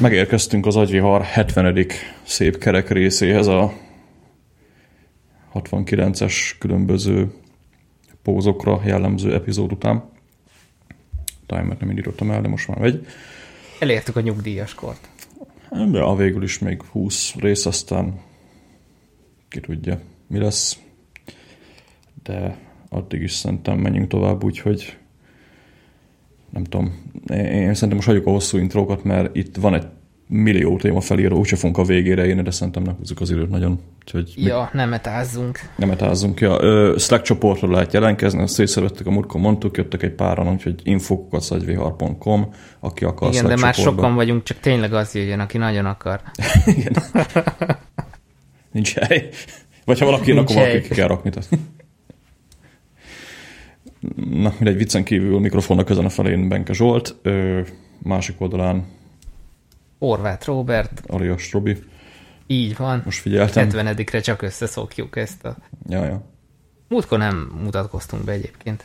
[0.00, 1.86] megérkeztünk az agyvihar 70.
[2.22, 3.72] szép kerek részéhez a
[5.54, 7.32] 69-es különböző
[8.22, 10.10] pózokra jellemző epizód után.
[11.46, 13.06] Timert nem indítottam el, de most már megy.
[13.78, 15.08] Elértük a nyugdíjas kort.
[15.90, 18.20] De a végül is még 20 rész, aztán
[19.48, 20.78] ki tudja, mi lesz.
[22.22, 22.56] De
[22.88, 24.96] addig is szerintem menjünk tovább, úgyhogy
[26.50, 26.92] nem tudom,
[27.30, 29.86] én szerintem most hagyjuk a hosszú intrókat, mert itt van egy
[30.30, 33.80] millió téma felíró, úgyse fogunk a végére érni, de szerintem nem húzzuk az időt nagyon.
[34.00, 35.58] Úgyhogy ja, nem etázzunk.
[35.76, 36.58] Nem etázzunk, ja.
[36.98, 42.48] Slack csoportra lehet jelentkezni, azt szétszervettük, a múltkor mondtuk, jöttek egy páran, úgyhogy infokukacagvihar.com,
[42.80, 44.02] aki akar Igen, Slack de már csoportba.
[44.02, 46.20] sokan vagyunk, csak tényleg az jöjjön, aki nagyon akar.
[46.76, 46.92] Igen.
[48.72, 49.28] Nincs hely.
[49.84, 51.30] Vagy ha valaki, akkor valaki ki kell rakni.
[51.30, 51.48] Tehát.
[54.30, 57.60] Na, mindegy viccen kívül mikrofonnak ezen a felén Benke Zsolt, ö,
[57.98, 58.84] másik oldalán
[59.98, 61.76] Horváth Robert, alias Robi.
[62.46, 63.02] így van.
[63.04, 63.68] Most figyeltem.
[63.70, 65.56] 70-re csak összeszokjuk ezt a...
[65.88, 66.22] Ja, ja.
[66.88, 68.84] Múltkor nem mutatkoztunk be egyébként.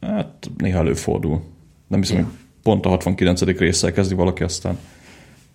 [0.00, 1.42] Hát néha előfordul.
[1.86, 2.24] Nem hiszem, Ja.
[2.24, 3.42] hogy pont a 69.
[3.42, 4.78] résszel kezdi valaki, aztán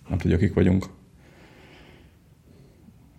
[0.08, 0.86] nem tudja, kik vagyunk.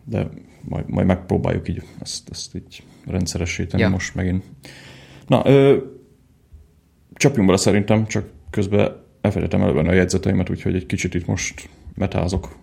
[0.04, 0.30] De
[0.62, 3.90] majd, majd megpróbáljuk így ezt, ezt így rendszeresíteni ja.
[3.90, 4.44] most megint.
[5.28, 5.78] Na, ö,
[7.14, 12.56] csapjunk bele szerintem, csak közben elfelejtettem elővenni a jegyzeteimet, úgyhogy egy kicsit itt most metázok.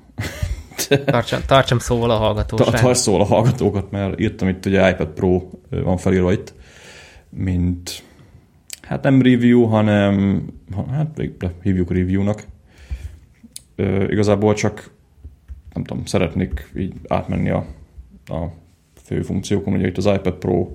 [1.05, 2.81] Tartsam, tartsam szóval a hallgatóság.
[2.81, 6.55] Tarts szól a hallgatókat, mert írtam itt, hogy iPad Pro van felírva itt,
[7.31, 8.03] mint
[8.83, 11.23] hát nem review, hanem ha- hát
[11.63, 12.47] hívjuk review-nak.
[13.77, 14.91] Ö, igazából csak
[15.75, 17.67] nem tudom, szeretnék így átmenni a,
[18.27, 18.45] a
[19.03, 19.75] fő funkciókon.
[19.75, 20.69] Ugye itt az iPad Pro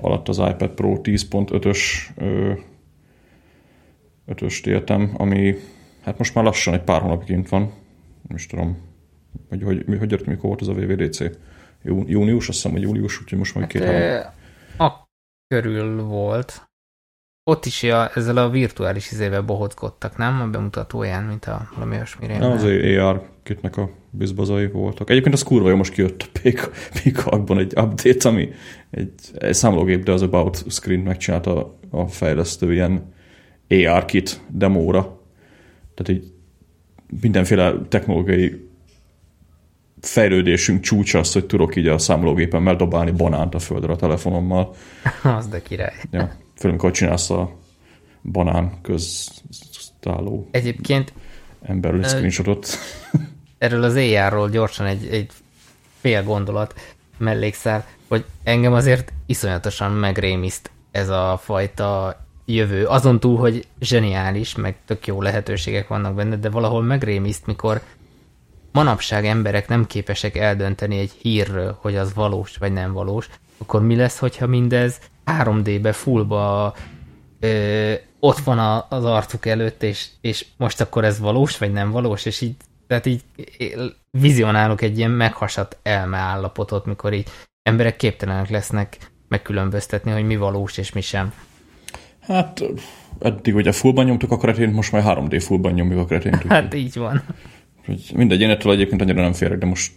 [0.00, 1.78] alatt az iPad Pro 10.5-ös
[2.16, 2.52] ö,
[4.28, 5.54] 5-öst értem, ami
[6.02, 7.60] hát most már lassan egy pár hónapig kint van.
[8.28, 8.78] Nem is tudom,
[9.48, 11.20] hogy hogy, hogy jött, mikor volt ez a VVDC.
[11.82, 14.00] Jú, június, azt hiszem, hogy július, úgyhogy most már két hónap.
[14.00, 15.08] Ö, A
[15.46, 16.68] körül volt.
[17.44, 20.40] Ott is a, ezzel a virtuális izével bohockodtak, nem?
[20.40, 22.46] A bemutatóján, mint a valami olyasmire.
[22.46, 25.10] Az AR kitnek a bizbazai voltak.
[25.10, 26.38] Egyébként az kurva jó, most kijött a
[26.92, 28.48] Peacockban egy update, ami
[28.90, 33.12] egy, egy számológép, de az About Screen megcsinálta a fejlesztő ilyen
[33.68, 35.20] AR kit demóra.
[35.94, 36.32] Tehát így
[37.20, 38.68] mindenféle technológiai
[40.00, 44.74] fejlődésünk csúcsa az, hogy tudok így a számológépemmel dobálni banánt a földre a telefonommal.
[45.38, 45.94] Az de király.
[46.10, 47.56] Ja, főleg, amikor csinálsz a
[48.22, 51.12] banán köztálló Egyébként
[51.62, 52.68] emberről screenshotot.
[53.58, 55.30] Erről az AR-ról gyorsan egy, egy
[56.00, 56.74] fél gondolat
[57.16, 62.86] mellékszál, hogy engem azért iszonyatosan megrémiszt ez a fajta jövő.
[62.86, 67.80] Azon túl, hogy zseniális, meg tök jó lehetőségek vannak benne, de valahol megrémiszt, mikor
[68.72, 73.96] manapság emberek nem képesek eldönteni egy hírről, hogy az valós vagy nem valós, akkor mi
[73.96, 76.74] lesz, hogyha mindez 3D-be, fullba
[77.40, 81.90] ö, ott van a, az arcuk előtt, és, és most akkor ez valós vagy nem
[81.90, 82.54] valós, és így,
[82.88, 83.22] tehát így
[84.10, 87.28] vizionálok egy ilyen meghasadt elme állapotot, mikor így
[87.62, 88.96] emberek képtelenek lesznek
[89.28, 91.32] megkülönböztetni, hogy mi valós és mi sem.
[92.20, 92.62] Hát
[93.20, 96.42] eddig ugye fullban nyomtuk a kretént, most már 3D fullban nyomjuk a kretént.
[96.42, 97.22] Hát így van.
[98.14, 99.92] Mindegy, én ettől egyébként annyira nem férek, de most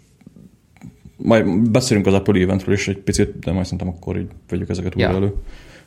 [1.17, 4.95] majd beszélünk az Apple eventről is egy picit, de majd szerintem akkor így vegyük ezeket
[4.95, 5.15] újra Ja.
[5.15, 5.33] elő.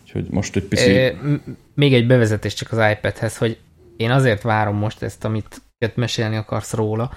[0.03, 0.91] Úgyhogy most egy pici...
[0.91, 1.35] Ö,
[1.75, 3.59] még egy bevezetés csak az iPadhez, hogy
[3.97, 7.13] én azért várom most ezt, amit amit mesélni akarsz róla,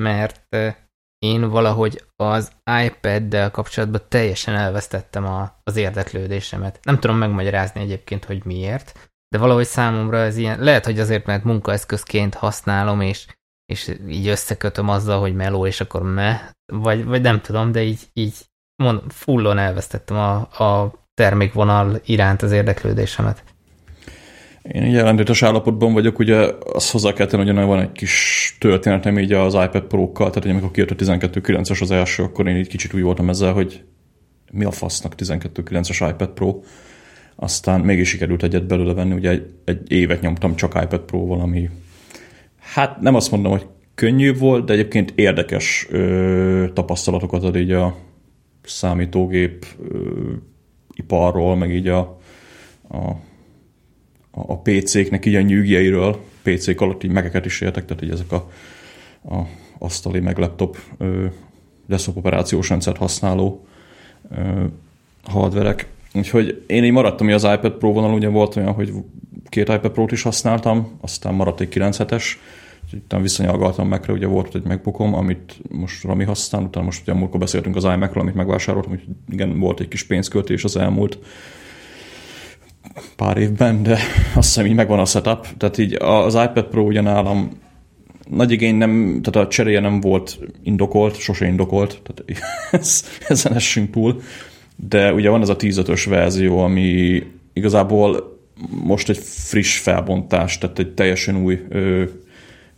[0.00, 0.68] mert ö,
[1.18, 2.52] én valahogy az
[2.84, 6.78] iPad-del kapcsolatban teljesen elvesztettem a, az érdeklődésemet.
[6.82, 11.44] Nem tudom megmagyarázni egyébként, hogy miért, de valahogy számomra ez ilyen, lehet, hogy azért, mert
[11.44, 13.26] munkaeszközként használom, és,
[13.72, 18.08] és így összekötöm azzal, hogy meló, és akkor me, vagy, vagy nem tudom, de így,
[18.12, 18.34] így
[18.82, 20.34] mond, fullon elvesztettem a,
[20.64, 23.44] a termékvonal iránt az érdeklődésemet.
[24.62, 29.18] Én így ellentétes állapotban vagyok, ugye azt hozzá kell tenni, hogy van egy kis történetem
[29.18, 32.68] így az iPad Pro-kkal, tehát hogy amikor kijött a 12.9-es az első, akkor én így
[32.68, 33.84] kicsit úgy voltam ezzel, hogy
[34.52, 36.60] mi a fasznak 12.9-es iPad Pro.
[37.36, 41.70] Aztán mégis sikerült egyet belőle venni, ugye egy, egy évet nyomtam csak iPad Pro valami.
[42.58, 47.96] Hát nem azt mondom, hogy könnyű volt, de egyébként érdekes ö, tapasztalatokat ad így a
[48.62, 50.10] számítógép ö,
[50.94, 51.98] iparról, meg így a,
[52.90, 53.28] a
[54.30, 58.50] a PC-knek így a nyűgjeiről, PC-k alatt így megeket is értek, tehát így ezek a,
[59.34, 59.46] a
[59.78, 61.26] asztali meg laptop ö,
[61.86, 63.66] desktop operációs rendszert használó
[64.36, 64.64] ö,
[65.24, 65.86] hardverek.
[66.14, 68.92] Úgyhogy én így maradtam, hogy az iPad Pro vonal ugye volt olyan, hogy
[69.48, 72.38] két iPad Pro-t is használtam, aztán maradt egy 9 es
[72.92, 77.40] itt visszanyalgaltam meg, ugye volt egy megbukom, amit most Rami használ, utána most ugye múltkor
[77.40, 81.18] beszéltünk az iMac-ról, amit megvásároltam, hogy igen, volt egy kis pénzköltés az elmúlt
[83.16, 83.98] pár évben, de
[84.34, 85.46] azt hiszem így megvan a setup.
[85.56, 87.50] Tehát így az iPad Pro ugye nálam
[88.30, 92.42] nagy igény nem, tehát a cseréje nem volt indokolt, sose indokolt, tehát
[92.82, 94.20] ez, ezen essünk túl.
[94.76, 97.22] De ugye van ez a 10 verzió, ami
[97.52, 98.38] igazából
[98.84, 102.04] most egy friss felbontás, tehát egy teljesen új ö,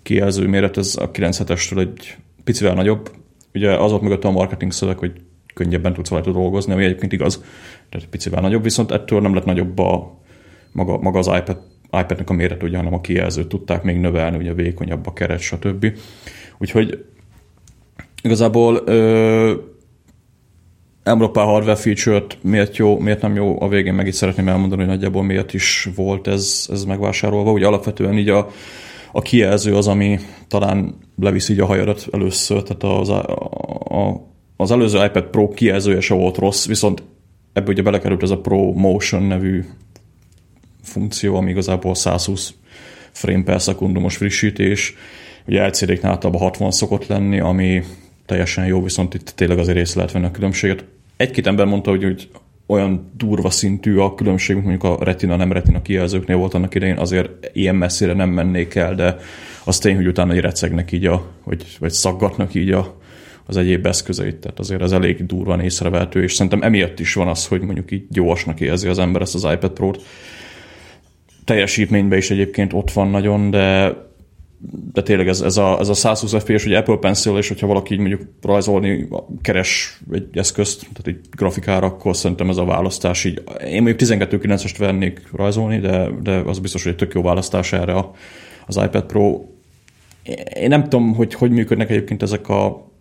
[0.02, 3.10] kijelző méret, ez a 97-estől egy picivel nagyobb.
[3.54, 5.12] Ugye az volt mögött a marketing szöveg, hogy
[5.54, 7.44] könnyebben tudsz rajta dolgozni, ami egyébként igaz,
[7.88, 10.18] tehát picivel nagyobb, viszont ettől nem lett nagyobb a,
[10.72, 14.52] maga, maga az iPad, iPad-nek a méret, ugye, hanem a kijelzőt tudták még növelni, ugye
[14.52, 15.86] vékonyabb a keret, stb.
[16.58, 17.04] Úgyhogy
[18.22, 19.54] igazából ö,
[21.02, 24.80] elmondok pár hardware feature-t, miért jó, miért nem jó, a végén meg itt szeretném elmondani,
[24.80, 27.52] hogy nagyjából miért is volt ez, ez megvásárolva.
[27.52, 28.48] Ugye alapvetően így a,
[29.12, 33.26] a kijelző az, ami talán leviszi így a hajadat először, tehát az, a,
[33.88, 34.30] a,
[34.62, 37.02] az előző iPad Pro kijelzője se volt rossz, viszont
[37.52, 39.64] ebbe ugye belekerült ez a Pro Motion nevű
[40.82, 42.54] funkció, ami igazából 120
[43.12, 44.94] frame per szekundumos frissítés.
[45.46, 47.82] Ugye LCD-knál általában 60 szokott lenni, ami
[48.26, 50.84] teljesen jó, viszont itt tényleg azért észre lehet venni a különbséget.
[51.16, 52.28] Egy-két ember mondta, hogy, hogy
[52.66, 57.30] olyan durva szintű a különbség, mondjuk a retina, nem retina kijelzőknél volt annak idején, azért
[57.52, 59.16] ilyen messzire nem mennék el, de
[59.64, 63.00] az tény, hogy utána egy recegnek így, a, vagy, vagy szaggatnak így a,
[63.46, 67.46] az egyéb eszközeit, tehát azért ez elég durvan észrevehető, és szerintem emiatt is van az,
[67.46, 70.02] hogy mondjuk így gyorsnak érzi az ember ezt az iPad Pro-t.
[71.44, 73.96] Teljesítményben is egyébként ott van nagyon, de
[74.92, 77.92] de tényleg ez, ez, a, ez a 120 FPS, hogy Apple Pencil, és hogyha valaki
[77.92, 79.08] így mondjuk rajzolni,
[79.40, 83.42] keres egy eszközt, tehát egy grafikára, akkor szerintem ez a választás így.
[83.66, 88.04] Én mondjuk 12.9-est vennék rajzolni, de, de az biztos, hogy egy tök jó választás erre
[88.66, 89.44] az iPad Pro.
[90.54, 92.91] Én nem tudom, hogy hogy működnek egyébként ezek a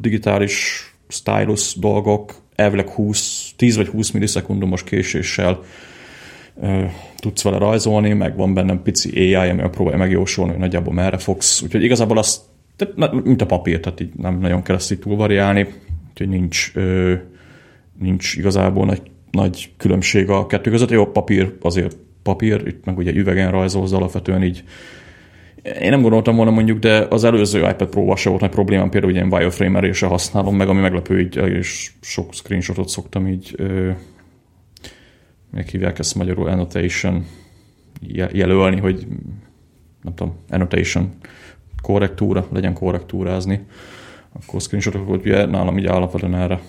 [0.00, 5.60] digitális stylus dolgok, elvileg 20, 10 vagy 20 millisekundumos késéssel
[7.16, 11.62] tudsz vele rajzolni, meg van bennem pici AI, ami próbálja megjósolni, hogy nagyjából merre fogsz.
[11.62, 12.40] Úgyhogy igazából az,
[12.76, 15.68] tehát, mint a papír, tehát így nem nagyon kell ezt így túlvariálni,
[16.10, 16.72] úgyhogy nincs,
[17.98, 20.90] nincs igazából nagy, nagy különbség a kettő között.
[20.90, 24.64] Jó, papír azért papír, itt meg ugye üvegen rajzolsz, alapvetően így
[25.62, 29.12] én nem gondoltam volna mondjuk, de az előző iPad Pro-val se volt nagy problémám, például
[29.12, 33.90] ilyen wireframe se használom meg, ami meglepő, így, és sok screenshotot szoktam így ö,
[35.50, 37.26] meg hívják ezt magyarul annotation
[38.32, 39.06] jelölni, hogy
[40.02, 41.12] nem tudom, annotation
[41.82, 43.60] korrektúra, legyen korrektúrázni,
[44.32, 46.60] akkor screenshotokat ugye nálam így alapvetően erre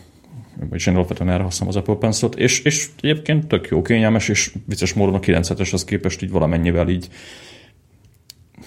[0.70, 4.54] vagyis én alapvetően erre használom az Apple Pencil-t, és, és egyébként tök jó, kényelmes, és
[4.66, 7.10] vicces módon a 9-es képest így valamennyivel így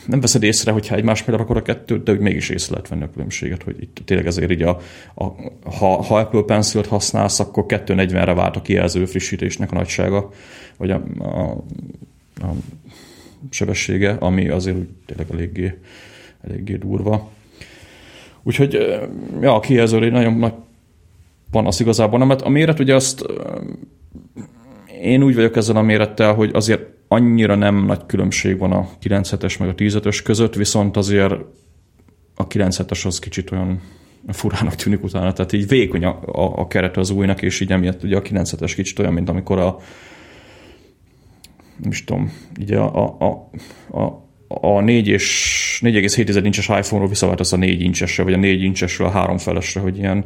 [0.06, 3.02] nem veszed észre, hogyha egymás mellé rakod a kettőt, de úgy mégis észre lehet venni
[3.02, 4.78] a különbséget, hogy itt tényleg ezért így a,
[5.14, 5.24] a
[5.70, 10.30] ha, ha Apple Pencil-t használsz, akkor 240-re vált a kijelző frissítésnek a nagysága,
[10.76, 11.50] vagy a, a,
[12.34, 12.52] a
[13.50, 15.78] sebessége, ami azért úgy tényleg eléggé,
[16.42, 17.30] eléggé durva.
[18.42, 18.72] Úgyhogy
[19.40, 20.52] ja, a kijelző egy nagyon nagy
[21.50, 23.24] panasz igazából nem, mert a méret ugye azt
[25.02, 29.58] én úgy vagyok ezzel a mérettel, hogy azért annyira nem nagy különbség van a 9
[29.58, 31.34] meg a 10 között, viszont azért
[32.34, 33.80] a 9 az kicsit olyan
[34.28, 38.02] furának tűnik utána, tehát így vékony a, a, a keret az újnak, és így emiatt
[38.02, 39.78] ugye a 9 kicsit olyan, mint amikor a
[41.76, 47.52] nem is tudom, így a, a, a, a a 4 és 4,7 incses iPhone-ról visszaváltasz
[47.52, 50.24] a 4 incsesre, vagy a 4 incsesről a 3 felesre, hogy ilyen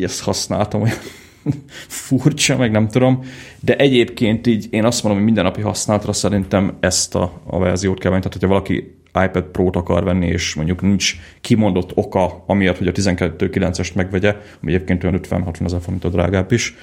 [0.00, 0.96] ezt használtam, olyan
[1.88, 3.24] furcsa, meg nem tudom,
[3.60, 8.10] de egyébként így én azt mondom, hogy mindennapi használatra szerintem ezt a, a verziót kell
[8.10, 12.88] venni, tehát hogyha valaki iPad Pro-t akar venni, és mondjuk nincs kimondott oka, amiatt, hogy
[12.88, 16.74] a 12.9-est megvegye, ami egyébként olyan 50-60 ezer forint a drágább is,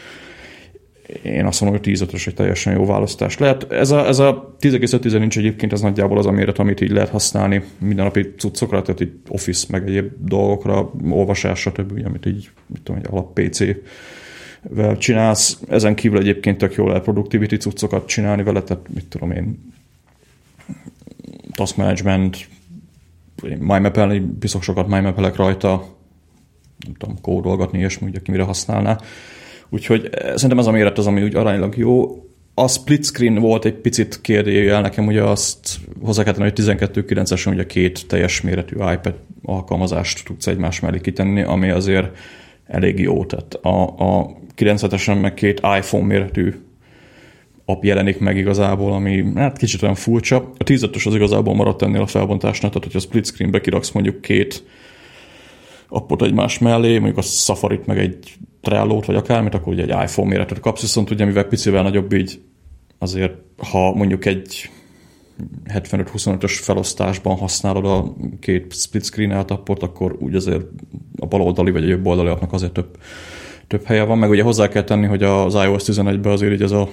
[1.22, 3.72] én azt mondom, hogy 10 egy teljesen jó választás lehet.
[3.72, 7.10] Ez a, ez a 10,5 nincs egyébként, ez nagyjából az a méret, amit így lehet
[7.10, 13.02] használni mindennapi cuccokra, tehát így Office, meg egyéb dolgokra, olvasás, stb., amit így, mit tudom,
[13.02, 13.60] egy alap PC
[14.62, 15.60] vel csinálsz.
[15.70, 19.74] Ezen kívül egyébként tök jól lehet productivity cuccokat csinálni vele, tehát mit tudom én,
[21.52, 22.48] task management,
[23.44, 25.96] mindmap biztos sokat mindmap rajta,
[26.86, 29.00] nem tudom, kódolgatni, és úgy, aki mire használná.
[29.70, 32.22] Úgyhogy eh, szerintem ez a méret az, ami úgy aránylag jó.
[32.54, 37.52] A split screen volt egy picit kérdőjel nekem, ugye azt hozzá kell tenni, hogy 12.9-esen
[37.52, 42.18] ugye két teljes méretű iPad alkalmazást tudsz egymás mellé kitenni, ami azért
[42.68, 43.26] elég jó.
[43.26, 46.54] Tehát a, a 97-esen meg két iPhone méretű
[47.66, 50.52] app jelenik meg igazából, ami hát kicsit olyan furcsa.
[50.58, 54.64] A 10 az igazából maradt ennél a felbontásnál, tehát hogyha split screenbe kiraksz mondjuk két
[55.90, 60.30] appot egymás mellé, mondjuk a Safari-t meg egy Trello-t, vagy akármit, akkor ugye egy iPhone
[60.30, 62.42] méretet kapsz, viszont ugye mivel picivel nagyobb így
[62.98, 63.34] azért,
[63.72, 64.70] ha mondjuk egy
[65.66, 70.66] 75-25-ös felosztásban használod a két split screen appot, akkor úgy azért
[71.20, 72.98] a bal oldali vagy a jobb oldali appnak azért több,
[73.68, 76.72] több helye van, meg ugye hozzá kell tenni, hogy az iOS 11-ben azért így ez
[76.72, 76.90] a,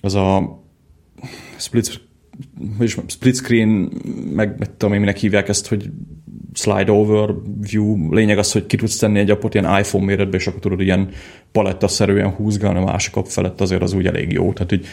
[0.00, 0.58] ez a
[1.56, 2.00] split,
[3.06, 3.92] split screen,
[4.34, 5.90] meg, meg tudom én, minek hívják ezt, hogy
[6.52, 10.46] slide over view, lényeg az, hogy ki tudsz tenni egy appot ilyen iPhone méretbe, és
[10.46, 11.10] akkor tudod ilyen
[11.52, 14.52] palettaszerűen húzgálni a másik app felett, azért az úgy elég jó.
[14.52, 14.86] Tehát így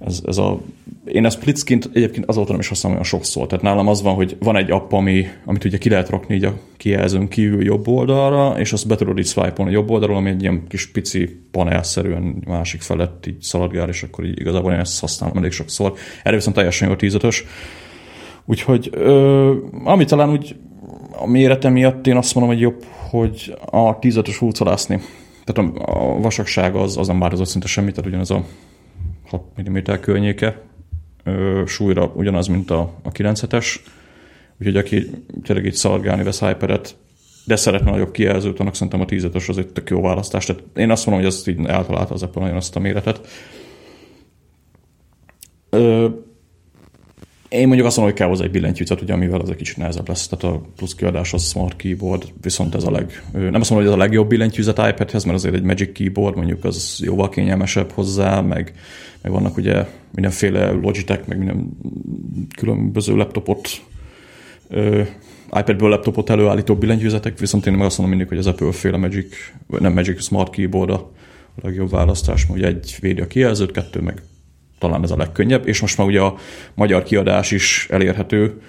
[0.00, 0.60] ez, ez a,
[1.04, 3.46] én split screen egyébként azóta nem is használom olyan sokszor.
[3.46, 6.44] Tehát nálam az van, hogy van egy app, ami, amit ugye ki lehet rakni így
[6.44, 10.30] a kijelzőn kívül jobb oldalra, és azt be tudod így swipe a jobb oldalról, ami
[10.30, 15.00] egy ilyen kis pici panelszerűen másik felett így szaladgál, és akkor így igazából én ezt
[15.00, 15.92] használom elég sokszor.
[16.22, 17.44] Erre viszont teljesen jó a.
[18.44, 20.56] Úgyhogy ö, ami talán úgy
[21.12, 25.00] a mérete miatt én azt mondom, hogy jobb, hogy a tízetes húzolászni.
[25.44, 28.44] Tehát a, a vasakság az, az nem változott szinte semmit, tehát ugyanaz a
[29.28, 30.60] 6 mm környéke,
[31.66, 33.76] súlyra ugyanaz, mint a, a 9-es,
[34.58, 35.10] úgyhogy aki
[35.42, 36.96] tényleg így szaladgálni vesz iPad-et,
[37.44, 40.46] de szeretne nagyobb kijelzőt, annak szerintem a 10 az egy tök jó választás.
[40.46, 43.26] Tehát én azt mondom, hogy azt így eltalálta az Apple nagyon azt a méretet.
[45.70, 46.08] Ö,
[47.48, 50.08] én mondjuk azt mondom, hogy kell hozzá egy billentyűzet, ugye, amivel az egy kicsit nehezebb
[50.08, 50.28] lesz.
[50.28, 53.86] Tehát a plusz kiadás az Smart Keyboard, viszont ez a leg, nem azt mondom, hogy
[53.86, 58.40] ez a legjobb billentyűzet iPadhez, mert azért egy Magic Keyboard mondjuk az jóval kényelmesebb hozzá,
[58.40, 58.72] meg,
[59.22, 61.78] meg vannak ugye mindenféle Logitech, meg minden
[62.56, 63.68] különböző laptopot,
[65.52, 69.36] iPadből laptopot előállító billentyűzetek, viszont én meg azt mondom mindig, hogy az Apple féle Magic,
[69.66, 71.10] nem Magic Smart Keyboard a
[71.62, 74.22] legjobb választás, hogy egy védi a kijelzőt, kettő meg
[74.78, 76.36] talán ez a legkönnyebb, és most már ugye a
[76.74, 78.60] magyar kiadás is elérhető,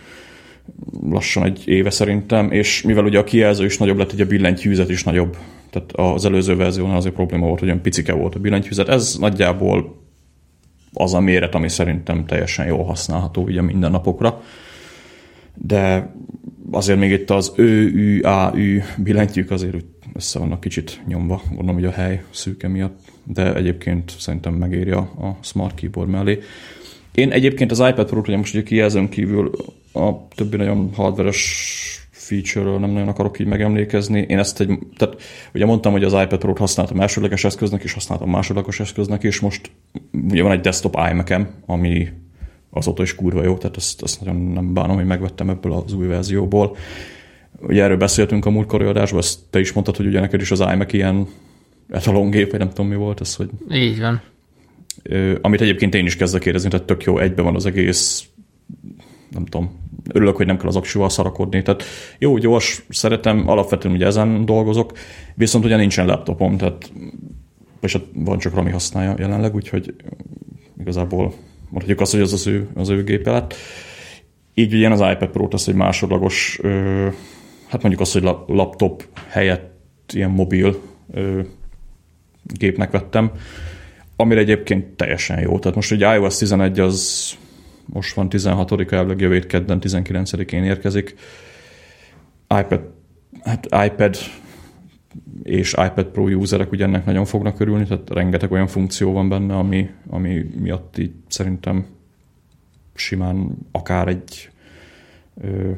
[1.09, 4.89] lassan egy éve szerintem, és mivel ugye a kijelző is nagyobb lett, ugye a billentyűzet
[4.89, 5.37] is nagyobb.
[5.69, 8.89] Tehát az előző verziónál azért probléma volt, hogy olyan picike volt a billentyűzet.
[8.89, 10.07] Ez nagyjából
[10.93, 14.41] az a méret, ami szerintem teljesen jól használható ugye minden napokra.
[15.53, 16.13] De
[16.71, 19.75] azért még itt az ő, ü, a, ü billentyűk azért
[20.13, 24.97] össze vannak kicsit nyomva, gondolom, hogy a hely szűke miatt de egyébként szerintem megéri a,
[24.99, 26.39] a Smart Keyboard mellé.
[27.11, 29.51] Én egyébként az iPad Pro-t ugye most ugye kijelzőn kívül
[29.93, 31.63] a többi nagyon hardveres
[32.11, 34.25] feature-ről nem nagyon akarok így megemlékezni.
[34.27, 35.21] Én ezt egy, tehát
[35.53, 39.71] ugye mondtam, hogy az iPad Pro-t használtam elsődleges eszköznek, és használtam másodlagos eszköznek, és most
[40.29, 41.31] ugye van egy desktop imac
[41.65, 42.07] ami
[42.69, 46.07] azóta is kurva jó, tehát ezt, ezt nagyon nem bánom, hogy megvettem ebből az új
[46.07, 46.75] verzióból.
[47.61, 50.59] Ugye erről beszéltünk a múltkori adásban, ezt te is mondtad, hogy ugye neked is az
[50.59, 51.27] iMac ilyen
[51.89, 53.49] etalongép, vagy nem tudom mi volt ez, hogy...
[53.71, 54.21] Így van.
[55.41, 58.27] Amit egyébként én is kezdek érezni, tehát tök jó, egybe van az egész,
[59.29, 59.79] nem tudom,
[60.13, 61.83] örülök, hogy nem kell az aksival szarakodni, tehát
[62.17, 64.91] jó, gyors, szeretem, alapvetően ugye ezen dolgozok,
[65.35, 66.91] viszont ugye nincsen laptopom, tehát
[67.81, 69.93] és hát van csak Rami használja jelenleg, úgyhogy
[70.79, 71.33] igazából
[71.69, 73.53] mondhatjuk azt, hogy az az ő, az ő gépe lett.
[74.53, 76.59] Így ugye az iPad Pro-t az egy másodlagos,
[77.67, 80.81] hát mondjuk azt, hogy laptop helyett ilyen mobil
[82.53, 83.31] gépnek vettem,
[84.15, 85.59] amire egyébként teljesen jó.
[85.59, 87.31] Tehát most ugye iOS 11 az
[87.85, 91.15] most van 16-a, elvileg jövő kedden 19-én érkezik.
[92.59, 92.91] iPad,
[93.43, 94.17] hát iPad
[95.43, 99.55] és iPad Pro userek ugye ennek nagyon fognak örülni, tehát rengeteg olyan funkció van benne,
[99.57, 101.85] ami, ami miatt így szerintem
[102.93, 104.49] simán akár egy
[105.41, 105.71] ö,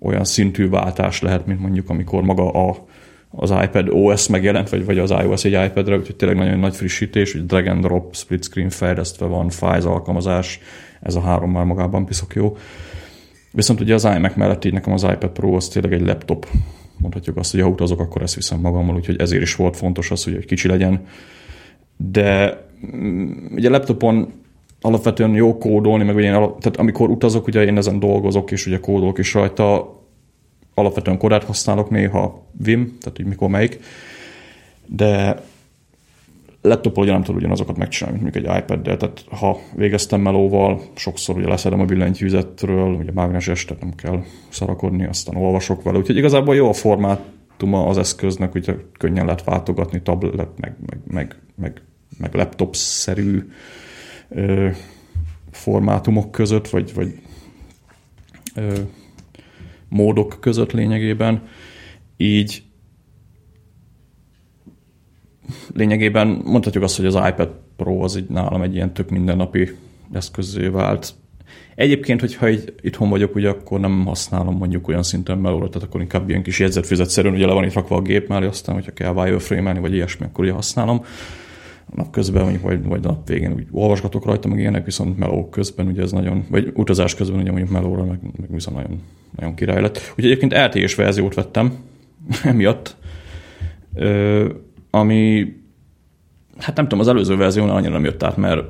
[0.00, 2.84] olyan szintű váltás lehet, mint mondjuk amikor maga a
[3.36, 7.32] az iPad OS megjelent, vagy, vagy az iOS egy iPad-re, úgyhogy tényleg nagyon nagy frissítés,
[7.32, 10.60] hogy drag and drop, split screen fejlesztve van, Files alkalmazás,
[11.00, 12.56] ez a három már magában piszok jó.
[13.52, 16.46] Viszont ugye az iMac mellett így nekem az iPad Pro az tényleg egy laptop.
[16.96, 20.24] Mondhatjuk azt, hogy ha utazok, akkor ezt viszem magammal, úgyhogy ezért is volt fontos az,
[20.24, 21.06] hogy egy kicsi legyen.
[21.96, 22.60] De
[22.96, 24.32] mm, ugye laptopon
[24.80, 28.80] alapvetően jó kódolni, meg ugye én, tehát amikor utazok, ugye én ezen dolgozok, és ugye
[28.80, 29.98] kódolok is rajta,
[30.74, 33.80] alapvetően korát használok néha Vim, tehát hogy mikor melyik,
[34.86, 35.42] de
[36.64, 41.48] laptopon ugye nem tudod ugyanazokat megcsinálni, mint egy iPad-del, tehát ha végeztem melóval, sokszor ugye
[41.48, 46.68] leszedem a billentyűzetről, ugye mágneses, tehát nem kell szarakodni, aztán olvasok vele, úgyhogy igazából jó
[46.68, 51.82] a formátuma az eszköznek, hogy könnyen lehet váltogatni tablet, meg, meg, meg, meg,
[52.18, 53.50] meg laptop-szerű
[54.28, 54.68] ö,
[55.50, 57.18] formátumok között, vagy, vagy
[58.54, 58.74] ö,
[59.94, 61.42] módok között lényegében.
[62.16, 62.62] Így
[65.74, 69.70] lényegében mondhatjuk azt, hogy az iPad Pro az így nálam egy ilyen tök mindennapi
[70.12, 71.14] eszközé vált.
[71.74, 76.00] Egyébként, hogyha így itthon vagyok, ugye akkor nem használom mondjuk olyan szinten melóra, tehát akkor
[76.00, 79.12] inkább ilyen kis jegyzetfüzetszerűen, ugye le van itt rakva a gép mellé, aztán, hogyha kell
[79.12, 81.04] wireframe vagy ilyesmi, akkor ugye használom.
[81.94, 85.86] Nap közben, mondjuk, vagy, vagy nap végén úgy olvasgatok rajta, meg ilyenek, viszont meló közben,
[85.86, 89.02] ugye ez nagyon, vagy utazás közben ugye mondjuk melóra, meg, meg viszont nagyon,
[89.36, 89.96] nagyon király lett.
[89.96, 91.74] Úgyhogy egyébként LTE-s verziót vettem,
[92.42, 92.96] emiatt,
[93.94, 94.48] ö,
[94.90, 95.52] ami
[96.58, 98.62] hát nem tudom, az előző verziónál annyira nem jött át, mert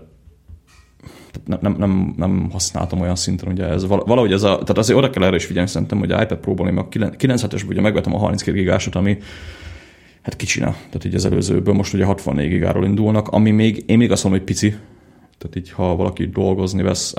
[1.45, 5.11] nem, nem, nem, nem használtam olyan szinten, ugye ez valahogy ez a, tehát azért oda
[5.11, 8.19] kell erre is figyelni szerintem, hogy a iPad Pro-ból én a 97-esből ugye megvettem a
[8.19, 9.19] 32 gigásot, ami
[10.25, 14.11] hát kicsina, tehát így az előzőből most ugye 64 gigáról indulnak, ami még, én még
[14.11, 14.69] azt mondom, hogy pici,
[15.39, 17.15] tehát így ha valaki dolgozni vesz,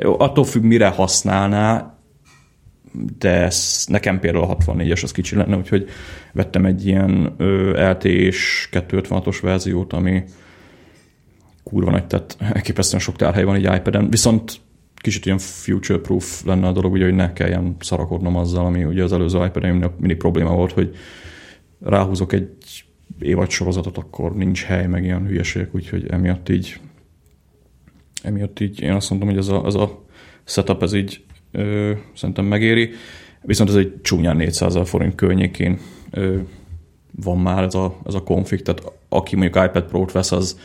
[0.00, 1.96] attól függ, mire használná,
[3.18, 5.88] de ez, nekem például a 64-es az kicsi lenne, úgyhogy
[6.32, 7.34] vettem egy ilyen
[7.74, 10.22] LTE-s 256-os verziót, ami
[11.62, 14.60] kurva nagy, tehát elképesztően sok tárhely van egy iPad-en, viszont
[14.94, 19.12] kicsit ilyen future-proof lenne a dolog, ugye, hogy ne kelljen szarakodnom azzal, ami ugye az
[19.12, 20.94] előző iPad-en mindig probléma volt, hogy
[21.84, 22.84] ráhúzok egy
[23.18, 26.80] évad sorozatot, akkor nincs hely, meg ilyen hülyeségek, úgyhogy emiatt így
[28.22, 30.04] emiatt így én azt mondom, hogy ez a, ez a
[30.44, 32.90] setup ez így ö, szerintem megéri,
[33.42, 35.78] viszont ez egy csúnyán 400 forint környékén
[36.10, 36.38] ö,
[37.10, 40.58] van már ez a, ez a konfig, tehát aki mondjuk iPad Pro-t vesz, az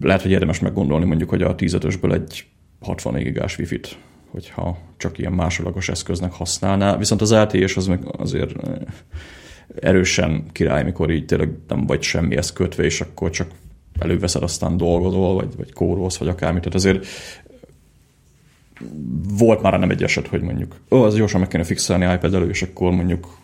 [0.00, 2.46] lehet, hogy érdemes meggondolni mondjuk, hogy a 15-ösből egy
[2.80, 3.98] 64 gigás wifi-t,
[4.30, 6.96] hogyha csak ilyen másodlagos eszköznek használná.
[6.96, 8.52] Viszont az LTE-s az meg azért
[9.80, 13.50] erősen király, mikor így tényleg nem vagy semmihez kötve, és akkor csak
[13.98, 16.62] előveszed, aztán dolgozol, vagy, vagy kórolsz, vagy akármit.
[16.62, 17.06] Tehát azért
[19.38, 22.48] volt már nem egy eset, hogy mondjuk, ó, az gyorsan meg kéne fixelni iPad elő,
[22.48, 23.38] és akkor mondjuk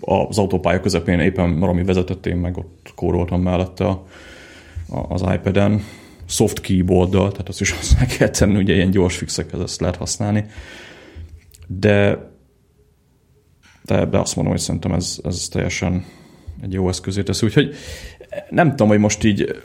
[0.00, 4.06] az autópálya közepén éppen valami vezetett, én meg ott kóroltam mellette a,
[4.88, 5.82] a, az iPad-en,
[6.26, 10.44] soft keyboarddal, tehát azt is hozzá kell tenni, ugye ilyen gyors fixekhez ezt lehet használni.
[11.66, 12.26] De,
[13.88, 16.04] de, de azt mondom, hogy szerintem ez, ez teljesen
[16.62, 17.42] egy jó eszközé tesz.
[17.42, 17.74] Úgyhogy
[18.50, 19.62] nem tudom, hogy most így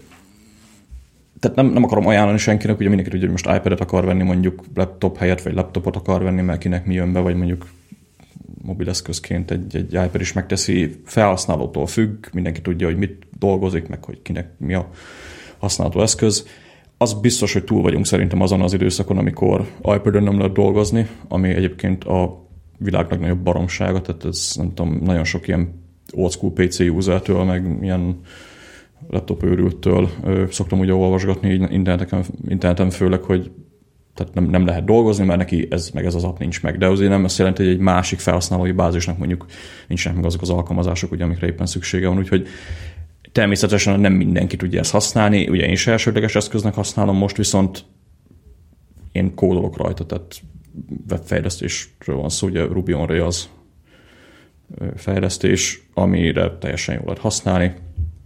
[1.40, 4.64] tehát nem, nem akarom ajánlani senkinek, ugye mindenki tudja, hogy most iPad-et akar venni mondjuk
[4.76, 7.68] laptop helyett, vagy laptopot akar venni, mert kinek mi jön be, vagy mondjuk
[8.62, 14.22] mobileszközként egy, egy iPad is megteszi, felhasználótól függ, mindenki tudja, hogy mit dolgozik, meg hogy
[14.22, 14.90] kinek mi a
[15.58, 16.48] használható eszköz.
[16.98, 21.50] Az biztos, hogy túl vagyunk szerintem azon az időszakon, amikor iPad-ön nem lehet dolgozni, ami
[21.50, 22.43] egyébként a
[22.78, 25.82] világ legnagyobb baromsága, tehát ez nem tudom, nagyon sok ilyen
[26.12, 28.20] old school PC usertől, meg ilyen
[29.08, 30.10] laptop őrültől
[30.50, 33.52] szoktam ugye olvasgatni interneten, interneten főleg, hogy
[34.14, 36.78] tehát nem, nem lehet dolgozni, mert neki ez meg ez az app nincs meg.
[36.78, 39.46] De azért nem azt jelenti, hogy egy másik felhasználói bázisnak mondjuk
[39.88, 42.18] nincsenek meg azok az alkalmazások, ugye, amikre éppen szüksége van.
[42.18, 42.48] Úgyhogy
[43.32, 45.48] természetesen nem mindenki tudja ezt használni.
[45.48, 47.86] Ugye én is elsődleges eszköznek használom, most viszont
[49.12, 50.42] én kódolok rajta, tehát
[51.10, 53.48] webfejlesztésről van szó, ugye Ruby on Rails
[54.96, 57.74] fejlesztés, amire teljesen jól lehet használni,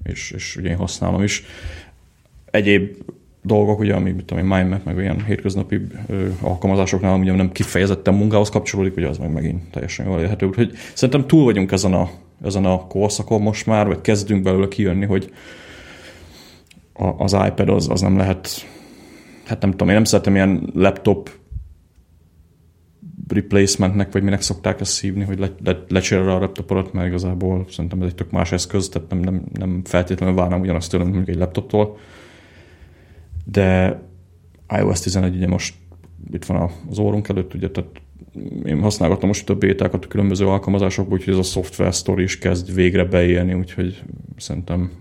[0.04, 1.44] és, és ugye én használom is.
[2.52, 2.96] Egyéb
[3.42, 8.50] dolgok, ugye, ami, mit tudom MindMap, meg olyan hétköznapi ö, alkalmazásoknál, ugye nem kifejezetten munkához
[8.50, 10.46] kapcsolódik, ugye az meg megint teljesen jól érhető.
[10.46, 12.10] Úgyhogy szerintem túl vagyunk ezen a,
[12.44, 15.32] ezen a korszakon most már, vagy kezdünk belőle kijönni, hogy
[16.94, 18.50] a, az iPad az, az nem lehet,
[19.46, 21.30] hát nem tudom, én nem szeretem ilyen laptop
[23.30, 28.02] replacementnek, vagy minek szokták ezt szívni, hogy le, le, lecserélre a laptopodat, mert igazából szerintem
[28.02, 31.36] ez egy tök más eszköz, tehát nem, nem, nem feltétlenül várnám ugyanazt tőlem, mint egy
[31.36, 31.98] laptoptól.
[33.46, 34.00] De
[34.70, 35.76] iOS 11 ugye most
[36.34, 37.90] itt van az órunk előtt, ugye, tehát
[38.66, 42.74] én használgatom most a bétákat a különböző alkalmazásokból, úgyhogy ez a software story is kezd
[42.74, 44.04] végre beélni, úgyhogy
[44.38, 44.92] szerintem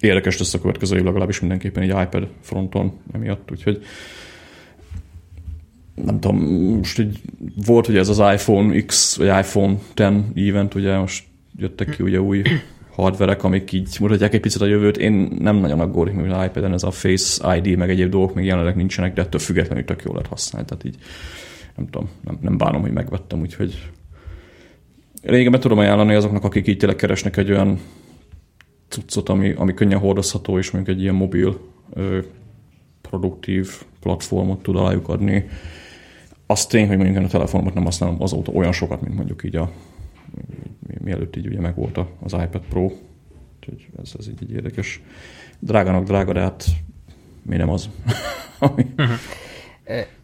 [0.00, 3.82] érdekes lesz a következő év legalábbis mindenképpen egy iPad fronton emiatt, úgyhogy
[5.94, 6.36] nem tudom,
[6.76, 7.20] most így
[7.66, 11.24] volt ugye ez az iPhone X, vagy iPhone 10 event, ugye most
[11.56, 12.42] jöttek ki ugye új
[12.94, 14.96] hardverek, amik így mutatják egy picit a jövőt.
[14.96, 18.44] Én nem nagyon aggódik, mert az iPad-en ez a Face ID, meg egyéb dolgok még
[18.44, 20.68] jelenleg nincsenek, de ettől függetlenül tök jól lehet használni.
[20.68, 20.96] Tehát így
[21.76, 23.90] nem tudom, nem, nem bánom, hogy megvettem, úgyhogy
[25.22, 27.80] régebben tudom ajánlani azoknak, akik így tényleg keresnek egy olyan
[28.88, 31.60] cuccot, ami, ami könnyen hordozható, és mondjuk egy ilyen mobil
[31.94, 32.18] ö,
[33.00, 35.48] produktív platformot tud alájuk adni.
[36.52, 39.70] Azt tény, hogy mondjuk a telefonomat nem használom azóta olyan sokat, mint mondjuk így a
[40.98, 42.82] mielőtt így ugye meg volt az iPad Pro,
[43.56, 45.02] úgyhogy ez, ez így, így érdekes.
[45.58, 46.64] Drágának drága, de hát
[47.42, 47.88] mi nem az.
[48.60, 49.18] uh-huh.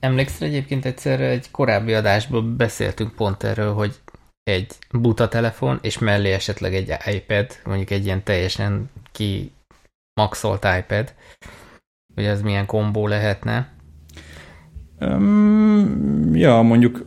[0.00, 3.94] Emlékszel egyébként egyszer egy korábbi adásban beszéltünk pont erről, hogy
[4.42, 9.52] egy buta telefon, és mellé esetleg egy iPad, mondjuk egy ilyen teljesen ki
[10.20, 11.14] maxolt iPad,
[12.14, 13.76] hogy az milyen kombó lehetne.
[15.00, 17.06] Um, ja, mondjuk...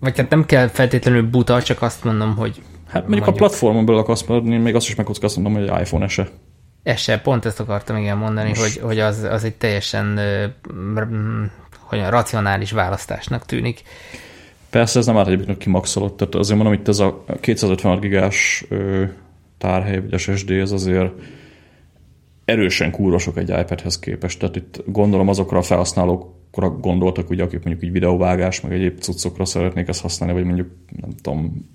[0.00, 2.62] Vagy hát nem kell feltétlenül buta, csak azt mondom, hogy...
[2.86, 6.28] Hát mondjuk, mondjuk a platformon belül akarsz maradni, még azt is megkockáztatom, hogy iPhone ese.
[6.82, 8.60] Ese, pont ezt akartam igen mondani, Most...
[8.60, 10.20] hogy, hogy az, az egy teljesen
[11.90, 13.82] hogy racionális választásnak tűnik.
[14.70, 18.64] Persze ez nem árt egyébként kimaxolott, tehát azért mondom, itt ez a 256 gigás
[19.58, 21.12] tárhely, vagy SSD, ez azért
[22.44, 24.38] erősen kúrosok egy iPadhez képest.
[24.38, 25.62] Tehát itt gondolom azokra a
[26.50, 30.68] felhasználókra gondoltak, ugye, akik mondjuk így videóvágás, meg egyéb cuccokra szeretnék ezt használni, vagy mondjuk
[31.00, 31.70] nem tudom,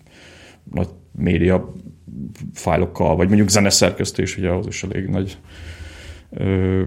[0.72, 1.74] nagy média
[2.54, 5.38] fájlokkal, vagy mondjuk zeneszerkesztés, ugye az is elég nagy
[6.30, 6.82] ö,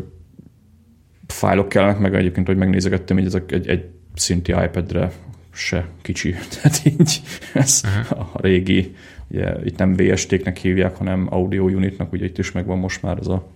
[1.27, 5.13] fájlok kellene, meg egyébként, hogy megnézegettem, hogy ezek egy, egy szinti iPad-re
[5.53, 6.35] se kicsi.
[6.53, 7.21] Tehát így
[7.55, 8.95] ez a régi,
[9.31, 13.27] ugye itt nem VST-knek hívják, hanem Audio Unitnak, ugye itt is megvan most már ez
[13.27, 13.47] a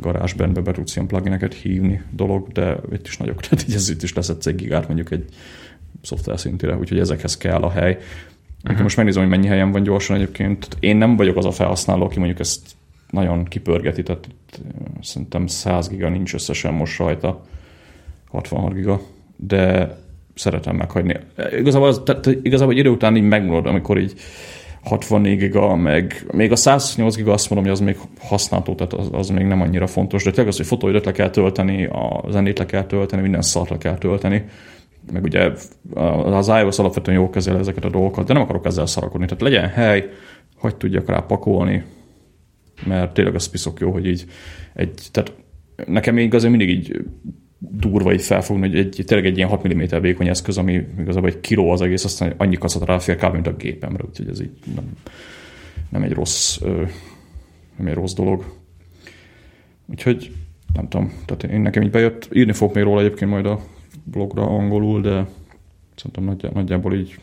[0.00, 4.02] garázsbandbe be tudsz ilyen plugineket hívni dolog, de itt is nagyok, tehát így ez itt
[4.02, 5.24] is lesz egy gigát mondjuk egy
[6.02, 7.98] szoftver szintire, úgyhogy ezekhez kell a hely.
[8.64, 8.82] Uh-huh.
[8.82, 10.68] Most megnézem, hogy mennyi helyen van gyorsan egyébként.
[10.80, 12.70] Én nem vagyok az a felhasználó, aki mondjuk ezt
[13.10, 14.28] nagyon kipörgeti, tehát
[15.00, 17.44] szerintem 100 giga nincs összesen most rajta,
[18.28, 19.00] 66 giga,
[19.36, 19.96] de
[20.34, 21.16] szeretem meghagyni.
[21.58, 24.14] Igazából, az, tehát igazából egy idő után így megmondod, amikor így
[24.84, 29.08] 64 giga, meg még a 108 giga azt mondom, hogy az még használható, tehát az,
[29.12, 32.58] az még nem annyira fontos, de tényleg az, hogy fotóidőt le kell tölteni, a zenét
[32.58, 34.44] le kell tölteni, minden szart le kell tölteni,
[35.12, 35.50] meg ugye
[36.24, 39.68] az iOS alapvetően jól kezel ezeket a dolgokat, de nem akarok ezzel szarakodni, tehát legyen
[39.68, 40.08] hely,
[40.56, 41.84] hogy tudjak rá pakolni,
[42.86, 44.24] mert tényleg az piszok jó, hogy így
[44.74, 45.32] egy, tehát
[45.86, 47.04] nekem még azért mindig így
[47.60, 51.40] durva így felfogni, hogy egy, tényleg egy ilyen 6 mm vékony eszköz, ami igazából egy
[51.40, 53.32] kiló az egész, aztán annyi kacat ráfér kb.
[53.32, 54.92] mint a gépemre, úgyhogy ez így nem,
[55.88, 56.58] nem egy rossz
[57.76, 58.58] nem egy rossz dolog.
[59.86, 60.32] Úgyhogy
[60.74, 63.60] nem tudom, tehát én nekem így bejött, írni fogok még róla egyébként majd a
[64.04, 65.26] blogra angolul, de
[65.94, 67.20] szerintem nagyjá, nagyjából így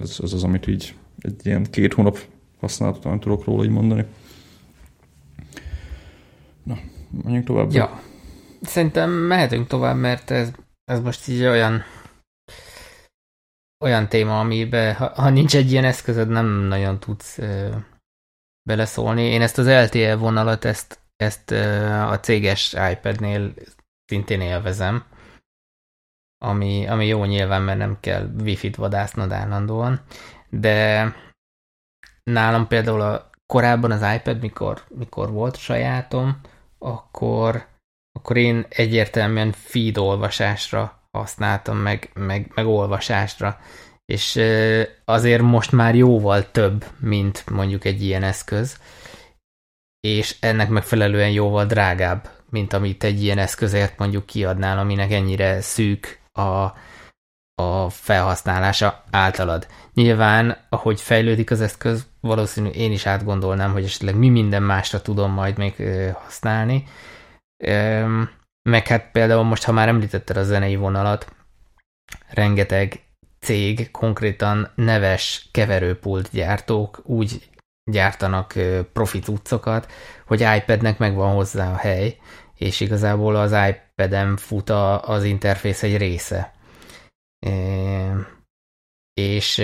[0.00, 2.18] ez, ez az, amit így egy ilyen két hónap
[2.60, 4.04] használatot tudok róla így mondani.
[6.62, 6.78] Na,
[7.22, 7.72] menjünk tovább.
[7.72, 8.00] Ja,
[8.66, 10.50] szerintem mehetünk tovább, mert ez,
[10.84, 11.84] ez most így olyan
[13.84, 17.76] olyan téma, amiben ha, ha nincs egy ilyen eszközöd, nem nagyon tudsz ö,
[18.62, 19.22] beleszólni.
[19.22, 23.54] Én ezt az LTE vonalat, ezt, ezt ö, a céges iPad-nél
[24.04, 25.04] szintén élvezem,
[26.44, 30.00] ami, ami jó nyilván, mert nem kell wifi-t vadásznod állandóan,
[30.48, 31.08] de
[32.22, 36.40] nálam például a, korábban az iPad, mikor, mikor volt sajátom,
[36.78, 37.66] akkor,
[38.18, 43.60] akkor én egyértelműen feed olvasásra használtam, meg, meg, meg olvasásra,
[44.04, 44.40] és
[45.04, 48.78] azért most már jóval több, mint mondjuk egy ilyen eszköz,
[50.00, 56.20] és ennek megfelelően jóval drágább, mint amit egy ilyen eszközért mondjuk kiadnál, aminek ennyire szűk
[56.32, 56.72] a,
[57.62, 59.66] a felhasználása általad.
[59.94, 65.30] Nyilván, ahogy fejlődik az eszköz, valószínű én is átgondolnám, hogy esetleg mi minden másra tudom
[65.30, 65.74] majd még
[66.14, 66.84] használni.
[68.62, 71.34] Meg hát például most, ha már említetted a zenei vonalat,
[72.28, 73.02] rengeteg
[73.40, 77.48] cég, konkrétan neves keverőpult gyártók úgy
[77.90, 78.54] gyártanak
[78.92, 79.92] profit utcokat,
[80.26, 82.16] hogy iPadnek megvan hozzá a hely,
[82.54, 86.52] és igazából az iPad-en fut a, az interfész egy része.
[89.14, 89.62] És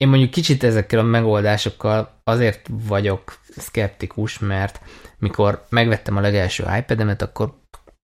[0.00, 4.80] én mondjuk kicsit ezekkel a megoldásokkal azért vagyok szkeptikus, mert
[5.18, 7.54] mikor megvettem a legelső iPad-emet, akkor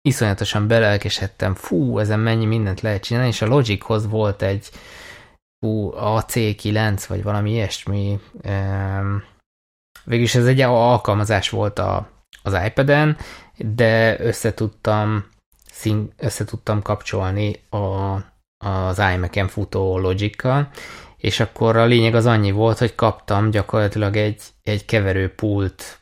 [0.01, 4.69] iszonyatosan belelkesedtem, fú, ezen mennyi mindent lehet csinálni, és a Logichoz volt egy
[5.59, 8.19] fú, AC9, vagy valami ilyesmi.
[10.03, 12.09] Végülis ez egy alkalmazás volt a,
[12.43, 13.17] az iPad-en,
[13.57, 15.25] de összetudtam,
[16.17, 18.15] összetudtam kapcsolni a,
[18.65, 20.69] az iMac-en futó Logic-kal,
[21.25, 25.97] és akkor a lényeg az annyi volt, hogy kaptam gyakorlatilag egy, egy keverőpult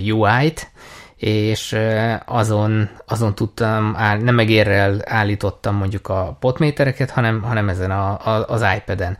[0.00, 0.70] UI-t,
[1.16, 1.76] és
[2.24, 8.64] azon, azon tudtam, nem megérrel állítottam mondjuk a potmétereket, hanem, hanem ezen a, a, az
[8.76, 9.18] iPad-en.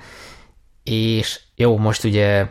[0.82, 2.46] És jó, most ugye,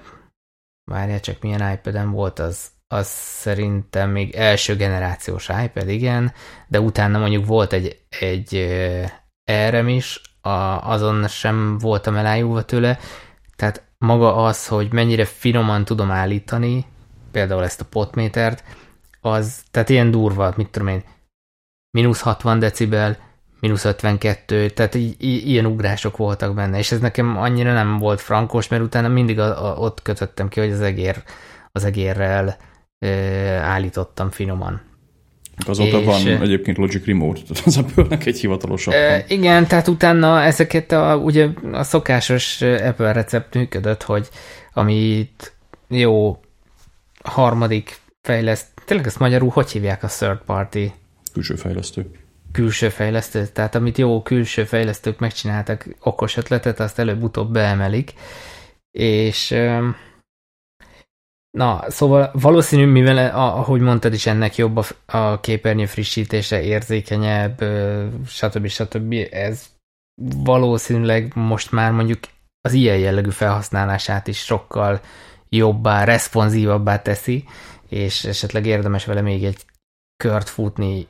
[0.91, 6.33] várjál csak milyen iPad-en volt, az, az szerintem még első generációs iPad, igen,
[6.67, 8.55] de utána mondjuk volt egy, egy
[9.43, 12.97] erre is, a, azon sem voltam elájulva tőle,
[13.55, 16.85] tehát maga az, hogy mennyire finoman tudom állítani,
[17.31, 18.63] például ezt a potmétert,
[19.21, 21.03] az, tehát ilyen durva, mit tudom én,
[21.91, 23.17] mínusz 60 decibel,
[23.59, 28.21] mínusz 52, tehát i- i- ilyen ugrások voltak benne, és ez nekem annyira nem volt
[28.21, 31.23] frankos, mert utána mindig a, a, ott kötöttem ki, hogy az egér,
[31.71, 32.57] az egérrel
[33.61, 34.81] állítottam finoman.
[35.67, 40.41] Azóta és, van egyébként Logic Remote, tehát az Apple-nek egy hivatalos e, Igen, tehát utána
[40.41, 44.29] ezeket a, ugye a szokásos Apple recept működött, hogy
[44.73, 45.53] amit
[45.87, 46.39] jó
[47.23, 50.77] harmadik fejleszt, tényleg ezt magyarul hogy hívják a third party?
[51.33, 52.11] Külső fejlesztő.
[52.51, 58.13] Külső fejlesztő, tehát amit jó külső fejlesztők megcsináltak okos ötletet, azt előbb-utóbb beemelik,
[58.91, 59.55] és
[61.55, 64.83] Na, szóval valószínű, mivel, ahogy mondtad is, ennek jobb a,
[65.17, 67.63] a képernyő frissítése, érzékenyebb,
[68.25, 68.67] stb.
[68.67, 69.15] stb.
[69.31, 69.69] Ez
[70.43, 72.19] valószínűleg most már mondjuk
[72.61, 75.01] az ilyen jellegű felhasználását is sokkal
[75.49, 77.45] jobbá, responsívabbá teszi,
[77.89, 79.65] és esetleg érdemes vele még egy
[80.23, 81.07] kört futni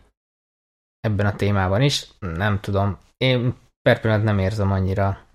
[0.99, 2.07] ebben a témában is.
[2.19, 2.97] Nem tudom.
[3.17, 5.25] Én per nem érzem annyira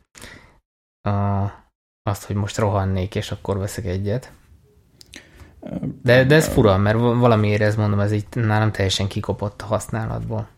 [1.09, 1.45] a,
[2.03, 4.33] azt, hogy most rohannék, és akkor veszek egyet.
[6.03, 10.49] De, de ez fura, mert valamiért ez mondom, ez így nálam teljesen kikopott a használatból.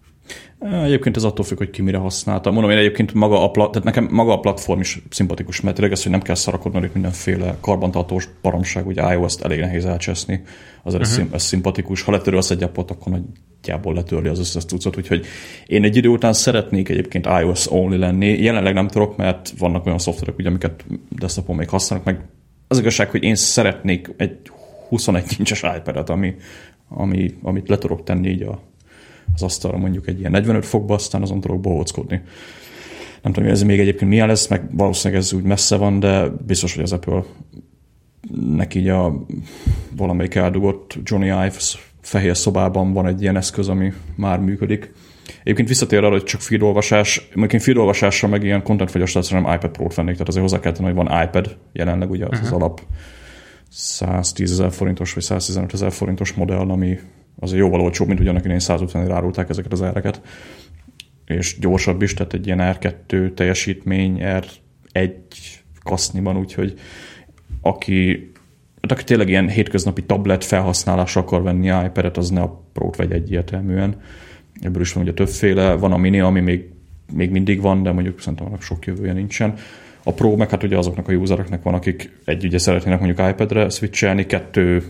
[0.71, 2.51] Egyébként ez attól függ, hogy ki mire használta.
[2.51, 5.93] Mondom, én egyébként maga a, plat, tehát nekem maga a platform is szimpatikus, mert tényleg
[5.93, 10.43] ez, hogy nem kell szarakodni itt mindenféle karbantartós baromság, ugye iOS-t elég nehéz elcseszni,
[10.83, 11.27] azért uh-huh.
[11.33, 12.03] ez, szimpatikus.
[12.03, 15.27] Ha letörölsz egy appot, akkor nagyjából letörli az összes tucat, úgyhogy
[15.67, 18.43] én egy idő után szeretnék egyébként iOS only lenni.
[18.43, 22.25] Jelenleg nem tudok, mert vannak olyan szoftverek, ugye, amiket desktopon még használnak, meg
[22.69, 24.39] az igazság, hogy én szeretnék egy
[24.93, 26.35] 21 incses iPad-et, ami,
[26.89, 28.61] ami, amit le tudok tenni így a,
[29.35, 32.23] az asztalra mondjuk egy ilyen 45 fokba, aztán azon tudok bohóckodni.
[33.23, 36.29] Nem tudom, hogy ez még egyébként milyen lesz, meg valószínűleg ez úgy messze van, de
[36.47, 37.23] biztos, hogy az Apple
[38.47, 39.25] neki így a
[39.97, 44.93] valamelyik eldugott Johnny Ives fehér szobában van egy ilyen eszköz, ami már működik.
[45.41, 49.95] Egyébként visszatér arra, hogy csak feedolvasás, mondjuk én feedolvasással meg ilyen content nem iPad Pro-t
[49.95, 52.47] vennék, tehát azért hozzá kell tenni, hogy van iPad jelenleg, ugye az, uh-huh.
[52.47, 52.81] az alap
[53.73, 56.99] 110 ezer forintos vagy 115 ezer forintos modell, ami
[57.39, 60.21] azért jóval olcsóbb, mint ugyanak én 150 ére árulták ezeket az ereket.
[61.25, 65.13] És gyorsabb is, tehát egy ilyen R2 teljesítmény, R1
[65.83, 66.79] kaszniban, úgyhogy
[67.61, 68.33] aki,
[68.81, 74.01] aki tényleg ilyen hétköznapi tablet felhasználásra akar venni iPad-et, az ne a Pro-t vegy egyértelműen.
[74.61, 76.69] Ebből is van ugye többféle, van a mini, ami még,
[77.13, 79.55] még mindig van, de mondjuk szerintem annak sok jövője nincsen.
[80.05, 83.69] A Pro meg hát ugye azoknak a usereknek van, akik egy ugye szeretnének mondjuk iPad-re
[83.69, 84.83] switchelni, kettő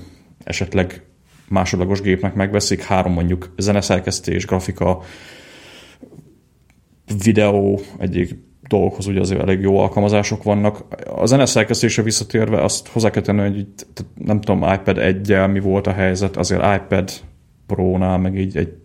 [0.45, 1.03] esetleg
[1.49, 5.03] másodlagos gépnek megveszik, három mondjuk zeneszerkesztés, grafika,
[7.25, 8.37] videó, egyik
[8.69, 10.85] dolgokhoz ugye azért elég jó alkalmazások vannak.
[11.17, 13.67] A zeneszerkesztésre visszatérve azt hozzá kell tenni, hogy
[14.15, 17.11] nem tudom, iPad 1 mi volt a helyzet, azért iPad
[17.67, 18.82] Pro-nál meg így egy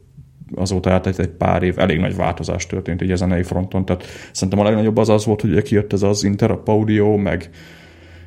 [0.56, 4.60] azóta eltelt egy pár év, elég nagy változás történt így a zenei fronton, tehát szerintem
[4.60, 7.50] a legnagyobb az az volt, hogy kijött ez az Interrupt Audio, meg,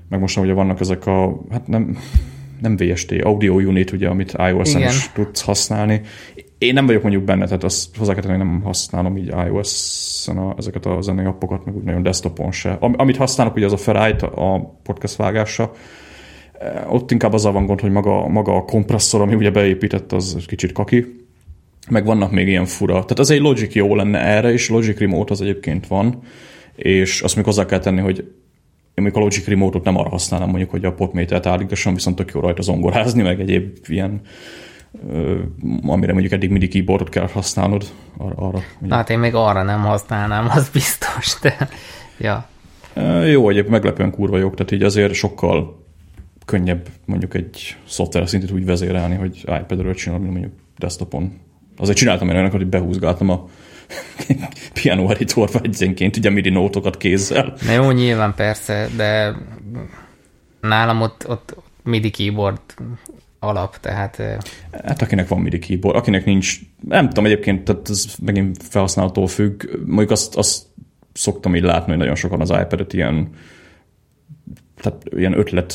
[0.09, 1.97] meg most ugye vannak ezek a, hát nem,
[2.61, 6.01] nem VST, Audio Unit, ugye, amit iOS-en is tudsz használni.
[6.59, 10.55] Én nem vagyok mondjuk benne, tehát azt hozzá kell tenni, nem használom így iOS-en a,
[10.59, 12.77] ezeket a zenei appokat, meg úgy nagyon desktopon se.
[12.81, 15.73] Am, amit használok, ugye az a Ferrite, a podcast vágása,
[16.89, 20.73] ott inkább azzal van gond, hogy maga, maga a kompresszor, ami ugye beépített, az kicsit
[20.73, 21.20] kaki
[21.89, 22.93] meg vannak még ilyen fura.
[22.93, 26.23] Tehát az egy Logic jó lenne erre, és Logic Remote az egyébként van,
[26.75, 28.19] és azt még hozzá kell tenni, hogy
[28.95, 32.31] én még a Logic Remote-ot nem arra használom, mondjuk, hogy a potmétert állítassam, viszont tök
[32.35, 34.21] jó rajta zongorázni, meg egyéb ilyen
[35.83, 37.85] amire mondjuk eddig mindig keyboardot kell használnod.
[38.17, 41.69] Arra, arra hát én még arra nem használnám, az biztos, de
[42.19, 42.49] ja.
[43.27, 45.85] Jó, egyéb meglepően kurva jók, tehát így azért sokkal
[46.45, 51.41] könnyebb mondjuk egy szoftver szintet úgy vezérelni, hogy iPad-ről csinálom, mondjuk desktopon
[51.81, 53.49] Azért csináltam én olyanokat, hogy behúzgáltam a
[54.83, 57.55] piano editorba egyenként, ugye MIDI nótokat kézzel.
[57.67, 59.35] Na jó, nyilván persze, de
[60.61, 62.61] nálam ott, ott MIDI keyboard
[63.39, 64.23] alap, tehát...
[64.85, 69.65] Hát akinek van MIDI keyboard, akinek nincs, nem tudom egyébként, tehát ez megint felhasználótól függ,
[69.87, 70.63] mondjuk azt, azt
[71.13, 73.29] szoktam így látni, hogy nagyon sokan az iPad-et ilyen,
[74.77, 75.75] tehát ilyen ötlet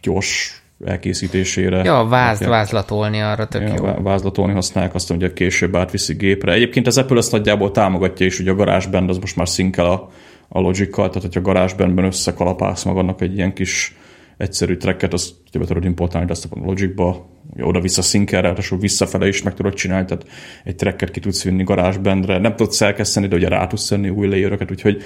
[0.00, 1.84] gyors elkészítésére.
[1.84, 4.02] Ja, váz, vázlatolni arra tök ja, jó.
[4.02, 6.52] Vázlatolni használják, azt hogy később átviszi gépre.
[6.52, 10.10] Egyébként az Apple ezt nagyjából támogatja is, hogy a GarageBand az most már szinkel a,
[10.48, 13.96] a Logic-kal, tehát hogyha a GarageBandben összekalapálsz magadnak egy ilyen kis
[14.36, 17.28] egyszerű tracket, azt be tudod importálni ezt a Logicba,
[17.60, 20.26] oda-vissza szinkel, ráadásul visszafele is meg tudod csinálni, tehát
[20.64, 24.28] egy tracket ki tudsz vinni GarageBandre, nem tudsz szerkeszteni, de ugye rá tudsz venni új
[24.28, 25.02] layeröket, úgyhogy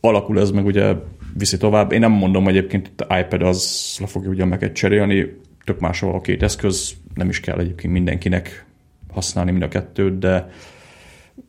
[0.00, 0.94] alakul ez meg ugye
[1.34, 1.92] viszi tovább.
[1.92, 6.14] Én nem mondom egyébként, hogy iPad az le fogja ugye meg egy cserélni, tök máshol
[6.14, 8.64] a két eszköz, nem is kell egyébként mindenkinek
[9.12, 10.50] használni mind a kettőt, de,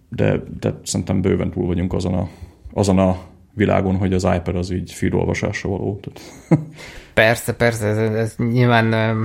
[0.10, 2.30] de, de szerintem bőven túl vagyunk azon a,
[2.74, 3.18] azon a
[3.54, 6.00] világon, hogy az iPad az így feed olvasásra való.
[7.14, 9.18] persze, persze, ez, ez nyilván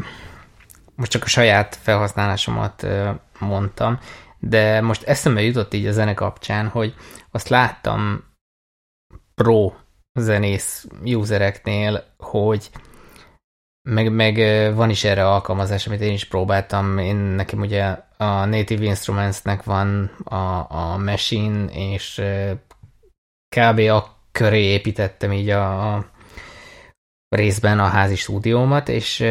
[0.94, 2.86] most csak a saját felhasználásomat
[3.38, 3.98] mondtam,
[4.38, 6.94] de most eszembe jutott így a zene kapcsán, hogy
[7.30, 8.24] azt láttam
[9.34, 9.72] pro
[10.18, 12.70] zenész usereknél, hogy
[13.88, 14.34] meg, meg
[14.74, 16.98] van is erre alkalmazás, amit én is próbáltam.
[16.98, 17.84] Én nekem ugye
[18.16, 22.22] a Native Instruments-nek van a, a Machine, és
[23.56, 23.78] kb.
[23.78, 26.06] a köré építettem így a, a
[27.28, 29.24] részben a házi stúdiómat, és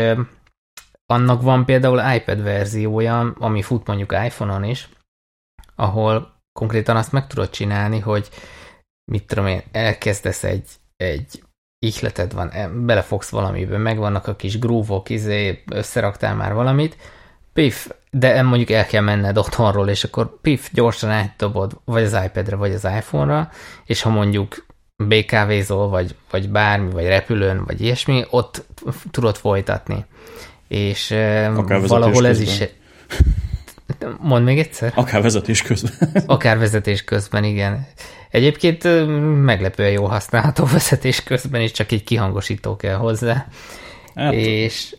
[1.05, 4.89] annak van például iPad verziója, ami fut mondjuk iPhone-on is,
[5.75, 8.29] ahol konkrétan azt meg tudod csinálni, hogy
[9.11, 10.67] mit tudom én, elkezdesz egy,
[10.97, 11.43] egy
[11.79, 16.97] ihleted van, e, belefogsz valamiben, megvannak a kis grúvok, izé, összeraktál már valamit,
[17.53, 22.55] pif, de mondjuk el kell menned otthonról, és akkor pif, gyorsan átdobod, vagy az iPad-re,
[22.55, 23.49] vagy az iPhone-ra,
[23.85, 24.65] és ha mondjuk
[24.95, 28.65] BKV-zol, vagy, vagy bármi, vagy repülőn, vagy ilyesmi, ott
[29.11, 30.05] tudod folytatni.
[30.67, 31.11] És
[31.55, 32.63] Akár valahol ez is...
[34.19, 34.91] Mond még egyszer?
[34.95, 36.11] Akár vezetés közben.
[36.25, 37.87] Akár vezetés közben, igen.
[38.29, 38.83] Egyébként
[39.43, 43.47] meglepően jó használható vezetés közben is, csak egy kihangosító kell hozzá.
[44.15, 44.33] Hát.
[44.33, 44.95] És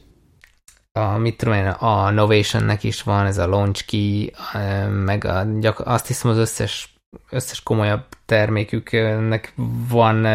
[0.93, 4.33] a, mit tudom én, a Novationnek is van, ez a launch key,
[5.05, 6.95] meg a, gyak, azt hiszem az összes,
[7.31, 9.53] összes komolyabb terméküknek
[9.89, 10.27] van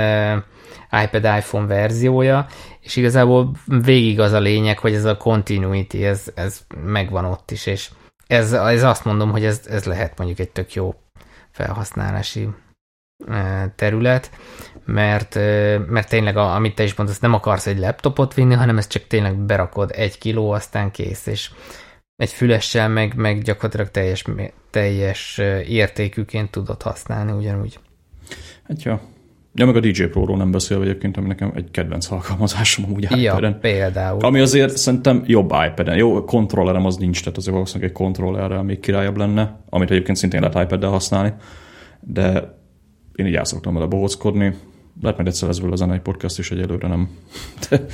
[1.04, 2.48] iPad iPhone verziója,
[2.80, 7.66] és igazából végig az a lényeg, hogy ez a continuity, ez, ez megvan ott is,
[7.66, 7.90] és
[8.34, 10.96] ez, ez azt mondom, hogy ez, ez lehet mondjuk egy tök jó
[11.52, 12.50] felhasználási
[13.76, 14.32] terület,
[14.86, 15.36] mert,
[15.88, 19.36] mert tényleg, amit te is mondasz, nem akarsz egy laptopot vinni, hanem ezt csak tényleg
[19.36, 21.52] berakod egy kiló, aztán kész, és
[22.16, 24.24] egy fülessel meg, meg gyakorlatilag teljes,
[24.70, 27.80] teljes értékűként tudod használni ugyanúgy.
[28.68, 29.00] Hát jó.
[29.56, 33.18] Ja, meg a DJ Pro-ról nem beszélve egyébként, ami nekem egy kedvenc alkalmazásom amúgy ja,
[33.18, 33.60] iPad-en.
[33.60, 34.20] például.
[34.20, 35.98] Ami azért szerintem jobb iPad-en.
[35.98, 40.40] Jó, kontrollerem az nincs, tehát azért valószínűleg egy kontrollerrel még királyabb lenne, amit egyébként szintén
[40.42, 41.34] lehet iPad-del használni,
[42.00, 42.58] de
[43.16, 44.56] én így el szoktam vele bohockodni.
[45.02, 47.10] Lehet majd egyszer lesz a egy podcast is, egyelőre nem.
[47.70, 47.86] De,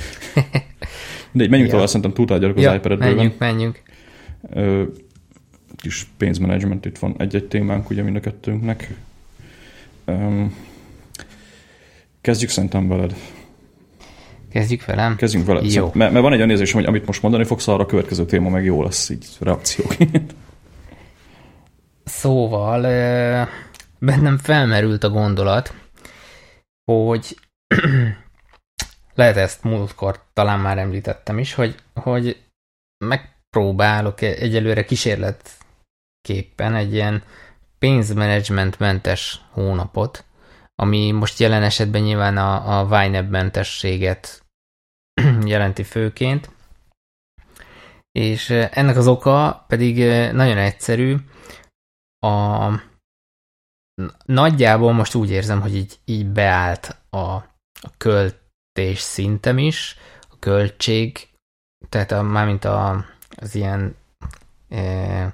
[1.32, 1.70] de így menjünk ja.
[1.70, 3.82] tovább, szerintem túltárgyalok az ja, iPad-et menjünk, menjünk.
[4.50, 4.82] Ö,
[5.76, 8.94] kis pénzmenedzsment, itt van egy-egy témánk ugye mind a kettőnknek.
[10.06, 10.54] Um,
[12.20, 13.14] kezdjük szerintem veled.
[14.50, 15.16] Kezdjük velem?
[15.16, 15.62] Kezdjünk veled.
[15.62, 15.70] Jó.
[15.70, 18.24] Szerint, mert, mert van egy olyan érzésem, hogy amit most mondani fogsz, arra a következő
[18.24, 20.34] téma meg jó lesz, így reakcióként.
[22.04, 22.80] Szóval
[23.98, 25.74] bennem felmerült a gondolat,
[26.92, 27.38] hogy
[29.14, 32.42] lehet ezt múltkor talán már említettem is, hogy, hogy
[33.04, 37.22] megpróbálok egyelőre kísérletképpen egy ilyen
[37.78, 40.24] pénzmenedzsmentmentes hónapot,
[40.80, 44.44] ami most jelen esetben nyilván a, a YNAB mentességet
[45.44, 46.50] jelenti főként,
[48.12, 49.96] és ennek az oka pedig
[50.32, 51.16] nagyon egyszerű,
[52.26, 52.68] a
[54.24, 57.34] nagyjából most úgy érzem, hogy így, így beállt a,
[57.80, 59.96] a költés szintem is,
[60.30, 61.28] a költség,
[61.88, 63.04] tehát a, mármint a,
[63.36, 63.96] az ilyen
[64.68, 65.32] e,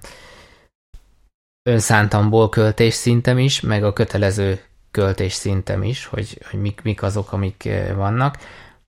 [1.62, 4.60] önszántamból költés szintem is, meg a kötelező
[4.96, 8.38] költés szintem is, hogy, hogy mik, mik azok, amik e, vannak.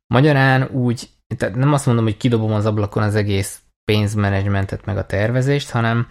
[0.07, 5.07] Magyarán úgy, tehát nem azt mondom, hogy kidobom az ablakon az egész pénzmenedzsmentet, meg a
[5.07, 6.09] tervezést, hanem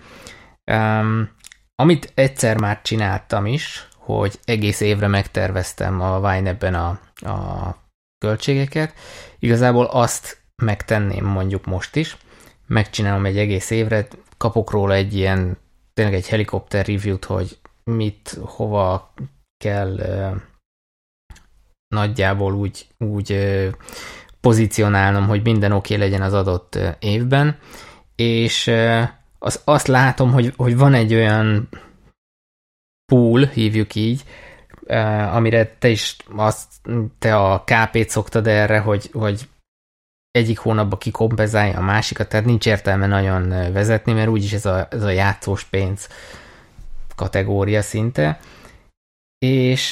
[0.71, 1.29] um,
[1.75, 7.75] amit egyszer már csináltam is, hogy egész évre megterveztem a Vine-ben a, a
[8.17, 8.93] költségeket,
[9.39, 12.17] igazából azt megtenném mondjuk most is,
[12.67, 14.07] megcsinálom egy egész évre,
[14.37, 15.57] kapok róla egy ilyen,
[15.93, 19.13] tényleg egy helikopter review-t, hogy mit, hova
[19.57, 19.99] kell
[21.87, 23.37] nagyjából úgy, úgy
[24.41, 27.57] pozícionálnom, hogy minden oké okay legyen az adott évben,
[28.15, 28.71] és
[29.39, 31.69] az, azt látom, hogy, hogy van egy olyan
[33.05, 34.23] pool, hívjuk így,
[35.31, 36.67] amire te is azt,
[37.19, 39.47] te a KP-t szoktad erre, hogy, hogy
[40.31, 45.03] egyik hónapban kikompenzálja a másikat, tehát nincs értelme nagyon vezetni, mert úgyis ez a, ez
[45.03, 46.09] a játszós pénz
[47.15, 48.39] kategória szinte.
[49.39, 49.89] És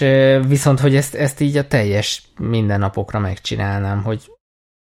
[0.47, 4.31] viszont, hogy ezt, ezt így a teljes mindennapokra megcsinálnám, hogy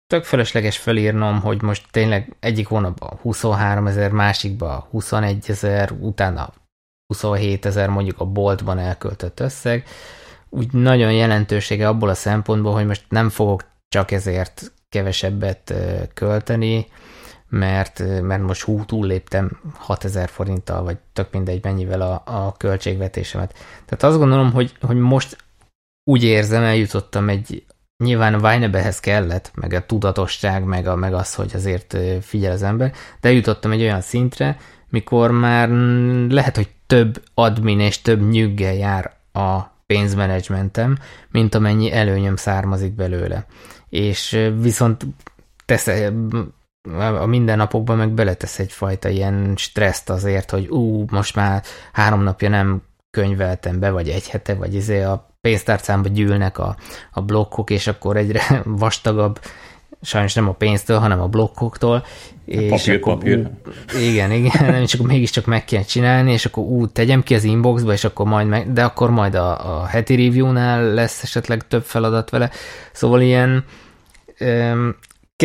[0.07, 6.53] tök fölösleges felírnom, hogy most tényleg egyik hónapban 23 ezer, másikban 21 ezer, utána
[7.07, 9.87] 27 ezer mondjuk a boltban elköltött összeg.
[10.49, 15.75] Úgy nagyon jelentősége abból a szempontból, hogy most nem fogok csak ezért kevesebbet
[16.15, 16.87] költeni,
[17.53, 23.53] mert, mert most hú, túlléptem 6000 forinttal, vagy tök mindegy mennyivel a, a költségvetésemet.
[23.85, 25.37] Tehát azt gondolom, hogy, hogy most
[26.05, 27.65] úgy érzem, eljutottam egy
[28.05, 32.63] nyilván a Vinebehez kellett, meg a tudatosság, meg, a, meg az, hogy azért figyel az
[32.63, 34.57] ember, de jutottam egy olyan szintre,
[34.89, 35.69] mikor már
[36.29, 40.99] lehet, hogy több admin és több nyüggel jár a pénzmenedzsmentem,
[41.31, 43.47] mint amennyi előnyöm származik belőle.
[43.89, 45.07] És viszont
[45.65, 45.91] tesz,
[47.21, 51.63] a mindennapokban meg beletesz egyfajta ilyen stresszt azért, hogy ú, most már
[51.93, 56.77] három napja nem könyveltem be, vagy egy hete, vagy izé a pénztárcámba gyűlnek a,
[57.13, 59.41] a blokkok, és akkor egyre vastagabb,
[60.03, 62.05] sajnos nem a pénztől, hanem a blokkoktól.
[62.45, 63.51] És papír, akkor, papír.
[63.95, 67.45] Ú, igen, igen, és akkor mégiscsak meg kell csinálni, és akkor ú, tegyem ki az
[67.45, 71.83] inboxba, és akkor majd meg, de akkor majd a, a heti review-nál lesz esetleg több
[71.83, 72.51] feladat vele.
[72.93, 73.65] Szóval ilyen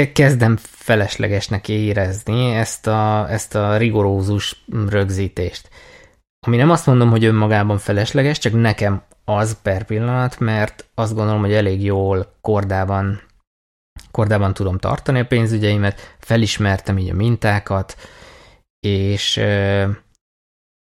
[0.05, 5.69] kezdem feleslegesnek érezni ezt a, ezt a rigorózus rögzítést.
[6.47, 11.41] Ami nem azt mondom, hogy önmagában felesleges, csak nekem az per pillanat, mert azt gondolom,
[11.41, 13.21] hogy elég jól kordában,
[14.11, 17.97] kordában tudom tartani a pénzügyeimet, felismertem így a mintákat,
[18.79, 19.89] és e,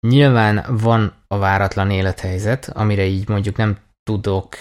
[0.07, 4.55] nyilván van a váratlan élethelyzet, amire így mondjuk nem tudok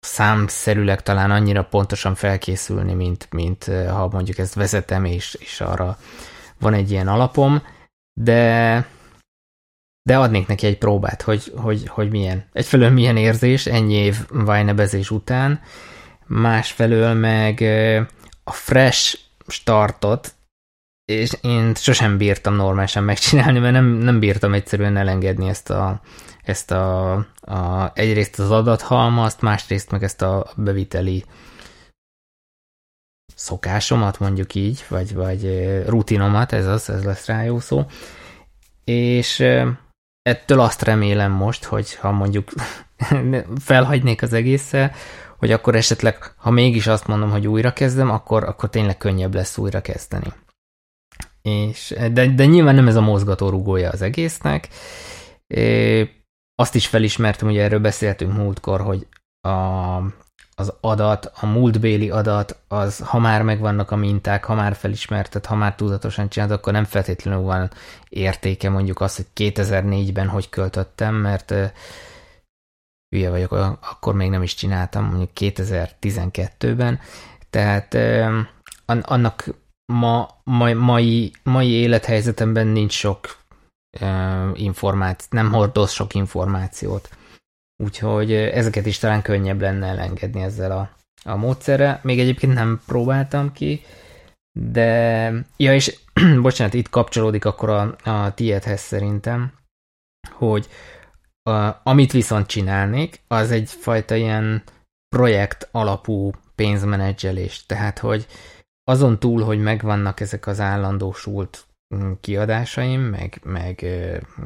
[0.00, 5.98] számszerűleg talán annyira pontosan felkészülni, mint, mint ha mondjuk ezt vezetem, és, és arra
[6.58, 7.62] van egy ilyen alapom,
[8.20, 8.86] de
[10.02, 12.44] de adnék neki egy próbát, hogy, hogy, hogy milyen.
[12.52, 15.60] Egyfelől milyen érzés ennyi év Vajnebezés után,
[16.26, 17.60] másfelől meg
[18.44, 20.34] a fresh startot,
[21.10, 26.00] és én sosem bírtam normálisan megcsinálni, mert nem, nem bírtam egyszerűen elengedni ezt a,
[26.42, 31.24] ezt a, a egyrészt az adathalmazt, másrészt meg ezt a beviteli
[33.34, 35.44] szokásomat, mondjuk így, vagy, vagy
[35.86, 37.86] rutinomat, ez az, ez lesz rá jó szó.
[38.84, 39.40] És
[40.22, 42.50] ettől azt remélem most, hogy ha mondjuk
[43.68, 44.92] felhagynék az egésszel,
[45.36, 49.58] hogy akkor esetleg, ha mégis azt mondom, hogy újra kezdem, akkor, akkor tényleg könnyebb lesz
[49.58, 50.32] újra kezdeni.
[51.42, 54.68] És, de, de nyilván nem ez a mozgató rugója az egésznek.
[55.46, 56.08] É,
[56.54, 59.06] azt is felismertem, hogy erről beszéltünk múltkor, hogy
[59.40, 59.96] a,
[60.54, 65.54] az adat, a múltbéli adat, az ha már megvannak a minták, ha már felismerted, ha
[65.54, 67.70] már tudatosan csinálod, akkor nem feltétlenül van
[68.08, 71.54] értéke mondjuk az, hogy 2004-ben hogy költöttem, mert
[73.08, 77.00] hülye vagyok, akkor még nem is csináltam, mondjuk 2012-ben,
[77.50, 77.96] tehát
[78.84, 79.44] annak
[79.90, 83.38] ma, mai, mai, mai élethelyzetemben nincs sok
[84.54, 87.08] információ, nem hordoz sok információt.
[87.82, 90.90] Úgyhogy ezeket is talán könnyebb lenne elengedni ezzel a,
[91.30, 92.00] a módszerrel.
[92.02, 93.82] Még egyébként nem próbáltam ki,
[94.58, 95.32] de...
[95.56, 95.98] Ja, és
[96.42, 99.52] bocsánat, itt kapcsolódik akkor a, a tiédhez szerintem,
[100.32, 100.68] hogy
[101.42, 104.62] a, amit viszont csinálnék, az egyfajta ilyen
[105.16, 107.66] projekt alapú pénzmenedzselés.
[107.66, 108.26] Tehát, hogy
[108.90, 113.86] azon túl, hogy megvannak ezek az állandósult mm, kiadásaim, meg, meg,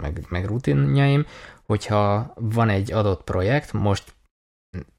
[0.01, 1.27] meg, meg rutinjaim,
[1.67, 4.15] hogyha van egy adott projekt, most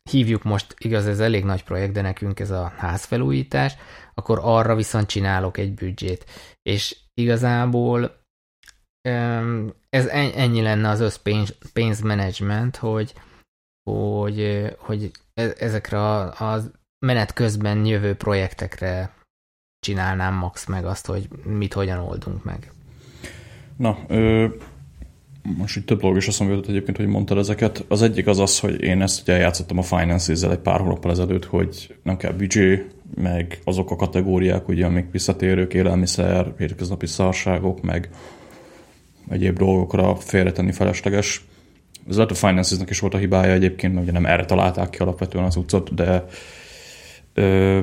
[0.09, 3.75] hívjuk most, igaz, ez elég nagy projekt, de nekünk ez a házfelújítás,
[4.13, 6.25] akkor arra viszont csinálok egy büdzsét.
[6.61, 8.23] És igazából
[9.89, 13.13] ez ennyi lenne az összpénz pénzmenedzsment, hogy,
[13.89, 16.61] hogy, hogy e, ezekre a
[17.05, 19.13] menet közben jövő projektekre
[19.85, 22.71] csinálnám max meg azt, hogy mit hogyan oldunk meg.
[23.77, 24.47] Na, ö,
[25.57, 27.85] most itt több dolog is eszembe jutott egyébként, hogy mondtad ezeket.
[27.87, 31.45] Az egyik az az, hogy én ezt ugye játszottam a Finances-zel egy pár hónappal ezelőtt,
[31.45, 38.09] hogy nem kell büdzsé, meg azok a kategóriák, ugye, amik visszatérők, élelmiszer, hétköznapi szarságok, meg
[39.29, 41.45] egyéb dolgokra félretenni felesleges.
[42.09, 44.97] Ez lehet a Finances-nek is volt a hibája egyébként, mert ugye nem erre találták ki
[44.97, 46.25] alapvetően az utcot, de
[47.33, 47.79] ö,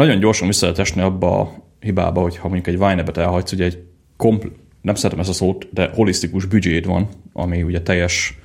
[0.00, 3.64] nagyon gyorsan vissza lehet esni abba a hibába, hogy ha mondjuk egy Vine-et elhagysz, ugye
[3.64, 3.82] egy
[4.16, 8.38] kompl- nem szeretem ezt a szót, de holisztikus büdzséd van, ami ugye teljes,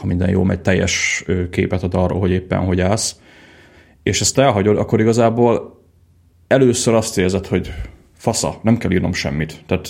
[0.00, 3.16] ha minden jó megy, teljes képet ad arról, hogy éppen hogy állsz,
[4.02, 5.80] és ezt elhagyod, akkor igazából
[6.46, 7.72] először azt érzed, hogy
[8.12, 9.62] fasza, nem kell írnom semmit.
[9.66, 9.88] Tehát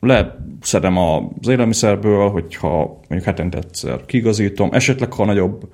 [0.00, 5.68] leszedem az élelmiszerből, hogyha mondjuk hetente egyszer kigazítom, esetleg ha nagyobb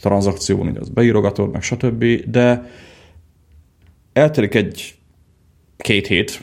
[0.00, 2.70] tranzakció, így az beírogatod, meg stb., de
[4.18, 4.94] eltelik egy
[5.76, 6.40] két hét,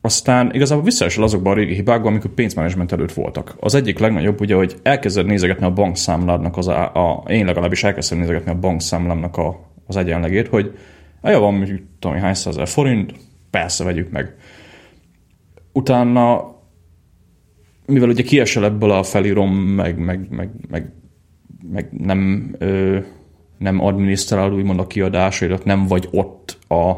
[0.00, 3.56] aztán igazából visszaesel azokban a régi hibákban, amikor pénzmenedzsment előtt voltak.
[3.60, 8.18] Az egyik legnagyobb ugye, hogy elkezded nézegetni a bankszámládnak, az a, a, én legalábbis elkezdtem
[8.18, 10.78] nézegetni a bankszámlámnak a, az egyenlegét, hogy
[11.22, 13.14] ja, van mondjuk tudom, hány százezer forint,
[13.50, 14.34] persze vegyük meg.
[15.72, 16.54] Utána,
[17.86, 20.92] mivel ugye kiesel ebből a felírom, meg, meg, meg, meg,
[21.72, 22.98] meg nem ö,
[23.58, 26.90] nem adminisztrálod úgymond a kiadásaidat, nem vagy ott a,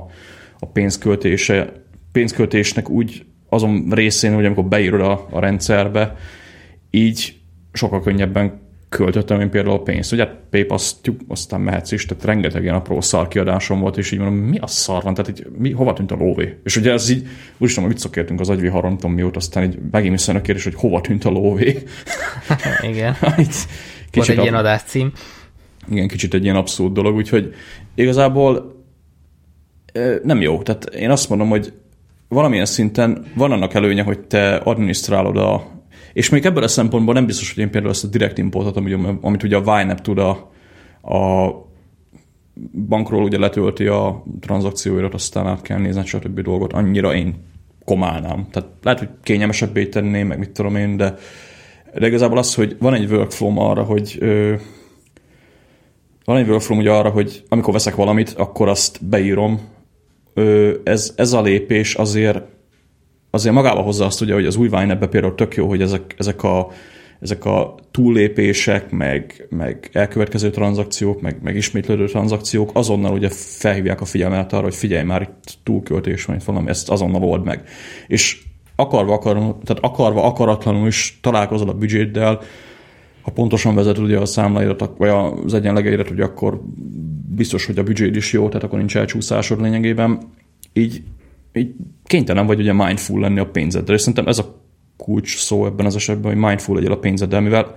[0.59, 1.73] a pénzköltése,
[2.13, 6.17] pénzköltésnek úgy azon részén, hogy amikor beírod a, a rendszerbe,
[6.91, 7.37] így
[7.73, 10.13] sokkal könnyebben költöttem én például a pénzt.
[10.13, 14.39] Ugye paypasztjuk, aztán mehetsz is, tehát rengeteg ilyen apró szar kiadásom volt, és így mondom,
[14.39, 16.59] mi a szar van, tehát így, mi, hova tűnt a lóvé?
[16.65, 17.27] És ugye ez így,
[17.59, 21.01] úgyis hogy szokértünk az agyviharon, tudom mióta, aztán így megint vissza a kérdés, hogy hova
[21.01, 21.83] tűnt a lóvé.
[22.83, 23.17] Igen.
[23.39, 23.57] így,
[24.13, 24.43] Volt egy a...
[24.43, 25.13] ilyen adáscím.
[25.91, 27.55] Igen, kicsit egy ilyen abszurd dolog, úgyhogy
[27.95, 28.76] igazából
[30.22, 30.62] nem jó.
[30.62, 31.72] Tehát én azt mondom, hogy
[32.28, 35.66] valamilyen szinten van annak előnye, hogy te adminisztrálod a,
[36.12, 38.99] és még ebből a szempontból nem biztos, hogy én például ezt a direct importot, amit,
[39.20, 40.30] amit ugye a YNAB tud a,
[41.14, 41.51] a
[42.89, 46.41] bankról ugye letölti a tranzakcióirat, aztán át kell nézni, stb.
[46.41, 47.34] dolgot, annyira én
[47.84, 48.47] komálnám.
[48.51, 51.14] Tehát lehet, hogy kényelmesebbé tenném, meg mit tudom én, de,
[51.99, 54.55] de igazából az, hogy van egy workflow arra, hogy ö,
[56.29, 59.61] van egy workflow ugye arra, hogy amikor veszek valamit, akkor azt beírom.
[60.85, 62.41] Ez, ez a lépés azért
[63.31, 66.43] azért magába hozza azt ugye, hogy az új Wine például tök jó, hogy ezek, ezek
[66.43, 66.70] a
[67.20, 74.05] ezek a túllépések, meg, meg elkövetkező tranzakciók, meg, meg ismétlődő tranzakciók azonnal ugye felhívják a
[74.05, 77.62] figyelmet arra, hogy figyelj már, itt túlköltés van, itt valami, ezt azonnal old meg.
[78.07, 78.43] És
[78.76, 82.41] akarva, akarva, tehát akarva, akaratlanul is találkozol a büdzséddel,
[83.29, 85.09] ha pontosan vezeted ugye a számlairat, vagy
[85.45, 86.61] az egyenlegeiret, ugye akkor
[87.29, 90.18] biztos, hogy a büdzséd is jó, tehát akkor nincs elcsúszásod lényegében.
[90.72, 91.03] Így
[91.53, 91.74] így
[92.05, 94.62] kénytelen vagy ugye mindful lenni a pénzeddel, és szerintem ez a
[94.97, 97.74] kulcs szó ebben az esetben, hogy mindful legyél a pénzeddel, mivel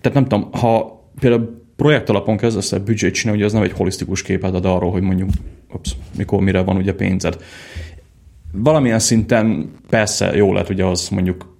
[0.00, 3.72] tehát nem tudom, ha például projekt alapon kezdesz el büdzsét csinálni, ugye az nem egy
[3.72, 5.30] holisztikus képet ad arról, hogy mondjuk
[5.72, 7.36] ups, mikor, mire van ugye pénzed.
[8.52, 11.56] Valamilyen szinten persze jó lehet ugye az mondjuk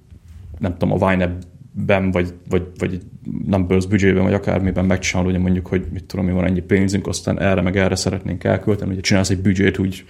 [0.58, 1.38] nem tudom, a Vine
[1.72, 3.00] ben vagy, vagy, vagy
[3.46, 7.40] Numbers büdzsében, vagy akármiben megcsinálod, ugye mondjuk, hogy mit tudom, mi van ennyi pénzünk, aztán
[7.40, 10.04] erre meg erre szeretnénk elkölteni, ugye csinálsz egy büdzsét úgy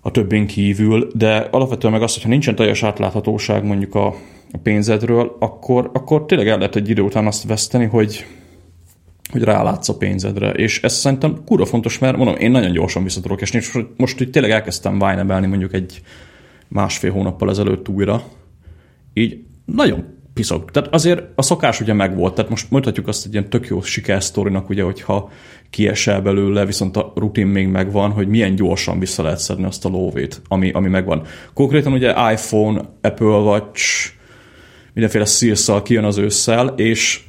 [0.00, 4.06] a többén kívül, de alapvetően meg az, hogyha nincsen teljes átláthatóság mondjuk a,
[4.52, 8.26] a pénzedről, akkor, akkor tényleg el lehet egy idő után azt veszteni, hogy,
[9.32, 10.50] hogy rálátsz a pénzedre.
[10.50, 14.20] És ez szerintem kurva fontos, mert mondom, én nagyon gyorsan vissza tudok esni, és most
[14.20, 16.00] így tényleg elkezdtem vájnebelni mondjuk egy
[16.68, 18.22] másfél hónappal ezelőtt újra.
[19.14, 20.70] Így nagyon piszok.
[20.70, 24.68] Tehát azért a szokás ugye megvolt, tehát most mondhatjuk azt egy ilyen tök jó sikersztorinak,
[24.68, 25.30] ugye, hogyha
[25.70, 29.88] kiesel belőle, viszont a rutin még megvan, hogy milyen gyorsan vissza lehet szedni azt a
[29.88, 31.22] lóvét, ami, ami megvan.
[31.54, 34.10] Konkrétan ugye iPhone, Apple Watch,
[34.92, 37.20] mindenféle szírszal kijön az ősszel, és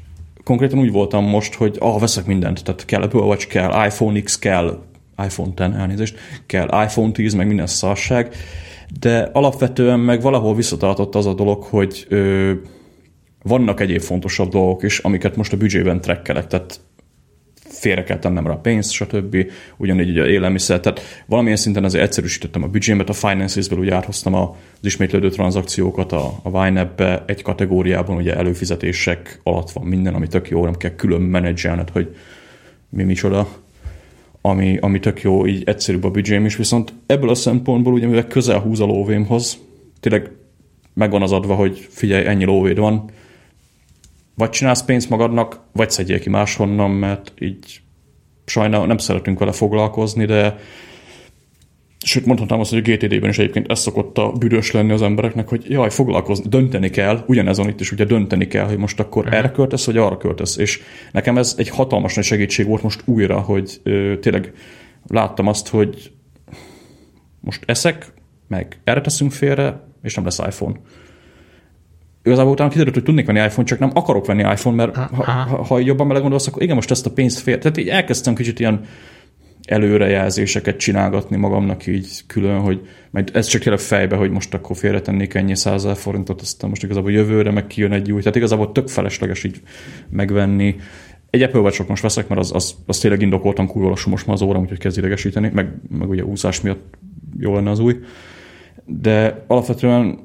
[0.44, 4.40] konkrétan úgy voltam most, hogy ah, veszek mindent, tehát kell Apple Watch, kell iPhone X,
[4.40, 4.84] kell
[5.26, 8.36] iPhone 10, elnézést, kell iPhone 10, meg minden szarság,
[9.00, 12.52] de alapvetően meg valahol visszatartott az a dolog, hogy ö,
[13.48, 16.80] vannak egyéb fontosabb dolgok is, amiket most a büdzsében trekkelek, tehát
[17.70, 19.52] félre kell tennem rá a pénzt, stb.
[19.78, 24.50] Ugyanígy ugye élelmiszer, tehát valamilyen szinten azért egyszerűsítettem a büdzsémet, a Finances-ből ugye áthoztam az
[24.82, 26.94] ismétlődő tranzakciókat a, a Wine
[27.26, 32.16] egy kategóriában ugye előfizetések alatt van minden, ami tök jó, nem kell külön menedzselned, hogy
[32.90, 33.48] mi micsoda,
[34.42, 38.28] ami, ami tök jó, így egyszerűbb a büdzsém is, viszont ebből a szempontból ugye mivel
[38.28, 39.58] közel húz a lóvémhoz,
[40.00, 40.32] tényleg
[40.94, 43.10] megvan az adva, hogy figyelj, ennyi lóvéd van,
[44.38, 47.82] vagy csinálsz pénzt magadnak, vagy szedjél ki máshonnan, mert így
[48.46, 50.58] sajnál nem szeretünk vele foglalkozni, de
[52.06, 55.50] sőt mondhatnám azt, hogy a GTD-ben is egyébként ez szokott a büdös lenni az embereknek,
[55.50, 59.52] hogy jaj, foglalkozni, dönteni kell, ugyanezon itt is ugye dönteni kell, hogy most akkor erre
[59.52, 60.58] költesz, vagy arra költesz.
[60.58, 60.82] És
[61.12, 64.54] nekem ez egy hatalmas nagy segítség volt most újra, hogy ö, tényleg
[65.08, 66.12] láttam azt, hogy
[67.40, 68.14] most eszek,
[68.48, 70.80] meg erre teszünk félre, és nem lesz iPhone
[72.28, 75.64] igazából utána kiderült, hogy tudnék venni iPhone, csak nem akarok venni iPhone, mert ha, ha,
[75.64, 77.58] ha jobban belegondolsz, akkor igen, most ezt a pénzt fél.
[77.58, 78.82] Tehát így elkezdtem kicsit ilyen
[79.68, 85.34] előrejelzéseket csinálgatni magamnak így külön, hogy majd ez csak tényleg fejbe, hogy most akkor félretennék
[85.34, 88.20] ennyi százezer forintot, aztán most igazából jövőre meg kijön egy új.
[88.20, 89.62] Tehát igazából tök felesleges így
[90.10, 90.76] megvenni.
[91.30, 94.36] Egy Apple watch most veszek, mert az, az, az tényleg indokoltan kurva lassú most már
[94.36, 96.98] az óram, úgyhogy kezd idegesíteni, meg, meg ugye úszás miatt
[97.40, 98.00] jó lenne az új.
[98.86, 100.20] De alapvetően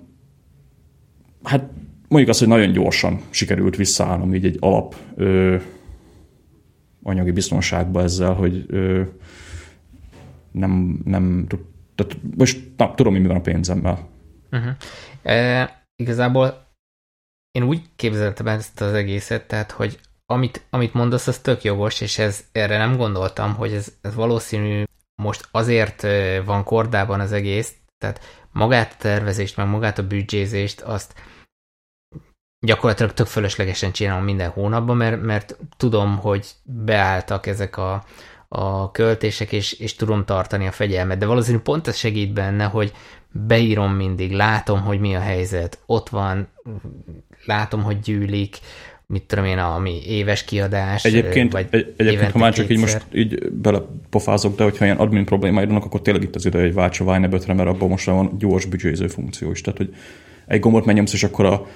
[1.43, 1.71] hát
[2.13, 5.57] mondjuk azt, hogy nagyon gyorsan sikerült visszaállnom így egy alap ö,
[7.03, 9.03] anyagi biztonságba ezzel, hogy ö,
[10.53, 11.47] nem, nem
[11.95, 14.09] tehát most na, tudom, mi van a pénzemmel.
[14.51, 14.73] Uh-huh.
[15.23, 16.71] E, igazából
[17.51, 22.19] én úgy képzeltem ezt az egészet, tehát, hogy amit, amit mondasz, az tök jogos, és
[22.19, 24.83] ez, erre nem gondoltam, hogy ez, ez valószínű
[25.23, 26.07] most azért
[26.45, 28.21] van kordában az egész, tehát
[28.53, 31.15] magát a tervezést, meg magát a büdzsézést, azt
[32.65, 38.05] gyakorlatilag tök fölöslegesen csinálom minden hónapban, mert, mert tudom, hogy beálltak ezek a,
[38.49, 41.19] a költések, és, és tudom tartani a fegyelmet.
[41.19, 42.93] De valószínű pont ez segít benne, hogy
[43.31, 46.49] beírom mindig, látom, hogy mi a helyzet, ott van,
[47.45, 48.59] látom, hogy gyűlik,
[49.07, 52.89] mit tudom én, ami éves kiadás, egyébként, vagy egy, egyébként ha már csak kétszer.
[52.89, 56.65] így most így belepofázok, de hogyha ilyen admin problémáid vannak, akkor tényleg itt az ideje,
[56.65, 59.61] hogy váltsa Vine mert abban most van gyors büdzséző funkció is.
[59.61, 59.95] Tehát, hogy
[60.47, 61.67] egy gombot megnyomsz, és akkor a,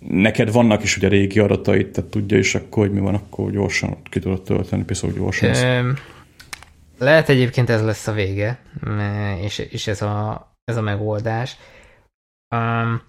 [0.00, 4.02] neked vannak is ugye régi adatait, tehát tudja is akkor, hogy mi van, akkor gyorsan
[4.02, 5.54] ki tudod tölteni, piszok gyorsan.
[5.54, 5.92] Ö,
[6.98, 8.58] lehet egyébként ez lesz a vége,
[9.40, 11.56] és, és ez, a, ez a megoldás.
[12.56, 13.02] Um,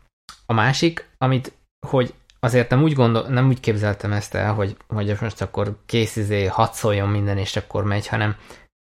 [0.45, 1.53] a másik, amit,
[1.87, 6.15] hogy azért nem úgy, gondol, nem úgy képzeltem ezt el, hogy, hogy most akkor kész
[6.15, 8.35] izé, hadd szóljon minden, és akkor megy, hanem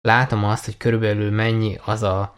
[0.01, 2.35] látom azt, hogy körülbelül mennyi az a,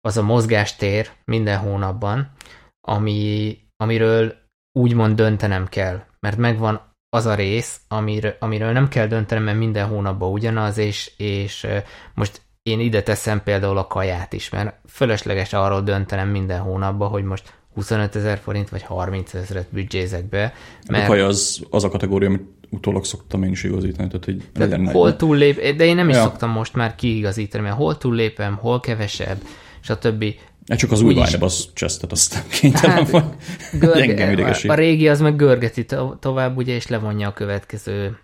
[0.00, 2.32] az a mozgástér minden hónapban,
[2.80, 9.44] ami, amiről úgymond döntenem kell, mert megvan az a rész, amiről, amiről nem kell döntenem,
[9.44, 11.66] mert minden hónapban ugyanaz, és, és
[12.14, 17.24] most én ide teszem például a kaját is, mert fölösleges arról döntenem minden hónapban, hogy
[17.24, 20.52] most 25 ezer forint vagy 30 ezeret büdzsézek be.
[20.88, 21.04] Mert...
[21.04, 24.86] A kaja az, az a kategória, amit utólag szoktam én is igazítani, tehát hogy legyen
[24.86, 26.22] Hol túllép, de én nem is ja.
[26.22, 29.38] szoktam most már kiigazítani, mert hol túllépem, hol kevesebb,
[29.80, 30.24] stb.
[30.68, 33.36] Hát csak az új Vine az csesztet, aztán kénytelen hát, van.
[33.72, 38.18] Görge, a, a régi az meg görgeti to- tovább, ugye, és levonja a következő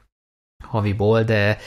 [0.65, 1.59] haviból, de,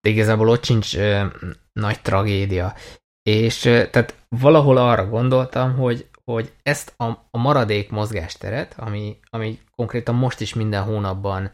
[0.00, 1.24] de igazából ott sincs ö,
[1.72, 2.74] nagy tragédia.
[3.22, 9.58] És ö, tehát valahol arra gondoltam, hogy, hogy ezt a, a maradék mozgásteret, ami, ami
[9.76, 11.50] konkrétan most is minden hónapban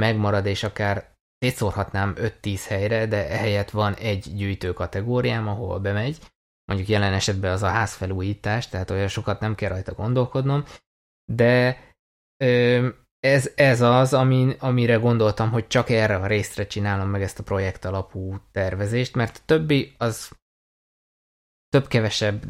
[0.00, 6.18] megmarad, és akár szétszórhatnám 5-10 helyre, de ehelyett van egy gyűjtő kategóriám, ahol bemegy,
[6.68, 10.64] mondjuk jelen esetben az a házfelújítás, tehát olyan sokat nem kell rajta gondolkodnom,
[11.32, 11.80] de
[13.18, 17.42] ez, ez az, ami, amire gondoltam, hogy csak erre a részre csinálom meg ezt a
[17.42, 20.30] projekt alapú tervezést, mert a többi az
[21.68, 22.44] több-kevesebb,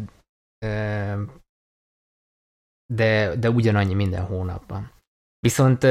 [2.94, 4.92] de, de ugyanannyi minden hónapban.
[5.38, 5.82] Viszont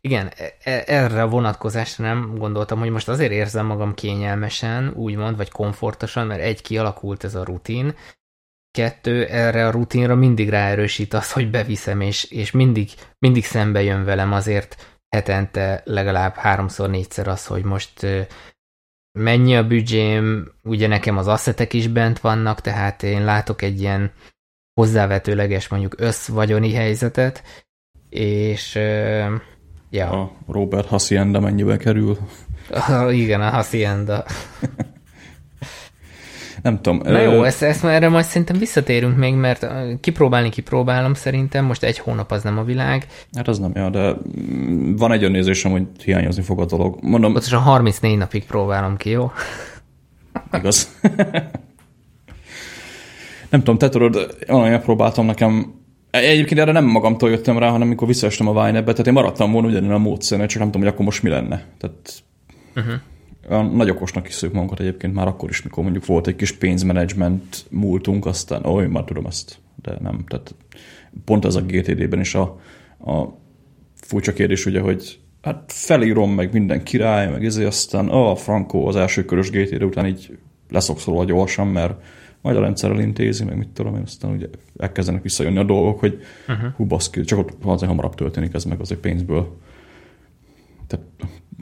[0.00, 5.36] igen, e, e, erre a vonatkozásra nem gondoltam, hogy most azért érzem magam kényelmesen, úgymond,
[5.36, 7.94] vagy komfortosan, mert egy, kialakult ez a rutin,
[8.70, 14.04] kettő, erre a rutinra mindig ráerősít az, hogy beviszem, és, és mindig, mindig szembe jön
[14.04, 18.06] velem azért hetente legalább háromszor, négyszer az, hogy most
[19.18, 24.12] mennyi a büdzsém, ugye nekem az asszetek is bent vannak, tehát én látok egy ilyen
[24.74, 27.42] hozzávetőleges mondjuk összvagyoni helyzetet,
[28.08, 28.78] és
[29.92, 30.10] Ja.
[30.10, 32.18] A Robert Hacienda mennyibe kerül?
[33.10, 34.24] Igen, a Hacienda.
[36.62, 37.00] Nem tudom.
[37.04, 39.66] Na jó, ezt, ezt már erre majd szerintem visszatérünk még, mert
[40.00, 43.06] kipróbálni kipróbálom szerintem, most egy hónap az nem a világ.
[43.32, 44.16] Hát az nem, ja, de
[44.52, 46.98] mm, van egy olyan hogy hiányozni fog a dolog.
[47.00, 47.34] Mondom...
[47.52, 49.30] a 34 napig próbálom ki, jó?
[50.58, 50.88] Igaz.
[53.50, 55.81] nem tudom, te tudod, olyan próbáltam nekem
[56.12, 59.68] Egyébként erre nem magamtól jöttem rá, hanem amikor visszaestem a Vine-be, tehát én maradtam volna
[59.68, 61.66] ugyanilyen a módszeren, csak nem tudom, hogy akkor most mi lenne.
[61.78, 62.22] Tehát
[62.76, 63.74] uh-huh.
[63.74, 67.66] nagy okosnak is szők magunkat egyébként már akkor is, mikor mondjuk volt egy kis pénzmenedzsment
[67.70, 70.24] múltunk, aztán, ó, én már tudom ezt, de nem.
[70.28, 70.54] Tehát
[71.24, 72.60] pont ez a GTD-ben is a,
[72.98, 73.38] a
[73.94, 78.96] furcsa kérdés, ugye, hogy hát felírom meg minden király, meg ezért aztán a Franco az
[78.96, 80.38] első körös GTD után így
[80.68, 81.94] leszokszolva gyorsan, mert
[82.42, 86.22] majd a rendszerrel intézi, meg mit tudom én, aztán ugye elkezdenek visszajönni a dolgok, hogy
[86.48, 86.72] uh-huh.
[86.76, 89.56] hú, baszki, csak ott azért hamarabb történik ez meg azért pénzből.
[90.86, 91.04] Tehát,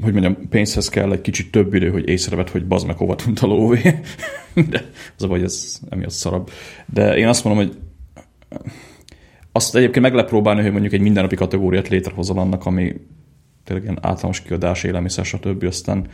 [0.02, 3.38] hogy mondjam, pénzhez kell egy kicsit több idő, hogy észreved, hogy bazd meg hova tunt
[3.38, 3.80] a lóvé.
[4.70, 4.84] De
[5.16, 6.50] az a baj, ez emiatt szarabb.
[6.86, 7.76] De én azt mondom, hogy
[9.52, 12.94] azt egyébként meg lehet próbálni, hogy mondjuk egy mindennapi kategóriát létrehozol annak, ami
[13.64, 15.64] tényleg ilyen általános kiadás, élelmiszer, stb.
[15.64, 16.06] Aztán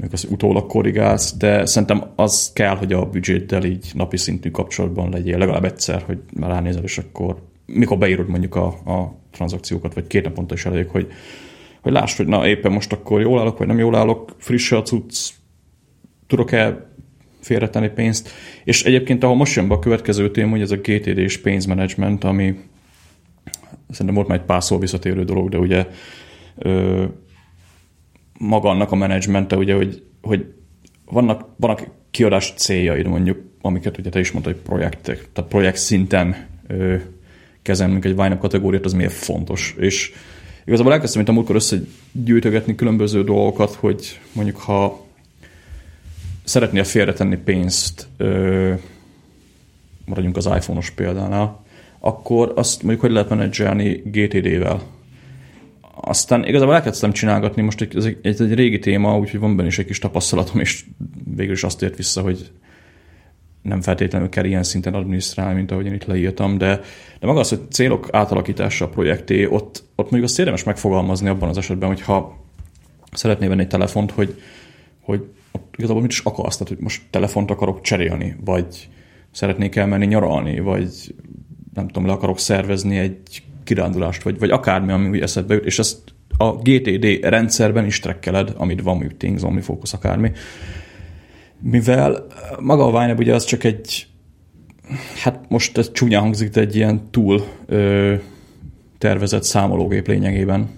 [0.00, 5.10] még az utólag korrigálsz, de szerintem az kell, hogy a büdzséddel így napi szintű kapcsolatban
[5.10, 7.36] legyél legalább egyszer, hogy már ránézel, és akkor
[7.66, 11.06] mikor beírod mondjuk a, a tranzakciókat, vagy két naponta is elég, hogy,
[11.80, 14.82] hogy láss, hogy na éppen most akkor jól állok, vagy nem jól állok, friss a
[14.82, 15.30] cucc,
[16.26, 16.90] tudok-e
[17.40, 18.28] félretenni pénzt.
[18.64, 22.24] És egyébként, ahol most jön be a következő tém, hogy ez a GTD és pénzmenedzsment,
[22.24, 22.54] ami
[23.90, 25.86] szerintem volt már egy pár szó visszatérő dolog, de ugye
[28.42, 30.54] maga annak a menedzsmente, ugye, hogy, hogy
[31.04, 36.46] vannak, vannak kiadás céljaid mondjuk, amiket ugye te is mondtad, hogy projektek, tehát projekt szinten
[36.66, 36.96] ö,
[37.62, 39.74] kezelnünk egy Vine kategóriát, az miért fontos.
[39.78, 40.12] És
[40.64, 45.06] igazából elkezdtem, mint a múltkor összegyűjtögetni különböző dolgokat, hogy mondjuk ha
[46.44, 48.72] szeretnél félretenni pénzt, ö,
[50.04, 51.64] maradjunk az iPhone-os példánál,
[51.98, 54.82] akkor azt mondjuk, hogy lehet menedzselni GTD-vel.
[56.04, 59.68] Aztán igazából elkezdtem csinálgatni, most egy, ez egy, egy, egy régi téma, úgyhogy van benne
[59.68, 60.84] is egy kis tapasztalatom, és
[61.34, 62.50] végül is azt ért vissza, hogy
[63.62, 66.80] nem feltétlenül kell ilyen szinten adminisztrálni, mint ahogy én itt leírtam, de,
[67.20, 71.48] de maga az, hogy célok átalakítása a projekté, ott, ott mondjuk azt érdemes megfogalmazni abban
[71.48, 72.36] az esetben, hogyha
[73.12, 74.42] szeretné venni egy telefont, hogy,
[75.00, 78.88] hogy ott igazából mit is akarsz, tehát hogy most telefont akarok cserélni, vagy
[79.30, 81.14] szeretnék elmenni nyaralni, vagy
[81.74, 85.78] nem tudom, le akarok szervezni egy kirándulást, vagy, vagy akármi, ami úgy eszedbe jut, és
[85.78, 85.98] ezt
[86.36, 90.32] a GTD rendszerben is trekkeled, amit van, mondjuk Things, OmniFocus, akármi.
[91.60, 92.26] Mivel
[92.60, 94.06] maga a Wineb ugye az csak egy,
[95.22, 98.14] hát most ez csúnya hangzik, de egy ilyen túl ö,
[98.98, 100.68] tervezett számológép lényegében.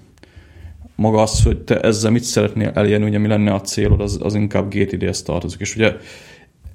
[0.97, 4.35] Maga az, hogy te ezzel mit szeretnél elérni, ugye mi lenne a célod, az, az
[4.35, 5.61] inkább GTD-hez tartozik.
[5.61, 5.93] És ugye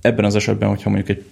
[0.02, 1.26] ebben az esetben, hogyha mondjuk egy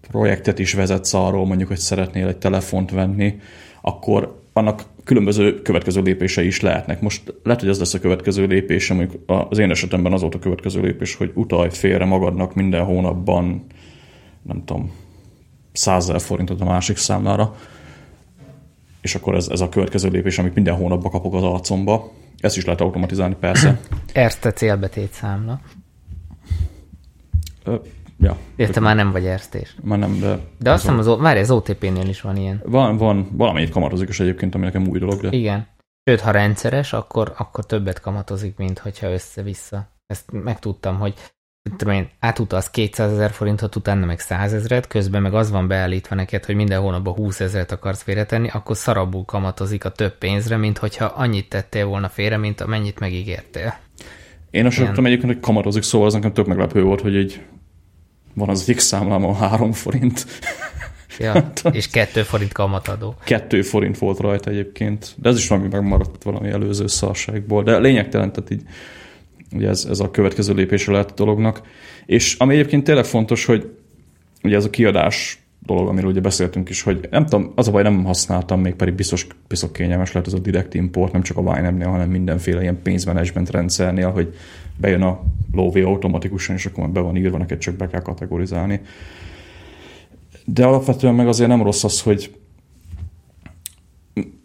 [0.00, 3.40] projektet is vezetsz arról, mondjuk, hogy szeretnél egy telefont venni,
[3.80, 7.00] akkor annak különböző következő lépései is lehetnek.
[7.00, 10.38] Most lehet, hogy ez lesz a következő lépés, mondjuk az én esetemben az volt a
[10.38, 13.66] következő lépés, hogy utalj félre magadnak minden hónapban,
[14.42, 14.92] nem tudom,
[15.72, 17.56] 100 forintot a másik számlára,
[19.00, 22.12] és akkor ez, ez a következő lépés, amit minden hónapban kapok az arcomba.
[22.38, 23.80] Ezt is lehet automatizálni, persze.
[24.12, 25.60] Erste célbetét számla.
[28.20, 28.36] Ja.
[28.56, 29.76] Érte, már nem vagy erztés.
[29.82, 30.38] Már nem, de...
[30.58, 32.62] De azt hiszem, az, várj, az OTP-nél is van ilyen.
[32.64, 35.28] Van, van, valamennyit kamatozik is egyébként, ami nekem új dolog, de...
[35.30, 35.66] Igen.
[36.04, 39.88] Sőt, ha rendszeres, akkor, akkor többet kamatozik, mint hogyha össze-vissza.
[40.06, 41.14] Ezt megtudtam, hogy
[41.76, 46.14] tudom én, átutalsz 200 ezer forintot, utána meg 100 ezeret, közben meg az van beállítva
[46.14, 50.78] neked, hogy minden hónapban 20 ezeret akarsz félretenni, akkor szarabul kamatozik a több pénzre, mint
[50.78, 53.74] hogyha annyit tettél volna félre, mint amennyit megígértél.
[54.50, 57.42] Én azt tudtam egyébként, hogy kamatozik, szóval az nekem tök meglepő volt, hogy egy
[58.34, 60.26] van az egyik számlámon 3 forint.
[61.18, 63.14] Ja, és 2 forint kamatadó.
[63.24, 68.32] 2 forint volt rajta egyébként, de ez is valami megmaradt valami előző szarságból, de lényegtelen,
[68.32, 68.62] tehát így
[69.52, 71.60] ugye ez, ez a következő lépésre lehet a dolognak.
[72.06, 73.70] És ami egyébként tényleg fontos, hogy
[74.42, 77.82] ugye ez a kiadás dolog, amiről ugye beszéltünk is, hogy nem tudom, az a baj
[77.82, 81.58] nem használtam, még pedig biztos, biztos kényelmes lehet ez a direct import, nem csak a
[81.58, 84.34] Ynab-nél, hanem mindenféle ilyen pénzmenedzsment rendszernél, hogy
[84.80, 85.20] bejön a
[85.52, 88.80] lóvé automatikusan, és akkor be van írva, neked csak be kell kategorizálni.
[90.44, 92.34] De alapvetően meg azért nem rossz az, hogy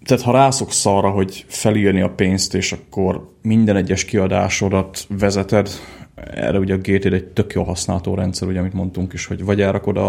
[0.04, 5.70] tehát ha rászoksz arra, hogy felírni a pénzt, és akkor minden egyes kiadásodat vezeted,
[6.16, 9.62] erre ugye a GTD egy tök jó használható rendszer, ugye, amit mondtunk is, hogy vagy
[9.62, 10.08] elrakod a,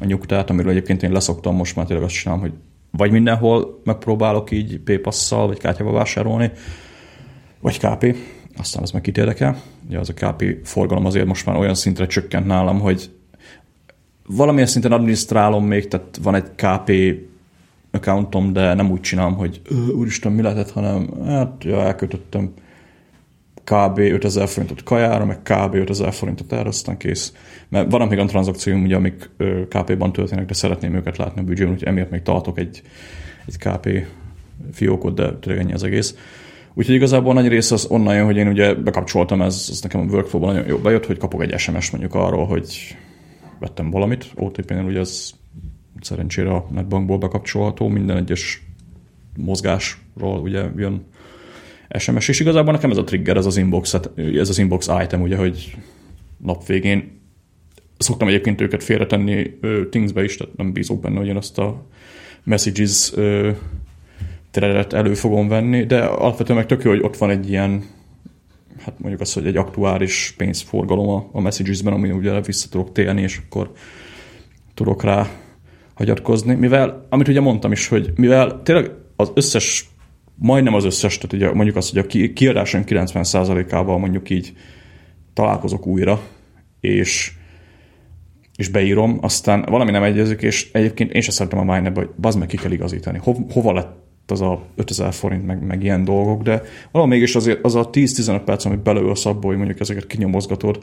[0.00, 2.52] a nyugtát, amiről egyébként én leszoktam, most már tényleg azt csinálom, hogy
[2.90, 6.50] vagy mindenhol megpróbálok így PayPass-szal, vagy kártyával vásárolni,
[7.60, 8.16] vagy KP,
[8.60, 9.62] aztán ez meg kit érdekel.
[9.86, 13.10] Ugye az a KP forgalom azért most már olyan szintre csökkent nálam, hogy
[14.26, 16.92] valamilyen szinten adminisztrálom még, tehát van egy KP
[17.90, 19.60] accountom, de nem úgy csinálom, hogy
[19.94, 22.52] úristen, mi lehetett, hanem hát ja, elkötöttem
[23.64, 23.98] kb.
[23.98, 25.74] 5000 forintot kajára, meg kb.
[25.74, 27.32] 5000 forintot erre, aztán kész.
[27.68, 29.30] Mert van még olyan tranzakcióim, ugye, amik
[29.68, 32.82] KP-ban történnek, de szeretném őket látni a büdzsében, úgyhogy emiatt még tartok egy,
[33.46, 34.06] egy KP
[34.72, 36.14] fiókot, de tényleg ennyi az egész.
[36.74, 40.04] Úgyhogy igazából nagy része az onnan jön, hogy én ugye bekapcsoltam, ez, ez nekem a
[40.04, 42.96] workflow nagyon jó bejött, hogy kapok egy SMS mondjuk arról, hogy
[43.58, 45.30] vettem valamit, OTP-nél ugye ez
[46.00, 48.62] szerencsére a netbankból bekapcsolható, minden egyes
[49.36, 51.04] mozgásról ugye jön
[51.98, 55.36] SMS, és igazából nekem ez a trigger, ez az inbox, ez az inbox item, ugye,
[55.36, 55.76] hogy
[56.38, 57.20] nap végén
[57.98, 59.50] szoktam egyébként őket félretenni
[59.90, 61.86] Thingsbe is, tehát nem bízok benne, hogy én azt a
[62.44, 63.12] messages
[64.50, 67.84] teredet elő fogom venni, de alapvetően meg tök jó, hogy ott van egy ilyen,
[68.84, 73.22] hát mondjuk azt, hogy egy aktuális pénzforgalom a, a messages-ben, ami ugye vissza tudok térni,
[73.22, 73.72] és akkor
[74.74, 75.28] tudok rá
[75.94, 76.54] hagyatkozni.
[76.54, 79.88] Mivel, amit ugye mondtam is, hogy mivel tényleg az összes,
[80.34, 84.52] majdnem az összes, tehát ugye mondjuk azt, hogy a kiadásom 90%-ával mondjuk így
[85.32, 86.20] találkozok újra,
[86.80, 87.32] és
[88.56, 92.38] és beírom, aztán valami nem egyezik, és egyébként én sem szeretem a Mine-be, hogy bazd
[92.38, 93.18] meg ki kell igazítani.
[93.22, 93.96] Ho, hova lett
[94.30, 98.42] az a 5000 forint, meg, meg ilyen dolgok, de valami mégis azért az a 10-15
[98.44, 100.78] perc, amit belőlsz abból, hogy mondjuk ezeket kinyomozgatod,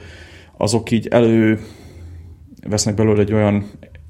[0.57, 1.59] azok így elő
[2.69, 3.65] vesznek belőle egy olyan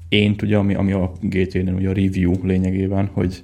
[0.08, 3.42] ént, ugye, ami, ami a GT-nél ugye a review lényegében, hogy,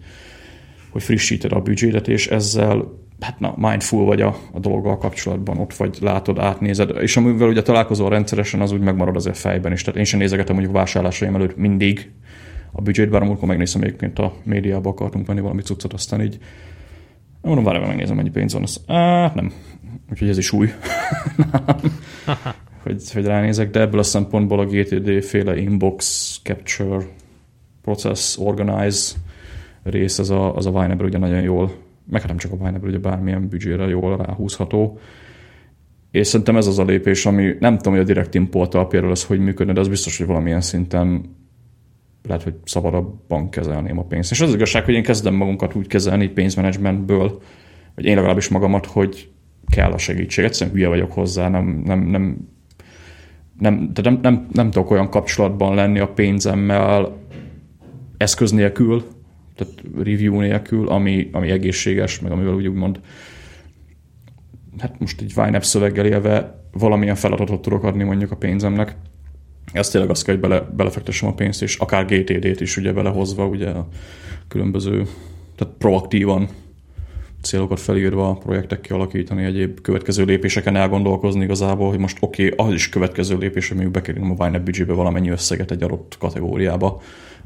[0.91, 5.75] hogy frissíted a büdzsédet, és ezzel hát na, mindful vagy a, a dologgal kapcsolatban, ott
[5.75, 9.83] vagy, látod, átnézed, és amivel ugye találkozol rendszeresen, az úgy megmarad azért fejben is.
[9.83, 12.11] Tehát én sem nézegetem mondjuk vásárlásaim előtt mindig
[12.77, 16.39] a büdzsét, bár amikor megnézem egyébként a médiába akartunk venni valami cuccot, aztán így
[17.41, 18.63] mondom, várjál, megnézem, mennyi pénz van.
[18.63, 19.53] Az, á, nem.
[20.11, 20.69] Úgyhogy ez is új.
[22.83, 27.05] hogy, hogy ránézek, de ebből a szempontból a GTD féle inbox capture
[27.83, 29.15] process, organize
[29.83, 31.73] rész, az a, az a Vineber ugye nagyon jól,
[32.11, 34.99] meg hát nem csak a Vineber, ugye bármilyen büdzsére jól ráhúzható.
[36.11, 39.25] És szerintem ez az a lépés, ami nem tudom, hogy a direct import például az
[39.25, 41.35] hogy működne, de az biztos, hogy valamilyen szinten
[42.29, 44.31] lehet, hogy szabadabban kezelném a pénzt.
[44.31, 47.43] És az, az igazság, hogy én kezdem magunkat úgy kezelni pénzmenedzsmentből,
[47.95, 49.31] vagy én legalábbis magamat, hogy
[49.67, 50.45] kell a segítség.
[50.45, 52.49] Egyszerűen hülye vagyok hozzá, nem, nem, nem,
[53.59, 57.17] nem, de nem, nem, nem tudok olyan kapcsolatban lenni a pénzemmel
[58.17, 59.05] eszköz nélkül,
[59.57, 63.01] tehát review nélkül, ami, ami egészséges, meg amivel úgy úgymond
[64.79, 68.97] hát most egy YNAB szöveggel élve valamilyen feladatot tudok adni mondjuk a pénzemnek.
[69.73, 73.47] Ez tényleg azt kell, hogy bele, belefektessem a pénzt, és akár GTD-t is ugye belehozva,
[73.47, 73.89] ugye a
[74.49, 75.07] különböző,
[75.57, 76.49] tehát proaktívan
[77.45, 82.89] célokat felírva, projektek kialakítani, egyéb következő lépéseken elgondolkozni igazából, hogy most oké, okay, az is
[82.89, 87.01] következő lépés, hogy mondjuk bekerülöm a YNAB budgetbe valamennyi összeget egy adott kategóriába,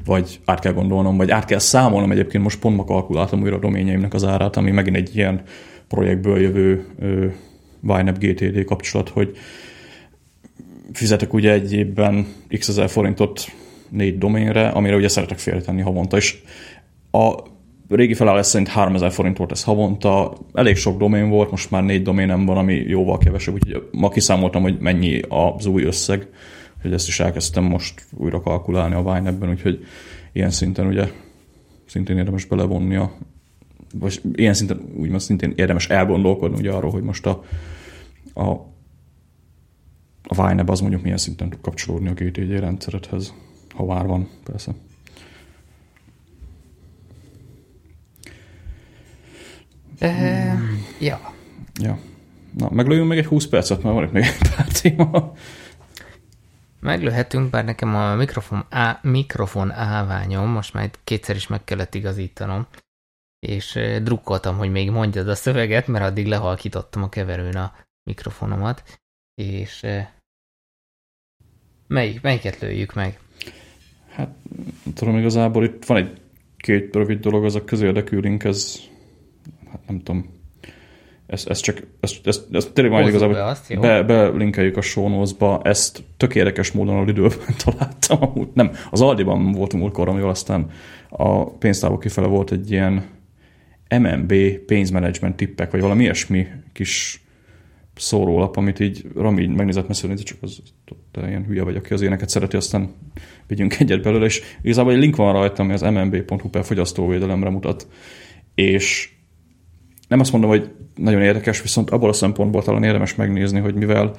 [0.05, 3.59] vagy át kell gondolnom, vagy át kell számolnom egyébként most pont ma kalkuláltam újra a
[3.59, 5.41] doményeimnek az árát, ami megint egy ilyen
[5.87, 6.85] projektből jövő
[7.81, 9.37] YNAB GTD kapcsolat, hogy
[10.93, 12.27] fizetek ugye egy évben
[12.57, 13.45] x ezer forintot
[13.89, 16.41] négy doménre, amire ugye szeretek félretenni havonta, és
[17.11, 17.35] a
[17.89, 22.01] régi felállás szerint 3000 forint volt ez havonta, elég sok domén volt, most már négy
[22.01, 26.27] doménem van, ami jóval kevesebb, úgyhogy ma kiszámoltam, hogy mennyi az új összeg,
[26.81, 29.85] hogy ezt is elkezdtem most újra kalkulálni a Vine-ben, úgyhogy
[30.31, 31.07] ilyen szinten ugye
[31.85, 33.11] szintén érdemes belevonni a
[33.93, 37.43] vagy ilyen szinten úgymond szintén érdemes elgondolkodni ugye arról, hogy most a,
[38.33, 38.49] a,
[40.31, 43.33] a Vine az mondjuk milyen szinten tud kapcsolódni a GTD rendszeredhez,
[43.75, 44.71] ha vár van, persze.
[50.01, 50.59] Uh,
[50.99, 51.33] ja.
[51.81, 51.99] Ja.
[52.57, 55.33] Na, meglőjünk még egy 20 percet, mert van itt még egy pár téma.
[56.79, 62.67] Meglőhetünk, bár nekem a mikrofon, á, mikrofon állványom, most már kétszer is meg kellett igazítanom,
[63.39, 67.73] és drukkoltam, hogy még mondjad a szöveget, mert addig lehalkítottam a keverőn a
[68.03, 68.99] mikrofonomat,
[69.41, 69.85] és
[71.89, 73.19] melyik, melyiket lőjük meg?
[74.09, 74.29] Hát,
[74.93, 76.11] tudom, igazából itt van egy
[76.57, 78.79] két rövid dolog, az a közérdekű link, ez
[79.71, 80.29] hát nem tudom,
[81.27, 85.25] ez, ez csak, ez, ez, ez tényleg majd igazából be, azt, be, belinkeljük a show
[85.61, 90.71] ezt tök érdekes módon a Lidőben találtam, nem, az Aldiban volt múltkor, amivel aztán
[91.09, 93.05] a pénztávok kifele volt egy ilyen
[93.89, 94.33] MMB
[94.65, 97.23] pénzmenedzsment tippek, vagy valami ilyesmi kis
[97.99, 100.61] szórólap, amit így Rami így megnézett messzről, csak az,
[101.11, 102.89] te ilyen hülye vagy, aki az éneket szereti, aztán
[103.47, 107.87] vigyünk egyet belőle, és igazából egy link van rajta, ami az mmb.hu per fogyasztóvédelemre mutat,
[108.55, 109.11] és
[110.07, 114.15] nem azt mondom, hogy nagyon érdekes, viszont abból a szempontból talán érdemes megnézni, hogy mivel,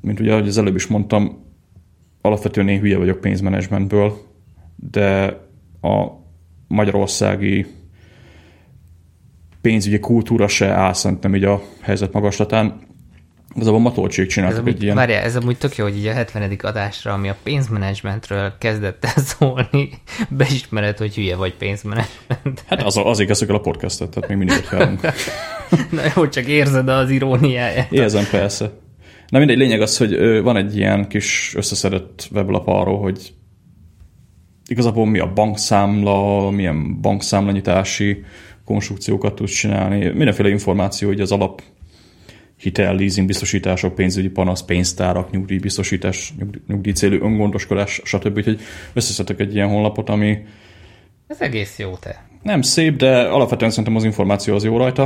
[0.00, 1.44] mint ugye ahogy az előbb is mondtam,
[2.20, 4.18] alapvetően én hülye vagyok pénzmenedzsmentből,
[4.90, 5.24] de
[5.80, 6.06] a
[6.68, 7.66] magyarországi
[9.60, 12.85] pénzügyi kultúra se áll szerintem így a helyzet magaslatán.
[13.60, 14.94] Ez a Matolcsék csináltak ez egy ilyen...
[14.94, 16.56] Várjál, ez amúgy tök jó, hogy így a 70.
[16.62, 19.88] adásra, ami a pénzmenedzsmentről kezdett el szólni,
[20.38, 22.64] beismered, hogy hülye vagy pénzmenedzsment.
[22.66, 25.00] Hát az, az igaz, a podcastet, tehát még mindig ott
[25.96, 27.92] Na jó, csak érzed az iróniáját.
[27.92, 28.70] Érzem, persze.
[29.28, 33.32] Na mindegy, lényeg az, hogy van egy ilyen kis összeszedett weblap arról, hogy
[34.68, 38.24] igazából mi a bankszámla, milyen bankszámlanyítási
[38.64, 41.62] konstrukciókat tudsz csinálni, mindenféle információ, hogy az alap
[42.58, 46.34] hitel, leasing, biztosítások, pénzügyi panasz, pénztárak, nyugdíjbiztosítás,
[46.66, 48.36] nyugdíj, célú öngondoskodás, stb.
[48.36, 48.60] Úgyhogy
[48.92, 50.38] összeszedtek egy ilyen honlapot, ami...
[51.26, 52.24] Ez egész jó te.
[52.42, 55.02] Nem szép, de alapvetően szerintem az információ az jó rajta.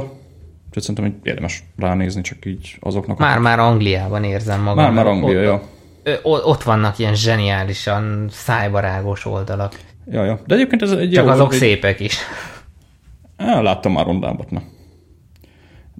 [0.66, 3.18] Úgyhogy szerintem hogy érdemes ránézni, csak így azoknak.
[3.18, 4.84] Már-már Angliában érzem magam.
[4.84, 5.62] Már-már Anglia, ja.
[6.22, 9.80] Ott vannak ilyen zseniálisan szájbarágos oldalak.
[10.10, 10.40] Ja, ja.
[10.46, 11.58] De egyébként ez egy Csak jó, azok egy...
[11.58, 12.18] szépek is.
[13.36, 14.62] Á, láttam már rondábbat, na.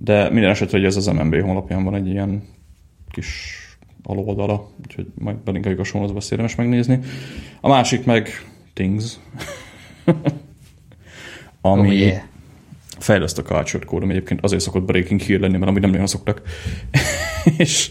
[0.03, 2.43] De minden esetre, hogy ez az MNB honlapján van egy ilyen
[3.11, 3.59] kis
[4.03, 7.01] aloldala, úgyhogy majd belinkeljük a sorozatba, érdemes megnézni.
[7.61, 8.29] A másik meg
[8.73, 9.19] Things,
[11.61, 12.23] ami oh, yeah.
[12.99, 16.43] fejleszt a culture kódom, egyébként azért szokott breaking hír lenni, mert amúgy nem nagyon szoktak.
[17.59, 17.91] és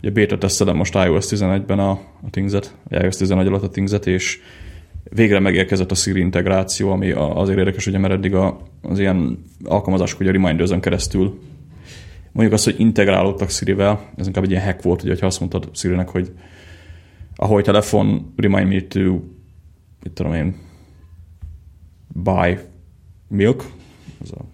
[0.00, 4.40] ugye beta tesztelem most iOS 11-ben a, a Things-et, iOS 11 alatt a Things-et, és
[5.10, 8.34] végre megérkezett a Siri integráció, ami azért érdekes, ugye, mert eddig
[8.82, 11.40] az ilyen alkalmazások, hogy a reminders keresztül
[12.32, 15.68] mondjuk azt, hogy integrálódtak Siri-vel, ez inkább egy ilyen hack volt, ugye, ha azt mondtad
[15.72, 16.32] Siri-nek, hogy
[17.36, 19.20] ahogy telefon remind me to,
[20.02, 20.56] mit tudom én,
[22.08, 22.58] buy
[23.28, 23.64] milk,
[24.22, 24.44] ez a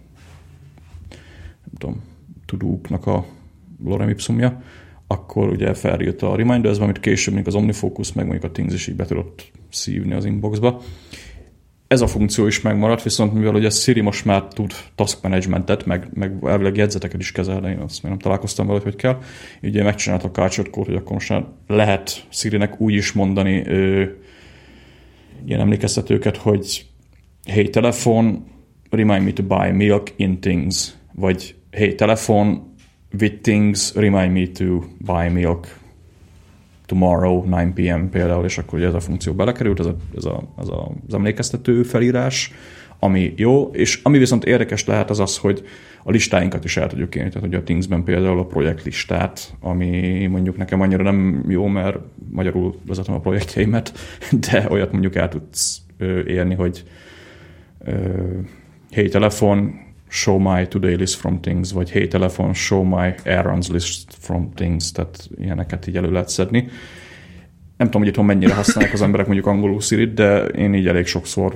[1.65, 2.03] nem tudom,
[2.47, 3.27] tudóknak a
[3.85, 4.63] lorem ipsumja,
[5.07, 8.87] akkor ugye feljött a reminders amit később még az OmniFocus, meg mondjuk a Things is
[8.87, 10.81] így be tudott szívni az inboxba.
[11.89, 16.09] ez a funkció is megmaradt, viszont mivel ugye Siri most már tud task managementet, meg,
[16.15, 19.19] meg elvileg jegyzeteket is kezelni, én azt még nem találkoztam vele, hogy kell,
[19.63, 24.05] ugye megcsináltak a code, hogy akkor most már lehet Siri-nek úgy is mondani ö,
[25.47, 26.87] ilyen emlékeztetőket, hogy
[27.45, 28.45] hey telefon,
[28.91, 32.75] remind me to buy milk in things, vagy hey telefon,
[33.21, 35.67] with things, remind me to buy milk
[36.87, 38.09] tomorrow 9 p.m.
[38.11, 41.15] például, és akkor ugye ez a funkció belekerült, ez, a, ez, a, ez a, az
[41.15, 42.53] emlékeztető felírás,
[42.99, 45.67] ami jó, és ami viszont érdekes lehet az az, hogy
[46.03, 50.57] a listáinkat is el tudjuk érni, tehát hogy a Thingsben például a projektlistát, ami mondjuk
[50.57, 51.99] nekem annyira nem jó, mert
[52.31, 53.93] magyarul vezetem a projektjeimet,
[54.51, 55.81] de olyat mondjuk el tudsz
[56.27, 56.85] érni, hogy
[58.91, 64.15] hey telefon, show my today list from things, vagy hey telefon, show my errands list
[64.19, 66.69] from things, tehát ilyeneket így elő lehet szedni.
[67.77, 71.07] Nem tudom, hogy itthon mennyire használják az emberek mondjuk angolul siri de én így elég
[71.07, 71.55] sokszor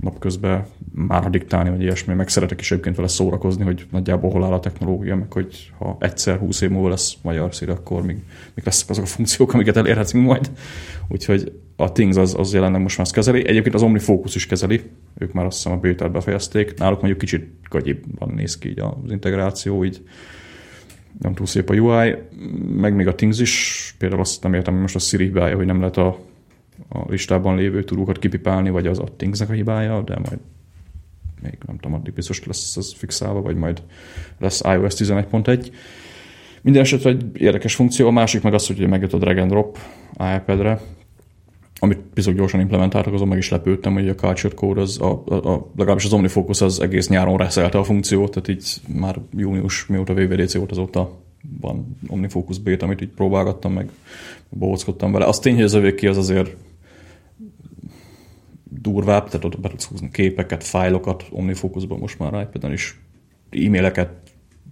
[0.00, 4.44] napközben már ha diktálni, vagy ilyesmi, meg szeretek is egyébként vele szórakozni, hogy nagyjából hol
[4.44, 8.16] áll a technológia, meg hogy ha egyszer húsz év múlva lesz magyar szír, akkor még,
[8.54, 10.50] még lesznek azok a funkciók, amiket elérhetünk majd.
[11.08, 13.48] Úgyhogy a Things az, az jelenleg most már ezt kezeli.
[13.48, 14.82] Egyébként az OmniFocus is kezeli,
[15.18, 16.78] ők már azt hiszem a beta befejezték.
[16.78, 20.02] Náluk mondjuk kicsit gagyibban néz ki így az integráció, így
[21.18, 22.14] nem túl szép a UI,
[22.76, 25.66] meg még a Things is, például azt nem értem, hogy most a Siri hibája, hogy
[25.66, 26.18] nem lehet a,
[26.88, 30.38] a listában lévő tudókat kipipálni, vagy az a Thingsnek a hibája, de majd
[31.42, 33.82] még nem tudom, addig biztos lesz ez fixálva, vagy majd
[34.38, 35.72] lesz iOS 11.1.
[36.62, 39.78] Minden esetre egy érdekes funkció, a másik meg az, hogy megjött a drag and drop
[40.36, 40.80] iPad-re,
[41.78, 45.34] amit bizony gyorsan implementáltak, azon meg is lepődtem, hogy a Culture Code, az a, a,
[45.34, 50.14] a, legalábbis az OmniFocus az egész nyáron reszelte a funkciót, tehát így már június, mióta
[50.14, 51.12] VVDC volt azóta
[51.60, 53.90] van OmniFocus beta, amit így próbálgattam, meg
[54.48, 55.24] bohóckodtam vele.
[55.24, 56.56] Az tény, hogy az övéki az azért
[58.64, 63.00] durvább, tehát ott be tudsz húzni képeket, fájlokat, OmniFocusban most már iPad-en is,
[63.50, 64.10] e-maileket,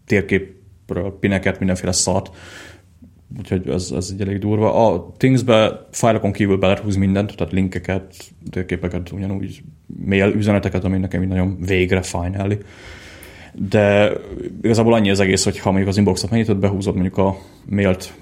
[0.07, 2.37] térképről, pineket, mindenféle szart,
[3.39, 4.93] úgyhogy ez, ez egy elég durva.
[4.93, 8.15] A Things-be fájlokon kívül be lehet húzni mindent, tehát linkeket,
[8.51, 9.63] térképeket, ugyanúgy
[10.05, 12.59] mail üzeneteket, ami nekem így nagyon végre finally.
[13.69, 14.13] De
[14.63, 18.13] igazából annyi az egész, hogy ha mondjuk az inboxot megnyitod, behúzod mondjuk a mailt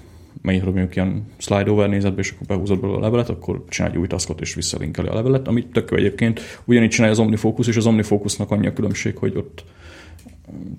[0.42, 4.00] megnyitod mondjuk ilyen slide over nézetbe, és akkor behúzod belőle a levelet, akkor csinálj egy
[4.00, 6.40] új taskot, és visszalinkeli a levelet, amit tök egyébként.
[6.64, 9.64] Ugyanígy csinálja az OmniFocus, és az OmniFocusnak annyi a különbség, hogy ott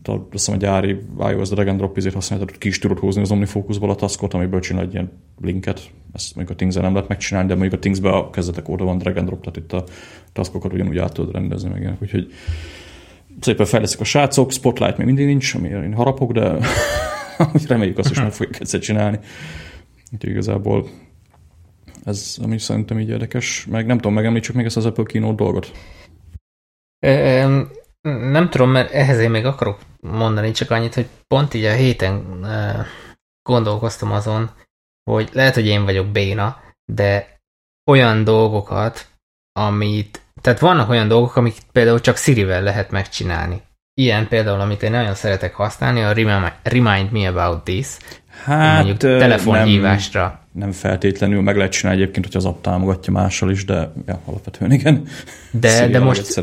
[0.04, 3.32] azt hiszem a gyári iOS drag and drop izét használhatod, ki is tudod hozni az
[3.32, 5.12] OmniFocusból a taskot, amiből csinál egy ilyen
[5.42, 5.92] linket.
[6.14, 8.98] Ezt mondjuk a things nem lehet megcsinálni, de mondjuk a things a kezdetek óta van
[8.98, 9.84] drag and drop, tehát itt a
[10.34, 12.02] taskokat ugyanúgy át tudod rendezni meg ilyenek.
[12.02, 12.32] Úgyhogy
[13.40, 16.58] szépen fejleszik a srácok, Spotlight még mindig nincs, amire én harapok, de
[17.68, 19.20] reméljük azt is meg fogjuk egyszer csinálni.
[20.12, 20.88] Úgyhogy igazából
[22.04, 23.68] ez, ami szerintem így érdekes.
[23.72, 25.72] Meg nem tudom, megemlítsük még ezt az Apple Keynote dolgot.
[28.06, 32.46] Nem tudom, mert ehhez én még akarok mondani csak annyit, hogy pont így a héten
[33.50, 34.50] gondolkoztam azon,
[35.12, 37.40] hogy lehet, hogy én vagyok béna, de
[37.92, 39.08] olyan dolgokat,
[39.60, 43.62] amit, tehát vannak olyan dolgok, amik például csak Siri-vel lehet megcsinálni.
[43.94, 46.14] Ilyen például, amit én nagyon szeretek használni, a
[46.64, 47.98] Remind Me About This,
[48.44, 50.22] hát, mondjuk telefonhívásra.
[50.22, 54.22] Nem, nem feltétlenül meg lehet csinálni egyébként, hogy az app támogatja mással is, de ja,
[54.26, 55.08] alapvetően igen.
[55.52, 56.40] De, de most,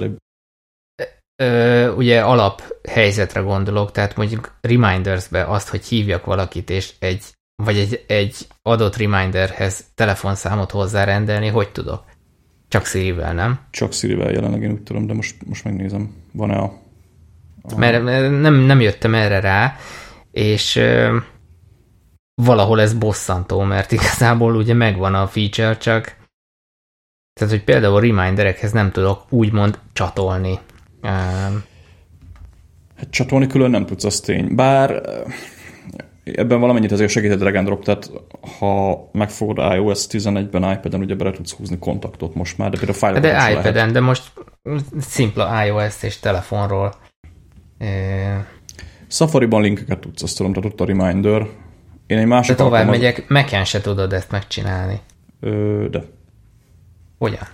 [1.43, 7.25] ö, ugye alap helyzetre gondolok, tehát mondjuk remindersbe azt, hogy hívjak valakit, és egy,
[7.63, 12.05] vagy egy, egy adott reminderhez telefonszámot hozzárendelni, hogy tudok?
[12.69, 13.61] Csak Siri-vel, nem?
[13.71, 16.15] Csak Siri-vel jelenleg én úgy tudom, de most, most megnézem.
[16.33, 16.73] Van-e a...
[17.63, 17.77] a...
[17.77, 18.05] Mert
[18.41, 19.77] nem, nem jöttem erre rá,
[20.31, 21.17] és ö,
[22.35, 26.21] valahol ez bosszantó, mert igazából ugye megvan a feature, csak
[27.33, 30.59] tehát, hogy például reminderekhez nem tudok úgymond csatolni
[31.03, 31.65] Um,
[32.97, 34.55] hát csatolni külön nem tudsz, az tény.
[34.55, 35.03] Bár
[36.25, 38.11] ebben valamennyit azért segít a drag and drop, tehát
[38.59, 43.31] ha megfogod iOS 11-ben iPad-en, ugye bele tudsz húzni kontaktot most már, de például fájlokat
[43.31, 43.93] De iPad-en, lehet.
[43.93, 44.33] de most
[45.01, 46.95] szimpla iOS és telefonról.
[49.09, 51.47] Safari-ban linkeket tudsz, azt tudom, tehát ott a reminder.
[52.07, 52.99] Én egy másik De tovább alkalmaz...
[52.99, 55.01] megyek, mac se tudod ezt megcsinálni.
[55.41, 56.03] Ö, de.
[57.19, 57.49] Hogyan?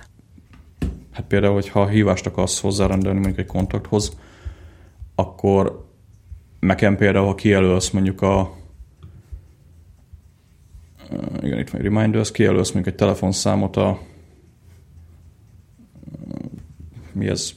[1.18, 4.16] Hát például, hogyha hívást akarsz hozzárendelni mondjuk egy kontakthoz,
[5.14, 5.88] akkor
[6.60, 8.50] nekem például, ha kijelölsz mondjuk a
[11.42, 13.98] igen, itt van egy reminders, kijelölsz mondjuk egy telefonszámot a
[17.12, 17.50] mi ez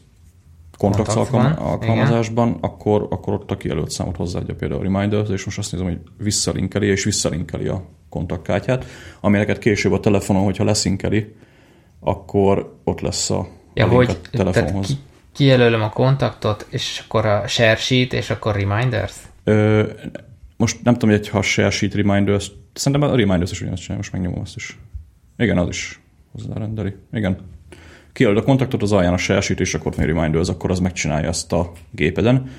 [0.77, 2.59] Contacts alkalmazásban, igen.
[2.61, 5.99] akkor, akkor ott a kijelölt számot hozzáadja például a reminders, és most azt nézem, hogy
[6.17, 8.85] visszalinkeli, és visszalinkeli a kontaktkártyát,
[9.19, 11.35] ami neked később a telefonon, hogyha leszinkeli,
[12.03, 14.87] akkor ott lesz a Ja, hogy a telefonhoz.
[14.87, 14.93] ki,
[15.33, 19.13] kijelölöm a kontaktot, és akkor a share sheet, és akkor reminders?
[19.43, 19.83] Ö,
[20.57, 24.03] most nem tudom, hogy ha a share sheet reminders, szerintem a reminders is ugyanazt csinálja,
[24.03, 24.77] most megnyomom azt is.
[25.37, 25.99] Igen, az is
[26.31, 26.95] hozzárendeli.
[27.13, 27.37] Igen.
[28.13, 31.27] Kijelöld a kontaktot, az alján a share sheet, és akkor van reminders, akkor az megcsinálja
[31.27, 32.49] ezt a gépeden.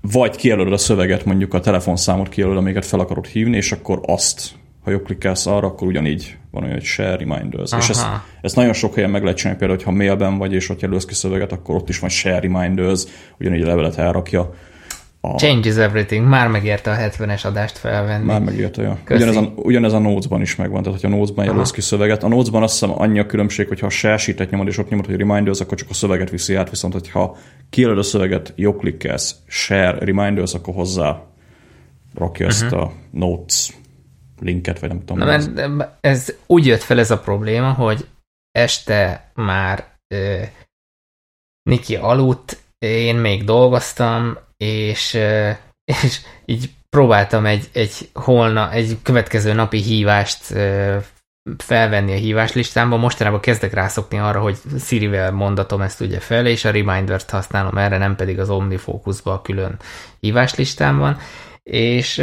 [0.00, 4.52] Vagy kijelölöd a szöveget, mondjuk a telefonszámot kijelölöd, amiket fel akarod hívni, és akkor azt,
[4.88, 7.72] ha jobb klikkelsz arra, akkor ugyanígy van olyan, hogy share reminders.
[7.72, 7.82] Aha.
[7.82, 8.06] És ezt,
[8.40, 11.14] ezt nagyon sok helyen meg lehet csinálni, például, ha mailben vagy, és ott jelölsz ki
[11.14, 13.02] szöveget, akkor ott is van share reminders,
[13.38, 14.54] ugyanígy a levelet elrakja.
[15.20, 15.28] A...
[15.28, 16.26] Changes everything.
[16.26, 18.24] Már megérte a 70-es adást felvenni.
[18.24, 18.98] Már megérte, ja.
[19.10, 22.22] Ugyanez a, ugyanez a Notes-ban is megvan, tehát ha a Notes-ban jelölsz ki szöveget.
[22.22, 25.06] A Notes-ban azt hiszem annyi a különbség, hogy ha a share nyomod, és ott nyomod,
[25.06, 27.36] hogy reminders, akkor csak a szöveget viszi át, viszont hogyha
[27.70, 31.22] kijelöd a szöveget, klikkelsz, share reminders, akkor hozzá
[32.14, 32.62] rakja uh-huh.
[32.62, 33.77] ezt a Notes
[34.40, 35.26] linket, vagy nem tudom.
[35.26, 35.50] Na, ez.
[36.00, 38.08] ez úgy jött fel ez a probléma, hogy
[38.50, 40.42] este már uh,
[41.62, 45.50] Niki aludt, én még dolgoztam, és, uh,
[46.04, 50.96] és így próbáltam egy, egy holna, egy következő napi hívást uh,
[51.56, 52.96] felvenni a híváslistámba.
[52.96, 57.98] Mostanában kezdek rászokni arra, hogy Siri-vel mondatom ezt ugye fel, és a Reminders-t használom erre,
[57.98, 59.76] nem pedig az OmniFocus-ba a külön
[60.20, 61.18] híváslistámban.
[61.62, 62.22] És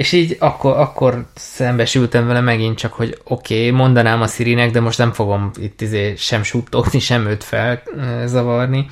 [0.00, 4.80] és így akkor, akkor szembesültem vele megint csak, hogy oké, okay, mondanám a Sirinek, de
[4.80, 8.86] most nem fogom itt izé sem suttogni, sem őt felzavarni.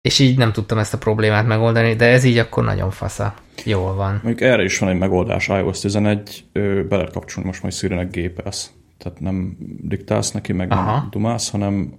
[0.00, 3.34] És így nem tudtam ezt a problémát megoldani, de ez így akkor nagyon fasza.
[3.64, 4.10] Jól van.
[4.22, 6.44] Mondjuk erre is van egy megoldás, iOS 11,
[6.88, 8.70] be lehet kapcsolni most majd Sirinek gépelsz.
[8.98, 10.92] Tehát nem diktálsz neki, meg Aha.
[10.92, 11.94] nem dumálsz, hanem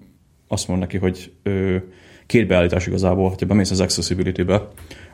[0.48, 1.76] azt mond neki, hogy ö,
[2.26, 4.68] két beállítás igazából, ha bemész az Accessibility-be,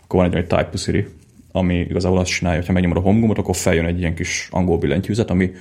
[0.03, 1.07] akkor van egy, egy Type to Siri,
[1.57, 4.47] ami igazából azt csinálja, hogy ha megnyomod a home gombot, akkor feljön egy ilyen kis
[4.51, 5.51] angol billentyűzet, ami,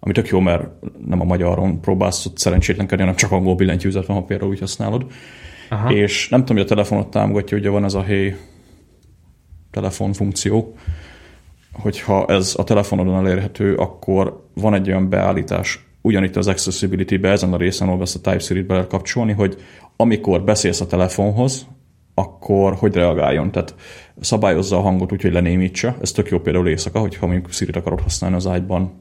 [0.00, 0.68] ami tök jó, mert
[1.06, 5.06] nem a magyaron próbálsz ott szerencsétlenkedni, hanem csak angol billentyűzet van, ha például úgy használod.
[5.68, 5.92] Aha.
[5.92, 8.36] És nem tudom, hogy a telefonot támogatja, ugye van ez a Hey
[9.70, 10.74] telefon funkció,
[11.72, 17.56] hogyha ez a telefonodon elérhető, akkor van egy olyan beállítás, ugyanitt az Accessibility-be, ezen a
[17.56, 19.56] részen, ahol ezt a Type-C-t be kapcsolni, hogy
[19.96, 21.66] amikor beszélsz a telefonhoz,
[22.14, 23.50] akkor hogy reagáljon.
[23.50, 23.74] Tehát
[24.20, 25.96] szabályozza a hangot úgy, hogy lenémítsa.
[26.00, 28.92] Ez tök jó például éjszaka, hogyha mondjuk Siri-t akarod használni az ágyban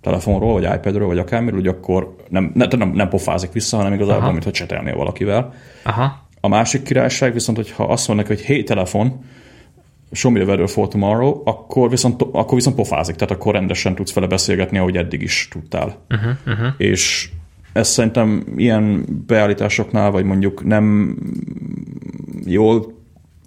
[0.00, 4.32] telefonról, vagy iPadről, vagy akármiről, hogy akkor nem, nem, nem, nem pofázik vissza, hanem igazából,
[4.32, 5.52] mintha csetelnél valakivel.
[5.84, 6.26] Aha.
[6.40, 9.24] A másik királyság viszont, hogyha azt mondnak, hogy hey, telefon,
[10.12, 14.12] show me the weather for tomorrow, akkor viszont, akkor viszont pofázik, tehát akkor rendesen tudsz
[14.12, 16.04] vele beszélgetni, ahogy eddig is tudtál.
[16.10, 16.72] Uh-huh, uh-huh.
[16.76, 17.30] És
[17.72, 21.16] ez szerintem ilyen beállításoknál, vagy mondjuk nem
[22.44, 22.92] jól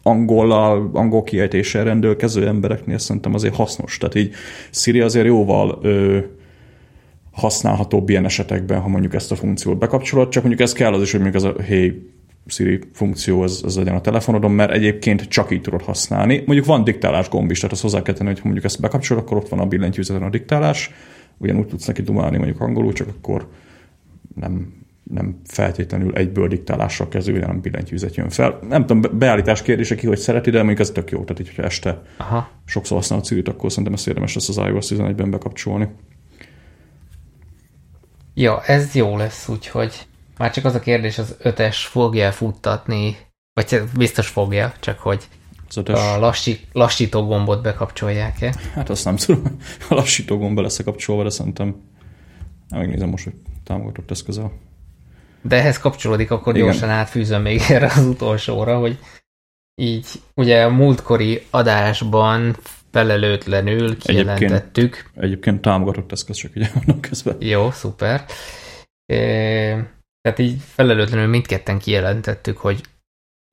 [0.07, 3.97] angollal, angol kiejtéssel rendelkező embereknél szerintem azért hasznos.
[3.97, 4.33] Tehát így
[4.71, 6.19] Siri azért jóval ö,
[7.31, 11.11] használhatóbb ilyen esetekben, ha mondjuk ezt a funkciót bekapcsolod, csak mondjuk ez kell az is,
[11.11, 12.11] hogy mondjuk ez a hey
[12.45, 16.43] Siri funkció ez, ez legyen a telefonodon, mert egyébként csak így tudod használni.
[16.45, 19.37] Mondjuk van diktálás gomb is, tehát azt hozzá kell tenni, hogy mondjuk ezt bekapcsolod, akkor
[19.37, 20.91] ott van a billentyűzeten a diktálás,
[21.37, 23.47] ugyanúgy tudsz neki dumálni mondjuk angolul, csak akkor
[24.35, 28.59] nem nem feltétlenül egyből diktálással kezdődik, hanem billentyűzet jön fel.
[28.67, 31.23] Nem tudom, beállítás kérdése ki, hogy szereti, de mondjuk ez tök jó.
[31.23, 32.49] Tehát így, hogyha este Aha.
[32.65, 35.87] sokszor használod Siri-t, akkor szerintem ezt érdemes lesz az iOS 11-ben bekapcsolni.
[38.33, 43.17] Ja, ez jó lesz, úgyhogy már csak az a kérdés, az ötes fogja futtatni,
[43.53, 45.27] vagy biztos fogja, csak hogy
[45.85, 48.55] a lassi, lassító gombot bekapcsolják-e?
[48.73, 49.43] Hát azt nem tudom.
[49.89, 51.75] A lassító gomba lesz kapcsolva, de szerintem
[52.69, 54.51] megnézem most, hogy támogatott eszközel.
[55.41, 56.67] De ehhez kapcsolódik, akkor Igen.
[56.67, 58.97] gyorsan átfűzöm még erre az utolsóra, hogy
[59.81, 62.55] így ugye a múltkori adásban
[62.91, 64.95] felelőtlenül kijelentettük.
[64.95, 67.35] Egyébként, egyébként támogatott eszköz, csak ugye vannak közben.
[67.39, 68.25] Jó, szuper.
[69.05, 69.17] E,
[70.21, 72.81] tehát így felelőtlenül mindketten kijelentettük, hogy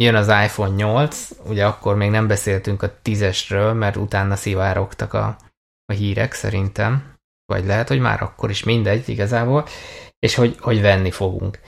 [0.02, 5.36] jön az iPhone 8, ugye akkor még nem beszéltünk a 10-esről, mert utána szivárogtak a,
[5.84, 7.14] a hírek szerintem,
[7.52, 9.66] vagy lehet, hogy már akkor is mindegy igazából,
[10.24, 11.60] és hogy, hogy venni fogunk.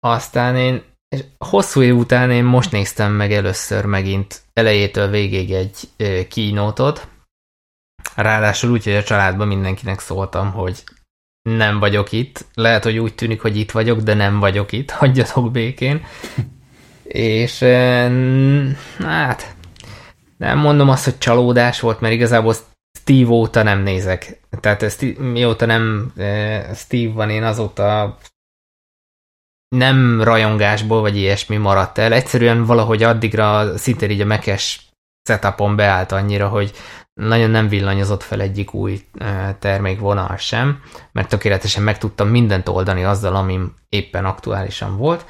[0.00, 5.88] Aztán én és hosszú év után én most néztem meg először megint elejétől végig egy
[6.28, 7.08] kínótot.
[8.14, 10.84] Ráadásul úgy, hogy a családban mindenkinek szóltam, hogy
[11.42, 12.44] nem vagyok itt.
[12.54, 14.90] Lehet, hogy úgy tűnik, hogy itt vagyok, de nem vagyok itt.
[15.00, 16.04] Hagyjatok békén.
[17.02, 17.58] És
[18.98, 19.54] hát
[20.36, 22.54] nem mondom azt, hogy csalódás volt, mert igazából
[22.98, 24.40] Steve óta nem nézek.
[24.60, 26.12] Tehát ezt, mióta nem
[26.74, 28.18] Steve van, én azóta
[29.76, 32.12] nem rajongásból, vagy ilyesmi maradt el.
[32.12, 34.88] Egyszerűen valahogy addigra szinte így a mekes
[35.28, 36.72] setupon beállt annyira, hogy
[37.20, 39.04] nagyon nem villanyozott fel egyik új
[39.58, 45.24] termékvonal sem, mert tökéletesen meg tudtam mindent oldani azzal, ami éppen aktuálisan volt.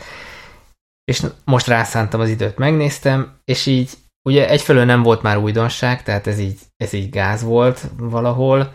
[1.04, 3.90] És most rászántam az időt, megnéztem, és így
[4.28, 8.72] ugye egyfelől nem volt már újdonság, tehát ez így, ez így gáz volt valahol,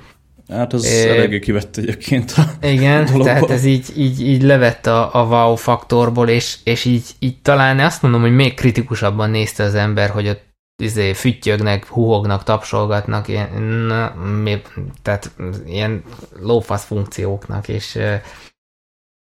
[0.49, 3.26] Hát az é, eléggé kivett egyébként a Igen, dologból.
[3.26, 7.80] tehát ez így, így, így levett a, a wow faktorból, és, és így, így talán
[7.80, 10.43] azt mondom, hogy még kritikusabban nézte az ember, hogy ott
[10.81, 14.61] izé, füttyögnek, huhognak, tapsolgatnak, ilyen, na, mi,
[15.01, 15.31] tehát
[15.65, 16.03] ilyen
[16.39, 18.21] lófasz funkcióknak, és e,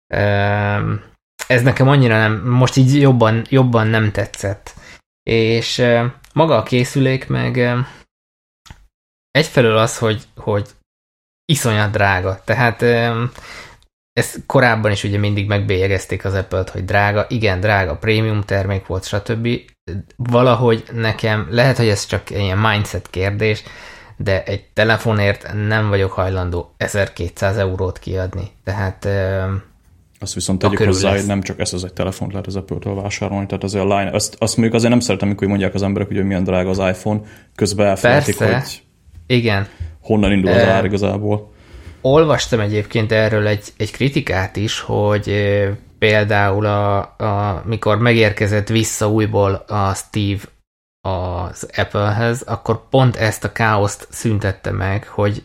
[0.07, 0.81] e,
[1.47, 4.73] ez nekem annyira nem, most így jobban, jobban nem tetszett.
[5.29, 5.85] És
[6.33, 7.75] maga a készülék meg
[9.31, 10.69] egyfelől az, hogy, hogy
[11.45, 12.41] iszonyat drága.
[12.43, 12.81] Tehát
[14.13, 19.05] ezt korábban is ugye mindig megbélyegezték az Apple-t, hogy drága, igen, drága, prémium termék volt,
[19.05, 19.47] stb.
[20.15, 23.63] Valahogy nekem, lehet, hogy ez csak ilyen mindset kérdés,
[24.17, 28.51] de egy telefonért nem vagyok hajlandó 1200 eurót kiadni.
[28.63, 29.07] Tehát
[30.19, 33.45] azt viszont tegyük hozzá, hogy nem csak ez az egy telefont lehet az Apple-től vásárolni,
[33.45, 36.23] tehát azért a line, azt, azt mondjuk azért nem szeretem, amikor mondják az emberek, hogy
[36.23, 37.21] milyen drága az iPhone,
[37.55, 38.83] közben elfelejtik, hogy
[39.27, 39.67] igen.
[40.01, 41.53] honnan indul az ár igazából.
[42.01, 45.33] Olvastam egyébként erről egy, egy kritikát is, hogy
[45.99, 50.41] például a, a, mikor megérkezett vissza újból a Steve
[51.01, 55.43] az Applehez, akkor pont ezt a káoszt szüntette meg, hogy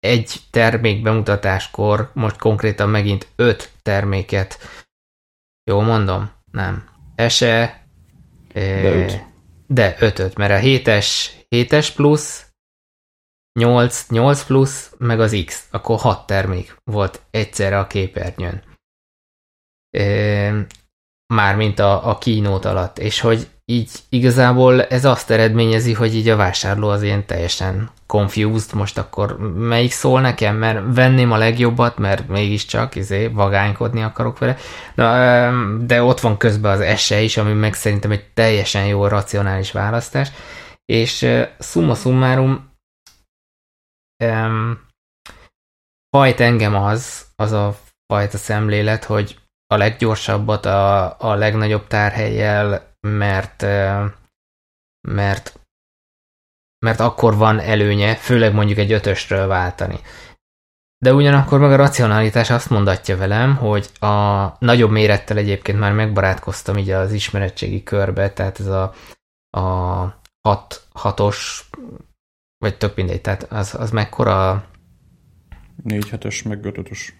[0.00, 4.58] egy termék bemutatáskor most konkrétan megint öt terméket,
[5.64, 6.30] jól mondom?
[6.52, 6.88] Nem.
[7.14, 7.86] Ese,
[8.52, 9.24] de, öt.
[9.66, 12.46] de ötöt, mert a 7-es, 7-es plusz,
[13.52, 18.62] 8, 8 plusz, meg az X, akkor 6 termék volt egyszerre a képernyőn.
[21.34, 26.36] Mármint a, a kínót alatt, és hogy így igazából ez azt eredményezi, hogy így a
[26.36, 32.28] vásárló az ilyen teljesen confused, most akkor melyik szól nekem, mert venném a legjobbat, mert
[32.28, 34.56] mégiscsak izé, vagánykodni akarok vele,
[34.94, 35.50] de,
[35.80, 40.30] de ott van közben az ese is, ami meg szerintem egy teljesen jó racionális választás,
[40.84, 41.26] és
[41.58, 42.70] summa summarum
[44.24, 44.86] um,
[46.16, 47.76] hajt engem az, az a
[48.06, 49.38] fajta szemlélet, hogy
[49.70, 53.62] a leggyorsabbat a, a legnagyobb tárhelyjel, mert
[55.08, 55.60] mert
[56.78, 60.00] mert akkor van előnye, főleg mondjuk egy ötösről váltani.
[60.98, 66.76] De ugyanakkor meg a racionalitás azt mondatja velem, hogy a nagyobb mérettel egyébként már megbarátkoztam
[66.76, 68.94] így az ismeretségi körbe, tehát ez a,
[69.50, 69.62] a
[70.40, 71.36] 6, 6-os
[72.58, 74.64] vagy tök mindegy, tehát az, az mekkora...
[75.82, 77.14] 4 hetes, meg 5 ös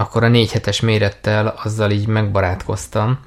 [0.00, 3.20] Akkor a 4 hetes mérettel azzal így megbarátkoztam.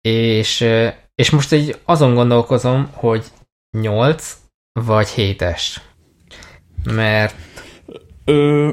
[0.00, 0.66] És,
[1.14, 3.24] és most így azon gondolkozom, hogy
[3.70, 4.36] 8
[4.72, 5.62] vagy 7-es.
[6.84, 7.34] Mert...
[8.24, 8.70] Ö...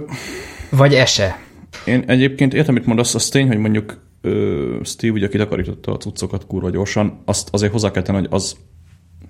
[0.69, 1.39] Vagy ese.
[1.85, 6.47] Én egyébként értem, mit mondasz, az tény, hogy mondjuk ö, Steve ugye kitakarította a cuccokat
[6.47, 8.57] kurva gyorsan, azt azért hozzá kell tenni, hogy az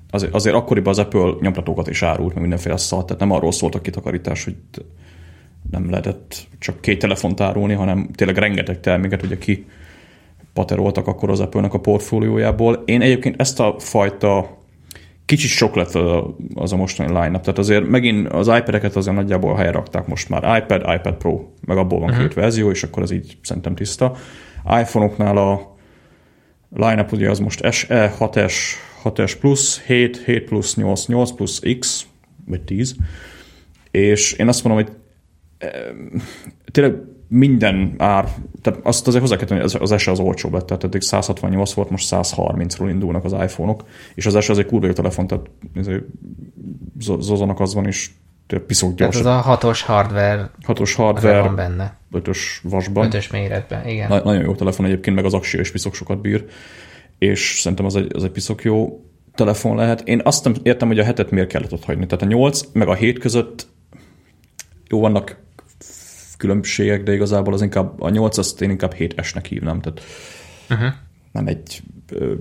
[0.10, 3.76] azért, azért akkoriban az Apple nyomtatókat is árult, meg mindenféle szalt, tehát nem arról szólt
[3.76, 4.56] a kitakarítás, hogy
[5.72, 9.66] nem lehetett csak két telefont árulni, hanem tényleg rengeteg terméket ugye ki
[10.54, 12.84] pateroltak akkor az Apple-nek a portfóliójából.
[12.86, 14.58] Én egyébként ezt a fajta
[15.26, 15.94] kicsit sok lett
[16.54, 20.62] az a mostani line-up, tehát azért megint az iPad-eket azért nagyjából helyre rakták most már.
[20.64, 22.26] iPad, iPad Pro, meg abból van uh-huh.
[22.26, 24.16] két verzió, és akkor ez így szerintem tiszta.
[24.80, 25.76] iPhone-oknál a
[26.70, 28.54] line-up ugye az most SE, 6S,
[29.04, 32.06] 6S plusz, 7, 7 plusz, 8, 8 plusz X,
[32.46, 32.96] vagy 10,
[33.92, 34.94] és én azt mondom, hogy
[36.72, 36.96] tényleg
[37.28, 38.28] minden ár,
[38.62, 41.74] tehát azt azért hozzá kell tenni, az, az SE az olcsóbb lett, tehát eddig 168
[41.74, 43.84] volt, most 130-ról indulnak az iPhone-ok,
[44.16, 45.50] és az SE az egy kurva jó telefon, tehát
[47.00, 48.20] Zozonak az van is,
[48.68, 49.18] piszok gyors.
[49.18, 51.98] Tehát az a hatos hardware, hatos hardware van benne.
[52.12, 53.06] Ötös vasban.
[53.06, 54.08] Ötös méretben, igen.
[54.08, 56.46] Na, nagyon jó telefon egyébként, meg az aksia is piszok sokat bír
[57.18, 59.06] és szerintem az egy, az egy piszok jó
[59.36, 60.08] telefon lehet.
[60.08, 62.06] Én azt nem értem, hogy a hetet miért kellett ott hagyni.
[62.06, 63.68] Tehát a 8 meg a 7 között
[64.88, 65.38] jó, vannak
[66.38, 70.02] különbségek, de igazából az inkább a 8 azt én inkább 7-esnek hívnám, tehát
[70.70, 70.94] uh-huh.
[71.32, 72.34] nem egy ö,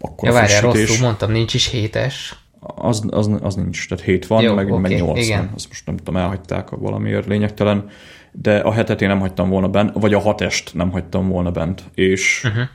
[0.00, 2.14] akkor ja, várjál, rosszul mondtam, nincs is 7-es.
[2.60, 5.38] Az, az, az nincs, tehát 7 van, Jó, meg, okay, meg 8 igen.
[5.38, 5.50] van.
[5.54, 7.88] Azt most nem tudom, elhagyták valamiért lényegtelen,
[8.32, 11.84] de a hetet én nem hagytam volna bent, vagy a 6-est nem hagytam volna bent,
[11.94, 12.68] és uh-huh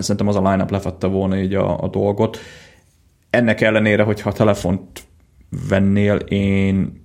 [0.00, 2.38] szerintem az a line-up lefette volna így a, a dolgot.
[3.30, 5.00] Ennek ellenére, hogyha a telefont
[5.68, 7.03] vennél, én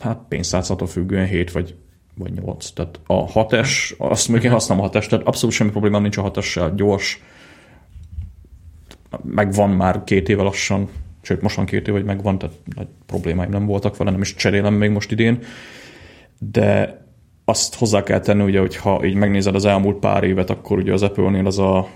[0.00, 1.74] hát pénztárcától függően 7 vagy,
[2.14, 2.70] vagy 8.
[2.70, 6.22] Tehát a 6-es, azt még én használom a 6 tehát abszolút semmi problémám nincs a
[6.22, 7.22] 6 gyors,
[9.22, 10.88] meg van már két éve lassan,
[11.22, 14.34] sőt most van két év, hogy megvan, tehát nagy problémáim nem voltak vele, nem is
[14.34, 15.38] cserélem még most idén,
[16.38, 16.98] de
[17.44, 20.92] azt hozzá kell tenni, ugye, hogy ha így megnézed az elmúlt pár évet, akkor ugye
[20.92, 21.88] az Apple-nél az a,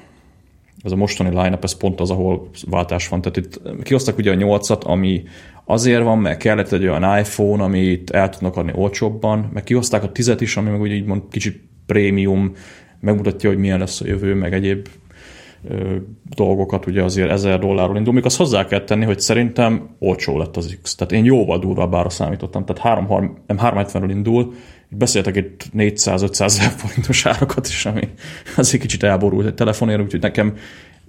[0.85, 3.21] az a mostani line-up, ez pont az, ahol váltás van.
[3.21, 5.23] Tehát itt kihoztak ugye a 8-at, ami
[5.65, 10.13] azért van, mert kellett egy olyan iPhone, amit el tudnak adni olcsóbban, meg kihozták a
[10.13, 12.53] 10 is, ami meg úgy így mond kicsit prémium,
[13.01, 14.89] megmutatja, hogy milyen lesz a jövő, meg egyéb
[16.35, 20.57] dolgokat, ugye azért 1000 dollárról indul, még azt hozzá kell tenni, hogy szerintem olcsó lett
[20.57, 20.95] az X.
[20.95, 24.53] Tehát én jóval durvább ára számítottam, tehát 3, 370-ről indul,
[24.89, 28.09] beszéltek itt 400-500 ezer forintos árakat is, ami
[28.57, 30.57] azért kicsit elborult egy telefonért, úgyhogy nekem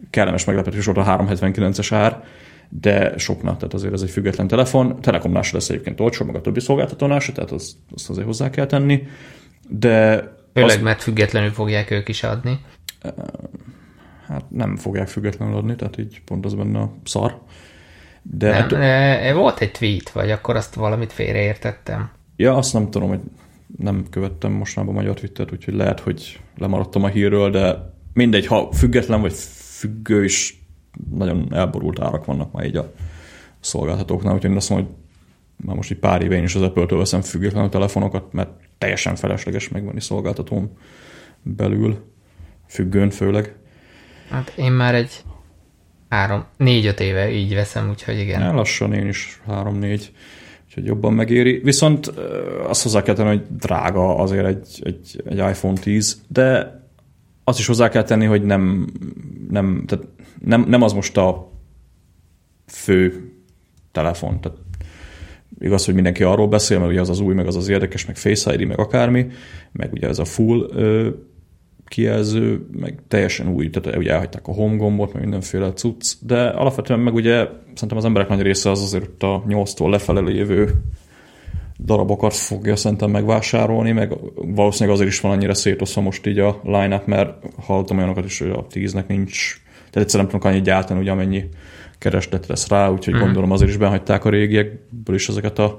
[0.09, 2.23] kellemes meglepetés volt a 379-es ár,
[2.69, 5.01] de soknak, tehát azért ez egy független telefon.
[5.01, 9.03] Telekomnál lesz egyébként olcsó, meg a többi szolgáltatónál tehát azt, azt azért hozzá kell tenni.
[9.69, 10.23] De
[10.53, 12.59] Főleg, az, mert függetlenül fogják ők is adni.
[14.27, 17.41] Hát nem fogják függetlenül adni, tehát így pont az benne a szar.
[18.21, 22.09] De nem, hát, volt egy tweet, vagy akkor azt valamit félreértettem.
[22.35, 23.19] Ja, azt nem tudom, hogy
[23.77, 28.71] nem követtem mostanában a magyar Twittert, úgyhogy lehet, hogy lemaradtam a hírről, de mindegy, ha
[28.71, 29.33] független vagy
[29.77, 30.63] függő is,
[31.11, 32.93] nagyon elborult árak vannak már így a
[33.59, 34.95] szolgáltatóknál, úgyhogy én azt mondom, hogy
[35.65, 39.69] már most egy pár éve én is az Apple-től veszem függetlenül telefonokat, mert teljesen felesleges
[39.69, 40.77] megvenni szolgáltatón
[41.41, 42.03] belül,
[42.67, 43.55] függőn főleg.
[44.29, 45.23] Hát én már egy
[46.09, 48.41] három, négy-öt éve így veszem, úgyhogy igen.
[48.41, 50.11] Ja, lassan én is három-négy
[50.75, 51.59] úgyhogy jobban megéri.
[51.63, 52.07] Viszont
[52.67, 56.79] azt hozzá kell tenni, hogy drága azért egy, egy, egy iPhone 10, de
[57.43, 58.87] azt is hozzá kell tenni, hogy nem,
[59.49, 60.05] nem, tehát
[60.45, 61.51] nem, nem az most a
[62.67, 63.31] fő
[63.91, 64.41] telefon.
[64.41, 64.57] Tehát
[65.59, 68.17] igaz, hogy mindenki arról beszél, mert ugye az az új, meg az az érdekes, meg
[68.17, 69.27] Face ID, meg akármi,
[69.71, 70.69] meg ugye ez a full
[71.87, 76.99] kijelző, meg teljesen új, tehát ugye elhagyták a home gombot, meg mindenféle cucc, de alapvetően
[76.99, 80.71] meg ugye szerintem az emberek nagy része az azért a 8-tól lefelé lévő
[81.79, 87.03] darabokat fogja szerintem megvásárolni, meg valószínűleg azért is van annyira szétoszva most így a line
[87.05, 91.11] mert hallottam olyanokat is, hogy a 10-nek nincs, tehát egyszerűen nem tudnak annyit gyártani, ugye
[91.11, 91.43] amennyi
[91.97, 93.19] kereslet lesz rá, úgyhogy mm.
[93.19, 95.77] gondolom azért is behagyták a régiekből is ezeket a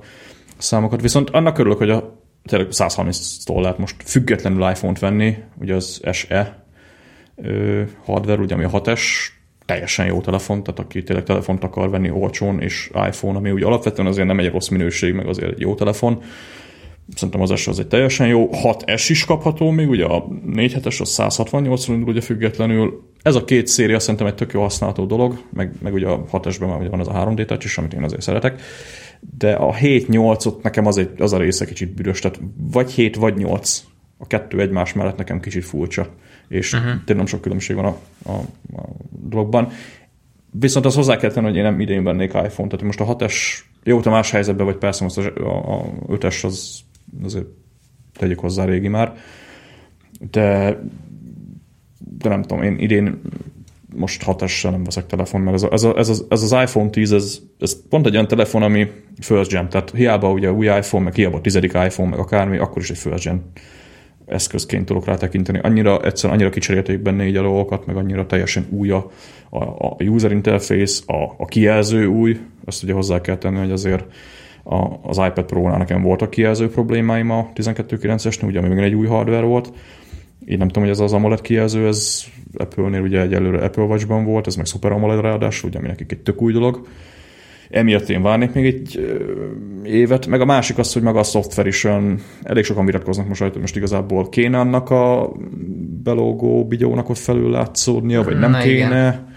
[0.56, 1.00] számokat.
[1.00, 6.64] Viszont annak örülök, hogy a tényleg 130 dollárt most függetlenül iPhone-t venni, ugye az SE
[7.36, 9.00] ö, hardware, ugye ami a 6S,
[9.64, 14.08] teljesen jó telefon, tehát aki tényleg telefont akar venni olcsón, és iPhone, ami ugye alapvetően
[14.08, 16.22] azért nem egy rossz minőség, meg azért egy jó telefon,
[17.14, 18.48] szerintem az S az egy teljesen jó.
[18.52, 23.02] 6S is kapható még, ugye a 4 es az 168 indul ugye függetlenül.
[23.22, 26.68] Ez a két széria szerintem egy tök jó használható dolog, meg, meg ugye a 6S-ben
[26.68, 28.60] már ugye van az a 3D touch is, amit én azért szeretek
[29.38, 33.36] de a 7-8-ot nekem az, egy, az a része kicsit büdös, tehát vagy 7, vagy
[33.36, 33.84] 8.
[34.18, 36.08] A kettő egymás mellett nekem kicsit furcsa,
[36.48, 36.88] és uh-huh.
[36.88, 37.98] tényleg nem sok különbség van a,
[38.30, 38.32] a,
[38.76, 39.68] a dologban.
[40.50, 43.34] Viszont az hozzá kell tenni, hogy én nem idén vennék iPhone, tehát most a 6-es,
[43.82, 46.80] jó, a más helyzetben vagy persze most a, a 5-es az
[47.22, 47.46] azért
[48.12, 49.16] tegyük hozzá régi már,
[50.30, 50.78] de
[52.18, 53.20] de nem tudom, én idén
[53.96, 56.90] most hatással nem veszek telefon, mert ez, a, ez, a, ez, az, ez az iPhone
[56.90, 58.90] 10, ez, ez pont egy olyan telefon, ami
[59.20, 62.82] first gen, tehát hiába ugye új iPhone, meg hiába a tizedik iPhone, meg akármi, akkor
[62.82, 63.42] is egy first gen
[64.26, 65.58] eszközként tudok rá tekinteni.
[65.62, 69.10] Annyira, egyszerűen annyira kicserélték benne így a dolgokat, meg annyira teljesen új a,
[69.50, 74.04] a, a user interface, a, a kijelző új, azt ugye hozzá kell tenni, hogy azért
[74.64, 79.46] a, az iPad Pro-nál nekem voltak kijelző problémáim a 12.9-esnél, ugye még egy új hardware
[79.46, 79.72] volt,
[80.46, 82.24] én nem tudom, hogy ez az AMOLED kijelző, ez
[82.56, 86.18] Apple-nél ugye egyelőre Apple Watch-ban volt, ez meg Super AMOLED ráadásul, ugye, ami nekik egy
[86.18, 86.86] tök új dolog.
[87.70, 89.16] Emiatt én várnék még egy
[89.84, 93.42] évet, meg a másik az, hogy maga a szoftver is olyan, elég sokan vitatkoznak most
[93.42, 95.32] hogy most igazából kéne annak a
[96.02, 98.86] belógó bigyónak ott felül látszódnia, vagy nem Na, kéne.
[98.86, 99.34] Igen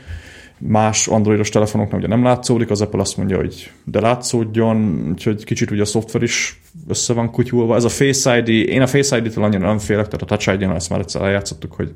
[0.59, 5.71] Más androidos telefonoknak ugye nem látszódik, az Apple azt mondja, hogy de látszódjon, úgyhogy kicsit
[5.71, 7.75] ugye a szoftver is össze van kutyulva.
[7.75, 10.75] Ez a Face ID, én a Face ID-től annyira nem félek, tehát a Touch ID-nál
[10.75, 11.93] ezt már egyszer eljátszottuk, hogy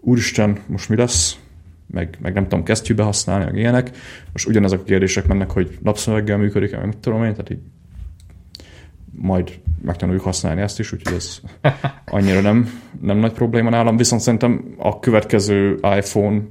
[0.00, 1.38] úristen, most mi lesz?
[1.86, 3.90] Meg, meg nem tudom kesztyűbe használni, meg ilyenek.
[4.32, 7.60] Most ugyanezek a kérdések mennek, hogy napszöveggel működik, meg mit tudom én, tehát így
[9.12, 11.40] majd megtanuljuk használni ezt is, úgyhogy ez
[12.04, 13.96] annyira nem, nem nagy probléma nálam.
[13.96, 16.42] Viszont szerintem a következő iPhone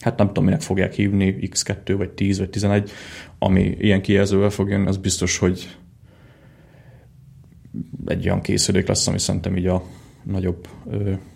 [0.00, 2.90] hát nem tudom, minek fogják hívni, X2 vagy 10 vagy 11,
[3.38, 5.76] ami ilyen kijelzővel fog jönni, az biztos, hogy
[8.06, 9.82] egy olyan készülék lesz, ami szerintem így a
[10.22, 10.68] nagyobb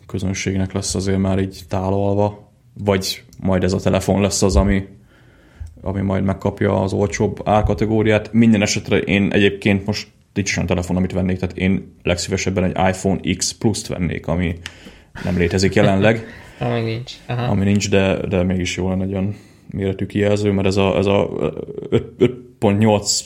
[0.06, 4.86] közönségnek lesz azért már így tálalva, vagy majd ez a telefon lesz az, ami,
[5.80, 8.32] ami majd megkapja az olcsóbb árkategóriát.
[8.32, 13.20] Minden esetre én egyébként most nincs olyan telefon, amit vennék, tehát én legszívesebben egy iPhone
[13.36, 14.58] X Plus-t vennék, ami
[15.24, 16.24] nem létezik jelenleg.
[16.58, 17.12] Ami nincs.
[17.26, 17.42] Aha.
[17.42, 19.34] Ami nincs, de, de mégis jó olyan
[19.70, 21.28] méretű kijelző, mert ez a, ez a
[21.90, 23.20] 5.8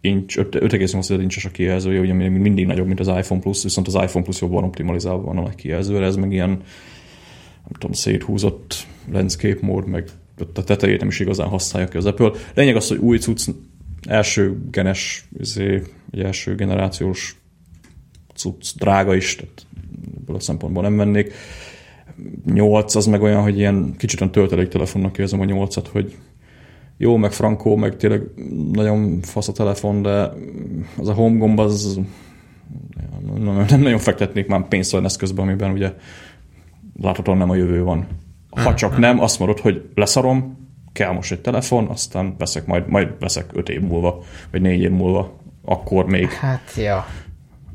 [0.00, 3.94] inch, 5,8 incses a kijelzője, ugye még mindig nagyobb, mint az iPhone Plus, viszont az
[3.94, 9.58] iPhone Plus jobban optimalizálva van a nagy kijelzőre, ez meg ilyen nem tudom, széthúzott landscape
[9.60, 10.08] mód, meg
[10.54, 12.30] a tetejét nem is igazán használja ki az Apple.
[12.54, 13.48] Lényeg az, hogy új cucc,
[14.02, 17.36] első genes, izé, egy első generációs
[18.34, 19.66] cucc, drága is, tehát
[20.20, 21.32] ebből a szempontból nem vennék.
[22.44, 26.16] 8 az meg olyan, hogy ilyen kicsit olyan tölteléktelefonnak érzem a 8-at, hogy
[26.96, 28.22] jó, meg frankó, meg tényleg
[28.72, 30.30] nagyon fasz a telefon, de
[30.96, 32.00] az a home gomb az
[33.68, 35.92] nem nagyon fektetnék már pénzt olyan eszközben, amiben ugye
[37.00, 38.06] láthatóan nem a jövő van.
[38.50, 40.62] Ha csak nem, azt mondod, hogy leszarom,
[40.92, 44.90] kell most egy telefon, aztán veszek, majd, majd veszek öt év múlva, vagy négy év
[44.90, 47.06] múlva, akkor még Hát, ja.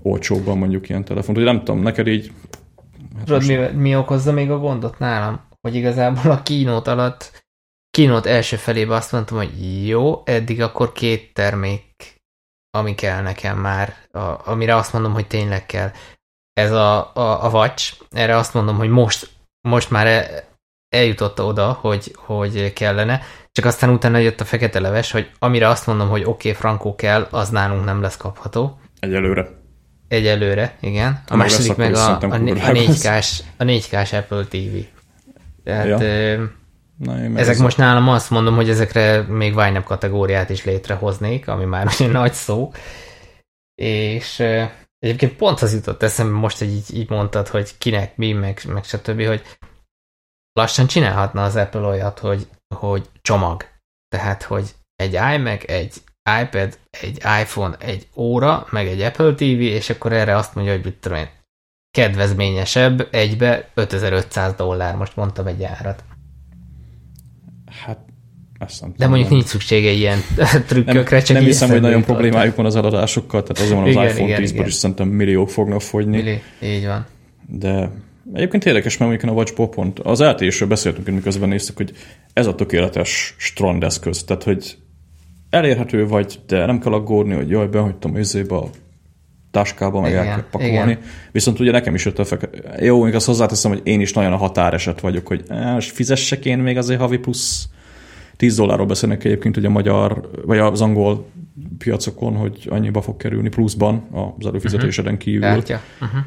[0.02, 1.38] olcsóbban mondjuk ilyen telefont.
[1.38, 2.32] Hogy nem tudom, neked így...
[3.26, 5.48] Tudod, mi, mi okozza még a gondot nálam?
[5.62, 7.44] Hogy igazából a kínót alatt,
[7.90, 12.16] kínót első felében azt mondtam, hogy jó, eddig akkor két termék,
[12.72, 15.92] ami kell nekem már, a, amire azt mondom, hogy tényleg kell.
[16.54, 19.30] Ez a, a, a Watch, erre azt mondom, hogy most,
[19.62, 20.48] most már e,
[20.90, 23.22] eljutott oda, hogy, hogy kellene,
[23.52, 26.96] csak aztán utána jött a fekete leves, hogy amire azt mondom, hogy oké, okay, frankó
[26.96, 28.80] kell, az nálunk nem lesz kapható.
[29.00, 29.59] Egyelőre.
[30.10, 31.22] Egyelőre, igen.
[31.28, 34.78] A második meg a, a, a, 4K-s, a 4K-s Apple TV.
[35.64, 36.02] Tehát ja.
[36.02, 36.44] ö,
[36.98, 37.82] Na, ezek most a...
[37.82, 42.72] nálam azt mondom, hogy ezekre még Winep kategóriát is létrehoznék, ami már egy nagy szó.
[43.82, 44.64] És ö,
[45.00, 48.84] egyébként pont az jutott eszembe most, hogy így, így mondtad, hogy kinek mi, meg, meg
[48.84, 49.42] stb., hogy
[50.54, 53.66] lassan csinálhatna az Apple olyat, hogy, hogy csomag.
[54.08, 55.94] Tehát, hogy egy iMac, egy
[56.44, 60.84] iPad, egy iPhone, egy óra, meg egy Apple TV, és akkor erre azt mondja, hogy
[60.84, 61.28] mit tudom én,
[61.92, 66.04] kedvezményesebb, egybe 5500 dollár, most mondtam egy árat.
[67.86, 68.00] Hát,
[68.60, 70.20] azt nem De mondjuk nincs szüksége ilyen
[70.68, 74.08] trükkökre, nem, csak Nem hiszem, hogy nagyon problémájuk van az eladásokkal, tehát azon az igen,
[74.08, 76.16] iPhone 10-ből is szerintem milliók fognak fogyni.
[76.22, 77.06] Milli, így van.
[77.48, 77.90] De
[78.34, 81.92] Egyébként érdekes, mert mondjuk a Watch pont az lt beszéltünk, miközben néztük, hogy
[82.34, 84.24] ez a tökéletes strandeszköz.
[84.24, 84.78] Tehát, hogy
[85.50, 88.70] elérhető vagy, de nem kell aggódni, hogy jaj, behagytam izébe a
[89.52, 90.92] táskába, meg igen, el kell pakolni.
[90.92, 91.00] Igen.
[91.32, 92.84] Viszont ugye nekem is jött a fekete.
[92.84, 96.58] Jó, még azt hozzáteszem, hogy én is nagyon a határeset vagyok, hogy most fizessek én
[96.58, 97.70] még azért havi plusz
[98.36, 101.26] 10 dollárról beszélnek egyébként, hogy a magyar, vagy az angol
[101.78, 104.08] piacokon, hogy annyiba fog kerülni pluszban
[104.40, 105.22] az előfizetéseden mhm.
[105.22, 105.48] kívül.
[105.48, 105.80] Uh-huh.
[106.02, 106.20] Uh-huh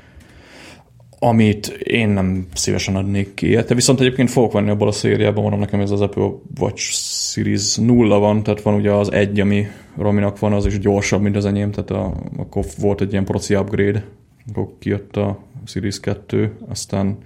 [1.24, 3.54] amit én nem szívesen adnék ki.
[3.54, 6.30] De viszont egyébként fogok venni abból a szériában, mondom nekem ez az Apple
[6.60, 6.92] Watch
[7.32, 11.36] Series nulla van, tehát van ugye az egy, ami Rominak van, az is gyorsabb, mint
[11.36, 14.04] az enyém, tehát a, akkor volt egy ilyen proci upgrade,
[14.48, 17.18] akkor kijött a Series 2, aztán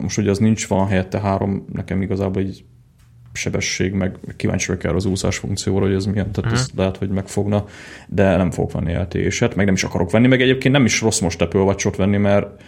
[0.00, 2.64] most ugye az nincs, van helyette három, nekem igazából egy
[3.32, 6.76] sebesség, meg kíváncsi vagyok erre az úszás funkcióra, hogy ez milyen, tehát uh-huh.
[6.76, 7.64] lehet, hogy megfogna,
[8.08, 11.20] de nem fogok venni LTE-set, meg nem is akarok venni, meg egyébként nem is rossz
[11.20, 12.62] most Apple watch venni, mert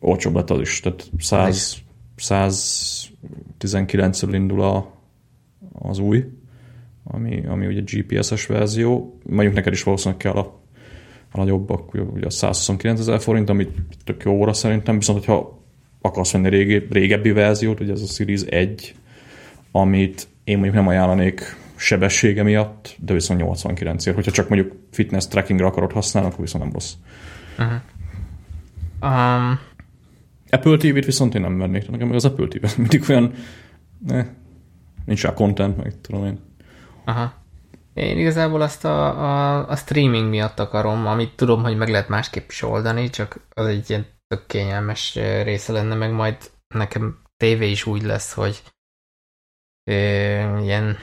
[0.00, 1.76] olcsóbb lett az is, tehát 100,
[2.18, 4.94] 119-ről indul a,
[5.78, 6.24] az új,
[7.04, 10.60] ami, ami ugye GPS-es verzió, mondjuk neked is valószínűleg kell a,
[11.32, 13.68] a nagyobbak, ugye a 129 ezer forint, ami
[14.04, 15.64] tök jó óra szerintem, viszont hogyha
[16.00, 18.94] akarsz venni régi, régebbi verziót, ugye ez a Series 1
[19.80, 24.14] amit én mondjuk nem ajánlanék sebessége miatt, de viszont 89 ér.
[24.14, 26.92] Hogyha csak mondjuk fitness trackingre akarod használni, akkor viszont nem rossz.
[27.58, 27.80] Uh-huh.
[29.02, 29.58] Um,
[30.50, 31.90] Apple TV-t viszont én nem vennék.
[31.90, 33.32] Nekem az Apple TV mindig olyan,
[34.06, 34.26] ne,
[35.06, 36.40] nincs rá content, meg tudom én.
[37.04, 37.32] Aha.
[37.94, 42.48] Én igazából azt a, a, a streaming miatt akarom, amit tudom, hogy meg lehet másképp
[42.48, 46.36] is oldani, csak az egy ilyen tök kényelmes része lenne, meg majd
[46.74, 48.62] nekem tévé is úgy lesz, hogy
[49.90, 50.98] ilyen,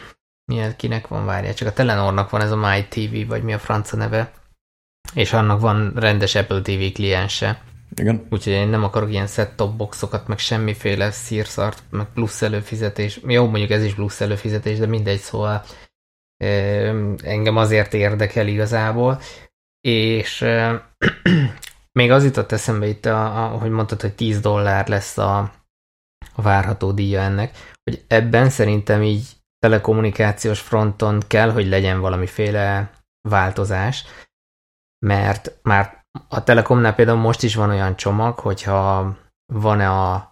[0.46, 3.60] milyen, kinek van, várja, csak a Telenornak van ez a My TV, vagy mi a
[3.60, 4.32] franca neve,
[5.14, 7.62] és annak van rendes Apple TV kliense.
[7.96, 8.28] Igen.
[8.30, 13.20] Úgyhogy én nem akarok ilyen set-top boxokat, meg semmiféle szírszart, meg plusz előfizetés.
[13.28, 15.64] Jó, mondjuk ez is plusz előfizetés, de mindegy, szóval
[17.24, 19.20] engem azért érdekel igazából.
[19.88, 20.46] És
[22.00, 25.52] még az jutott eszembe itt, a, a, hogy mondtad, hogy 10 dollár lesz a,
[26.36, 32.92] várható díja ennek hogy ebben szerintem így telekommunikációs fronton kell, hogy legyen valamiféle
[33.30, 34.06] változás,
[35.06, 39.16] mert már a Telekomnál például most is van olyan csomag, hogyha
[39.54, 40.32] van-e a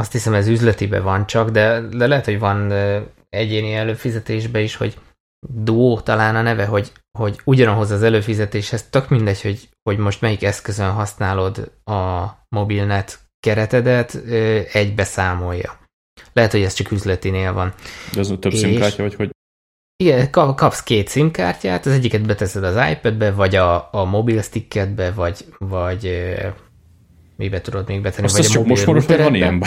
[0.00, 2.72] azt hiszem ez üzletibe van csak, de, de lehet, hogy van
[3.28, 4.98] egyéni előfizetésbe is, hogy
[5.48, 10.42] Duo talán a neve, hogy, hogy ugyanahoz az előfizetéshez tök mindegy, hogy, hogy most melyik
[10.42, 14.14] eszközön használod a mobilnet keretedet,
[14.72, 15.78] egybe számolja.
[16.32, 17.74] Lehet, hogy ez csak üzletinél van.
[18.12, 19.30] De ez több szimkártya, vagy hogy?
[20.00, 25.44] Igen, kapsz két szimkártyát, az egyiket beteszed az iPad-be, vagy a, a mobil sticketbe, vagy,
[25.58, 26.10] vagy
[27.36, 29.62] mibe tudod még betenni, Azt vagy a mobil most van ilyen.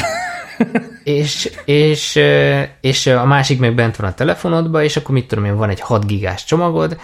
[1.03, 2.19] és, és,
[2.81, 5.79] és a másik meg bent van a telefonodban, és akkor mit tudom én, van egy
[5.79, 6.99] 6 gigás csomagod,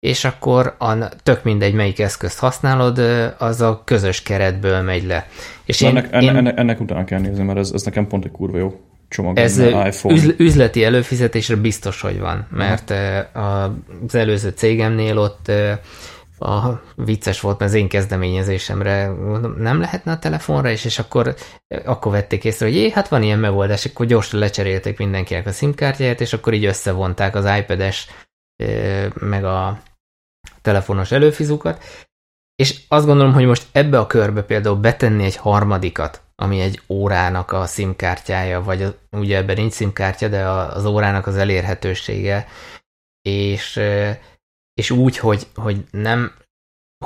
[0.00, 2.98] és akkor a, tök mindegy, melyik eszközt használod,
[3.38, 5.26] az a közös keretből megy le.
[5.64, 8.30] És én, ennek, én, ennek, ennek utána kell nézni, mert ez, ez nekem pont egy
[8.30, 9.38] kurva jó csomag.
[9.38, 10.34] Ez iPhone.
[10.36, 12.90] üzleti előfizetésre biztos, hogy van, mert
[13.32, 15.50] az előző cégemnél ott
[16.38, 19.06] a vicces volt, mert az én kezdeményezésemre
[19.56, 21.34] nem lehetne a telefonra is, és akkor,
[21.84, 26.20] akkor vették észre, hogy jé, hát van ilyen megoldás, akkor gyorsan lecserélték mindenkinek a SIM-kártyáját,
[26.20, 28.06] és akkor így összevonták az iPad-es
[29.14, 29.80] meg a
[30.62, 31.84] telefonos előfizukat,
[32.54, 37.52] és azt gondolom, hogy most ebbe a körbe például betenni egy harmadikat, ami egy órának
[37.52, 42.46] a SIM-kártyája, vagy ugye ebben nincs SIM-kártya, de az órának az elérhetősége,
[43.22, 43.80] és,
[44.74, 46.32] és úgy, hogy, hogy nem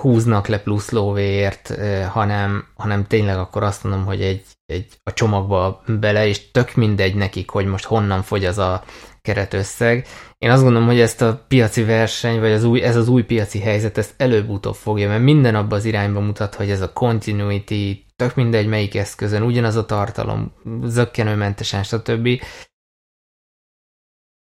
[0.00, 1.74] húznak le plusz lóvéért,
[2.09, 7.14] hanem, hanem tényleg akkor azt mondom, hogy egy, egy a csomagba bele, és tök mindegy
[7.14, 8.84] nekik, hogy most honnan fogy az a
[9.20, 10.06] keretösszeg.
[10.43, 13.60] Én azt gondolom, hogy ezt a piaci verseny, vagy az új, ez az új piaci
[13.60, 18.35] helyzet, ezt előbb-utóbb fogja, mert minden abba az irányba mutat, hogy ez a continuity, tök
[18.35, 20.52] mindegy melyik eszközön, ugyanaz a tartalom,
[20.85, 22.28] zöggenőmentesen, stb.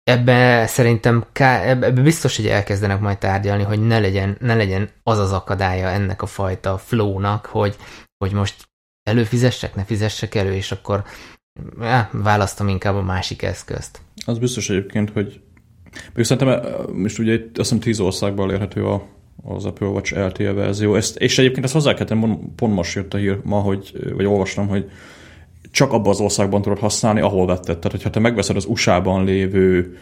[0.02, 5.32] Ebbe szerintem ebbe biztos, hogy elkezdenek majd tárgyalni, hogy ne legyen, ne legyen az az
[5.32, 7.77] akadálya ennek a fajta flownak, hogy,
[8.24, 8.69] hogy most
[9.02, 11.05] előfizessek, ne fizessek elő, és akkor
[11.81, 14.01] já, választom inkább a másik eszközt.
[14.27, 15.40] Az biztos egyébként, hogy
[16.14, 16.62] még szerintem
[16.93, 19.06] most ugye itt azt hiszem 10 országban elérhető a,
[19.44, 20.94] az Apple Watch LTE verzió.
[20.94, 22.06] Ezt, és egyébként ezt hozzá kell
[22.56, 24.90] pont most jött a hír ma, hogy, vagy olvastam, hogy
[25.70, 27.78] csak abban az országban tudod használni, ahol vetted.
[27.78, 29.97] Tehát, hogyha te megveszed az USA-ban lévő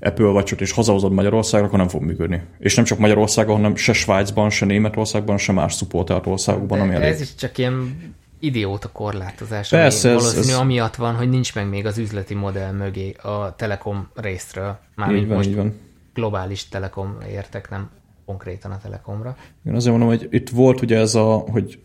[0.00, 2.42] Apple watch és hazahozod Magyarországra, akkor nem fog működni.
[2.58, 7.08] És nem csak Magyarországon, hanem se Svájcban, se Németországban, se más szupportált országokban, ami elég.
[7.08, 7.96] Ez is csak ilyen
[8.44, 10.58] idióta korlátozás, Persze, ami ez, valószínű ez...
[10.58, 14.78] amiatt van, hogy nincs meg még az üzleti modell mögé a Telekom részről.
[14.94, 15.80] Már így van, most van.
[16.14, 17.90] globális Telekom értek, nem
[18.26, 19.36] konkrétan a Telekomra.
[19.64, 21.78] Igen, azért mondom, hogy itt volt ugye ez a, hogy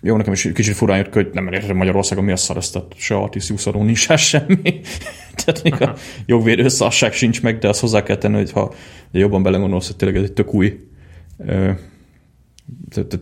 [0.00, 3.16] jó, nekem is kicsit furán jött, hogy nem értem Magyarországon mi a szar, ezt, se
[3.16, 4.80] Artis szaró nincs se semmi.
[5.44, 5.94] tehát még a
[6.26, 8.72] jogvédő szarság sincs meg, de azt hozzá kell tenni, hogy ha
[9.10, 10.78] jobban belegondolsz, hogy tényleg ez egy tök új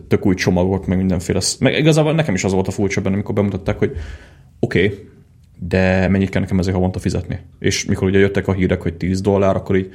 [0.07, 1.41] tök új csomagok, meg mindenféle.
[1.59, 3.91] Meg igazából nekem is az volt a furcsa benne, amikor bemutatták, hogy
[4.59, 4.99] oké, okay,
[5.59, 7.39] de mennyit kell nekem ezért havonta fizetni?
[7.59, 9.91] És mikor ugye jöttek a hírek, hogy 10 dollár, akkor így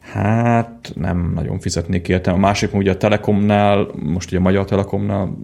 [0.00, 2.30] hát nem nagyon fizetnék érte.
[2.30, 5.38] A másik, ugye a Telekomnál, most ugye a Magyar Telekomnál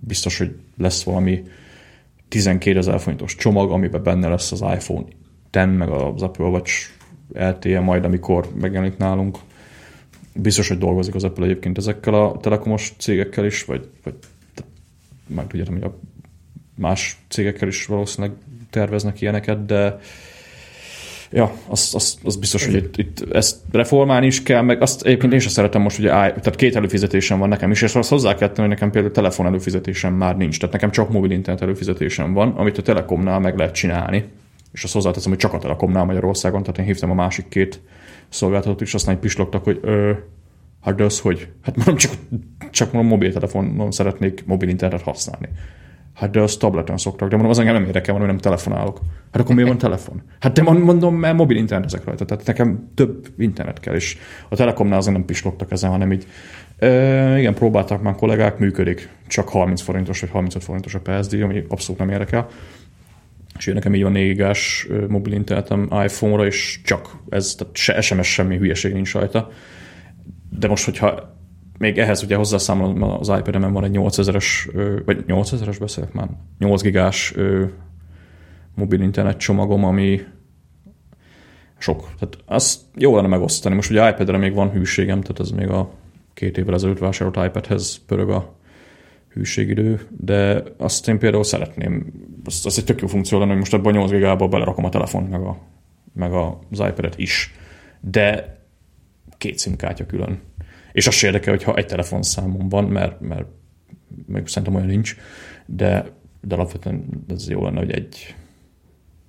[0.00, 1.42] biztos, hogy lesz valami
[2.28, 5.04] 12 ezer forintos csomag, amiben benne lesz az iPhone
[5.50, 6.90] 10, meg az Apple Watch
[7.32, 9.38] LTE majd, amikor megjelenik nálunk.
[10.36, 14.14] Biztos, hogy dolgozik az Apple egyébként ezekkel a telekomos cégekkel is, vagy, vagy
[15.26, 15.98] már tudjátok, hogy a
[16.74, 18.36] más cégekkel is valószínűleg
[18.70, 19.98] terveznek ilyeneket, de
[21.30, 25.32] Ja, az, az, az biztos, hogy itt, itt ezt reformálni is kell, meg azt egyébként
[25.32, 28.48] én sem szeretem most, hogy tehát két előfizetésem van nekem is, és azt hozzá kell
[28.48, 32.48] tenni, hogy nekem például telefon előfizetésem már nincs, tehát nekem csak mobil internet előfizetésem van,
[32.48, 34.24] amit a Telekomnál meg lehet csinálni,
[34.76, 37.80] és azt hozzáteszem, hogy csak a Telekomnál Magyarországon, tehát én hívtam a másik két
[38.28, 40.12] szolgáltatót, és aztán pislogtak, hogy ö,
[40.80, 41.48] hát de az hogy?
[41.62, 42.12] Hát mondom, csak,
[42.70, 45.48] csak mondom, mobiltelefonon szeretnék mobil internetet használni.
[46.14, 49.00] Hát de az tableten szoktak, de mondom, az engem nem érdekel, mondom, nem telefonálok.
[49.32, 50.22] Hát akkor miért van telefon?
[50.40, 54.56] Hát de mondom, mert mobil internet ezek rajta, tehát nekem több internet kell, és a
[54.56, 56.26] Telekomnál azért nem pislogtak ezen, hanem így
[56.78, 59.08] e, igen, próbáltak már kollégák, működik.
[59.26, 62.48] Csak 30 forintos vagy 35 forintos a PSD, ami abszolút nem érdekel.
[63.58, 64.44] És nekem így van 4
[65.08, 69.48] mobil internetem iPhone-ra, és csak ez, tehát se SMS semmi hülyeség nincs rajta.
[70.58, 71.34] De most, hogyha
[71.78, 74.44] még ehhez ugye hozzászámolom az iPad-emen van egy 8000-es,
[75.04, 76.28] vagy 8000-es beszélek már,
[76.58, 77.34] 8 gigás
[78.74, 80.20] mobil internet csomagom, ami
[81.78, 82.08] sok.
[82.18, 83.74] Tehát azt jó lenne megosztani.
[83.74, 85.90] Most ugye iPad-re még van hűségem, tehát ez még a
[86.34, 88.58] két évvel ezelőtt vásárolt iPad-hez pörög a
[89.36, 92.12] hűségidő, de azt én például szeretném,
[92.44, 94.88] az, az egy tök jó funkció lenne, hogy most ebben a 8 gigába belerakom a
[94.88, 95.58] telefon, meg, a,
[96.12, 97.54] meg az iPad-et is.
[98.00, 98.56] De
[99.38, 100.40] két szimkártya külön.
[100.92, 103.46] És azt érdekel, hogyha egy telefonszámom van, mert, mert
[104.26, 105.16] még szerintem olyan nincs,
[105.66, 106.06] de,
[106.40, 108.34] de alapvetően ez jó lenne, hogy egy,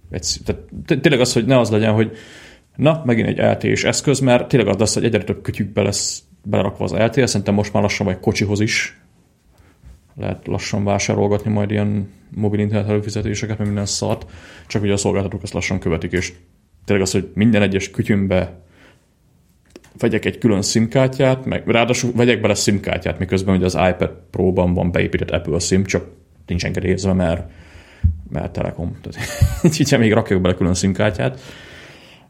[0.09, 0.61] egy tehát
[1.01, 2.17] tényleg az, hogy ne az legyen, hogy
[2.75, 6.83] na, megint egy LTE-s eszköz, mert tényleg az lesz, hogy egyre több kütyükbe lesz belerakva
[6.83, 9.01] az LTE, szerintem most már lassan vagy kocsihoz is
[10.17, 14.25] lehet lassan vásárolgatni majd ilyen mobil internet előfizetéseket, meg minden szart,
[14.67, 16.33] csak ugye a szolgáltatók ezt lassan követik, és
[16.85, 18.65] tényleg az, hogy minden egyes kütyümbe
[19.97, 24.91] vegyek egy külön SIM-kártyát, meg ráadásul vegyek bele SIM-kártyát, miközben ugye az iPad Pro-ban van
[24.91, 26.07] beépített Apple SIM, csak
[26.45, 27.51] nincs engedélyezve, mert,
[28.29, 28.97] mert Telekom.
[29.01, 29.19] Tehát
[29.79, 31.39] így még rakjak bele külön SIM-kártyát.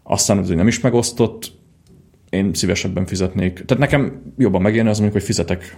[0.03, 1.51] Aztán ez nem is megosztott,
[2.29, 3.53] én szívesebben fizetnék.
[3.53, 5.77] Tehát nekem jobban megérne az, mondjuk, hogy fizetek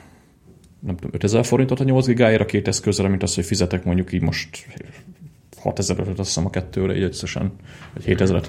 [0.80, 4.12] nem tudom, 5000 forintot a 8 gigáért a két eszközre, mint az, hogy fizetek mondjuk
[4.12, 4.66] így most
[5.58, 7.54] 6000 öt azt hiszem a kettőre, így összesen,
[7.94, 8.46] vagy 7000-et.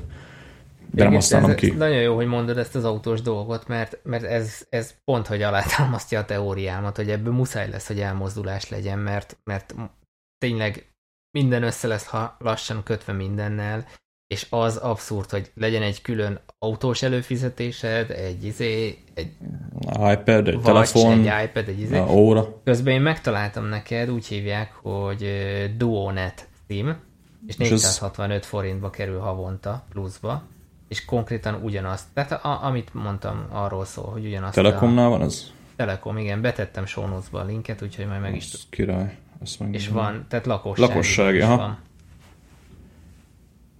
[0.93, 1.70] De nem használom ki.
[1.70, 6.19] Nagyon jó, hogy mondod ezt az autós dolgot, mert, mert ez, ez pont, hogy alátámasztja
[6.19, 9.74] a teóriámat, hogy ebből muszáj lesz, hogy elmozdulás legyen, mert, mert
[10.39, 10.94] tényleg
[11.31, 13.86] minden össze lesz ha lassan kötve mindennel,
[14.31, 19.32] és az abszurd, hogy legyen egy külön autós előfizetésed, egy izé, egy
[19.85, 21.98] iPad, egy telefon, egy iPad, egy izé.
[22.09, 22.61] óra.
[22.65, 25.27] Közben én megtaláltam neked, úgy hívják, hogy
[25.77, 26.97] Duonet Steam,
[27.47, 28.47] és 465 ez...
[28.47, 30.43] forintba kerül havonta pluszba,
[30.89, 34.55] és konkrétan ugyanazt, tehát a, amit mondtam arról szól, hogy ugyanazt.
[34.55, 35.11] Telekomnál a...
[35.11, 35.52] van ez?
[35.77, 38.52] Telekom, igen, betettem show a linket, úgyhogy majd meg is...
[38.69, 39.16] király.
[39.43, 40.89] Ezt és van, tehát lakosság.
[40.89, 41.57] Lakosság, aha.
[41.57, 41.78] Van.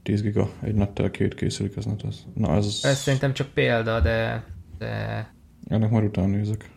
[0.03, 2.27] 10 giga egy nettel két készülék, ez net az.
[2.35, 2.81] Na ez...
[2.83, 4.45] Ez szerintem csak példa, de...
[4.79, 5.35] de...
[5.69, 6.71] Ennek már utána nézek.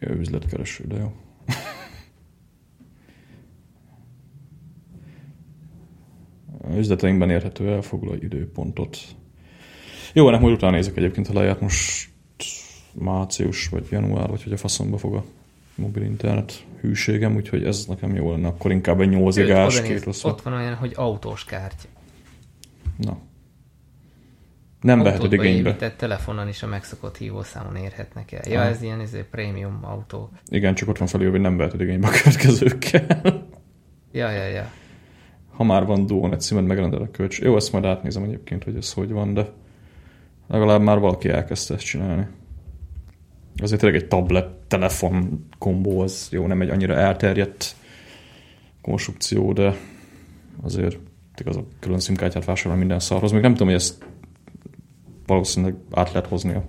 [0.00, 1.12] Ja, üzletkereső, de jó.
[6.78, 8.98] üzleteinkben érhető elfoglal időpontot.
[10.12, 12.10] Jó, ennek majd utána nézek egyébként, ha lejárt most
[12.92, 15.24] március vagy január, vagy hogy a faszomba fog a
[15.74, 18.46] mobil internet hűségem, úgyhogy ez nekem jó lenne.
[18.46, 20.24] Akkor inkább egy 8 gigás, két rossz.
[20.24, 21.88] Ott van olyan, hogy autós kártya.
[22.96, 23.18] Na.
[24.80, 25.76] Nem veheted igénybe.
[25.76, 28.40] Tehát telefonon is a megszokott hívószámon érhetnek el.
[28.48, 28.66] Ja, ah.
[28.66, 30.30] ez ilyen izé, prémium autó.
[30.48, 33.22] Igen, csak ott van felül, hogy nem veheted igénybe a következőkkel.
[34.14, 34.70] Ja, ja, ja.
[35.50, 37.40] Ha már van Duonet címed, megrendel a kölcs.
[37.40, 39.52] Jó, ezt majd átnézem egyébként, hogy ez hogy van, de
[40.48, 42.26] legalább már valaki elkezdte ezt csinálni.
[43.62, 47.74] Azért tényleg egy tablet, telefon kombó, az jó, nem egy annyira elterjedt
[48.80, 49.74] konstrukció, de
[50.62, 50.98] azért
[51.44, 53.32] az a külön szimkártyát vásárol minden szarhoz.
[53.32, 54.04] Még nem tudom, hogy ezt
[55.26, 56.64] valószínűleg át lehet hozni a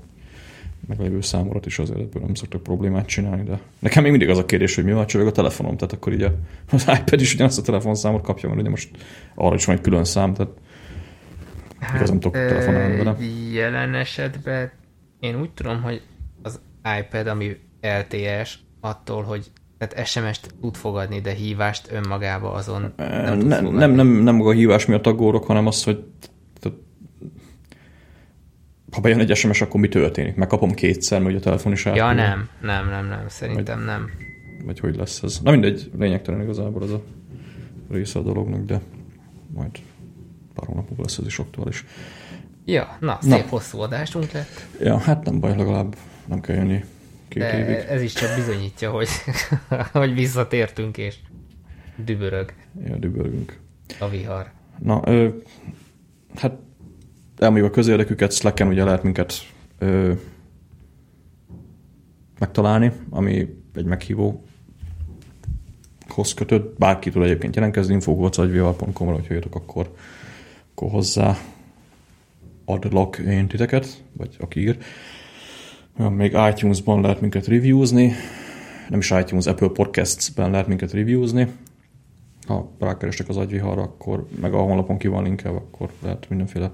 [0.88, 4.46] meglévő számorat is, azért ebből nem szoktak problémát csinálni, de nekem még mindig az a
[4.46, 6.34] kérdés, hogy mi van csöveg a telefonom, tehát akkor így a,
[6.72, 8.90] az iPad is ugyanazt a telefonszámot kapja, mert ugye most
[9.36, 10.52] arra is van egy külön szám, tehát
[11.80, 13.18] hát, igazán tudok telefonálni vele.
[13.52, 14.72] Jelen esetben
[15.20, 16.02] én úgy tudom, hogy
[17.00, 23.60] iPad, ami LTS, attól, hogy tehát SMS-t tud fogadni, de hívást önmagába azon nem ne,
[23.60, 26.04] nem, nem, nem maga a hívás miatt aggódok, hanem az, hogy
[28.94, 30.36] ha bejön egy SMS, akkor mi történik?
[30.36, 32.04] Megkapom kétszer, hogy a telefon is átmúl.
[32.04, 34.10] Ja, nem, nem, nem, nem, szerintem vagy, nem.
[34.66, 35.40] Vagy hogy lesz ez?
[35.44, 37.02] Na mindegy, lényegtelen igazából az a
[37.90, 38.82] része a dolognak, de
[39.54, 39.72] majd
[40.54, 41.86] pár hónapok lesz ez is aktuális.
[42.66, 43.50] Ja, na, szép na.
[43.50, 44.66] hosszú adásunk lett.
[44.80, 45.96] Ja, hát nem baj, legalább
[46.28, 46.84] nem kell jönni
[47.34, 47.86] két De évig.
[47.90, 49.08] ez is csak bizonyítja, hogy,
[49.92, 51.16] hogy visszatértünk, és
[51.96, 52.54] dübörög.
[52.86, 53.60] Ja, dübörgünk.
[54.00, 54.52] A vihar.
[54.80, 55.28] Na, ö,
[56.36, 56.54] hát
[57.38, 59.34] elmondjuk a közérdeküket, Slacken ugye lehet minket
[59.78, 60.14] ö,
[62.40, 64.44] megtalálni, ami egy meghívó
[66.08, 69.94] hoz kötött, bárki tud egyébként jelentkezni, infogolcagyvihar.com-ra, hogyha jöttök, akkor,
[70.72, 71.38] akkor hozzá
[72.66, 74.78] adlak én titeket, vagy aki ír.
[75.98, 78.14] Még iTunes-ban lehet minket reviewzni,
[78.90, 81.48] nem is iTunes, Apple Podcasts-ben lehet minket reviewzni.
[82.48, 86.72] Ha rákerestek az agyviharra, akkor meg a honlapon ki van linkelve, akkor lehet mindenféle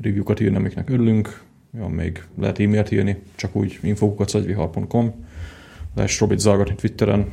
[0.00, 1.42] review-kat írni, amiknek örülünk.
[1.72, 5.24] Ja, még lehet e-mailt írni, csak úgy infokukacagvihar.com.
[5.94, 7.28] Lehet strobit zalgatni Twitteren.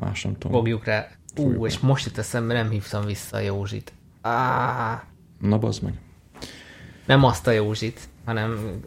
[0.00, 0.60] Más nem tudom.
[0.60, 1.08] Fogjuk rá.
[1.36, 3.92] Ú, és most itt eszembe nem hívtam vissza a Józsit.
[4.20, 5.04] Á.
[5.40, 5.94] Na, bazd meg.
[7.06, 8.80] Nem azt a Józsit, hanem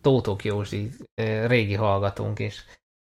[0.00, 0.90] Tótok Józsi,
[1.46, 2.62] régi hallgatónk, és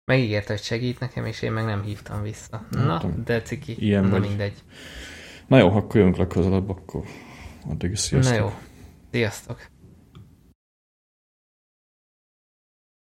[0.05, 2.65] megígérte, hogy segít nekem, és én meg nem hívtam vissza.
[2.69, 4.63] Na, de ciki, Ilyen na mindegy.
[5.47, 7.03] Na jó, akkor jönk legközelebb, akkor
[7.69, 8.35] addig is sziasztok.
[8.38, 8.53] Na jó,
[9.11, 9.67] sziasztok.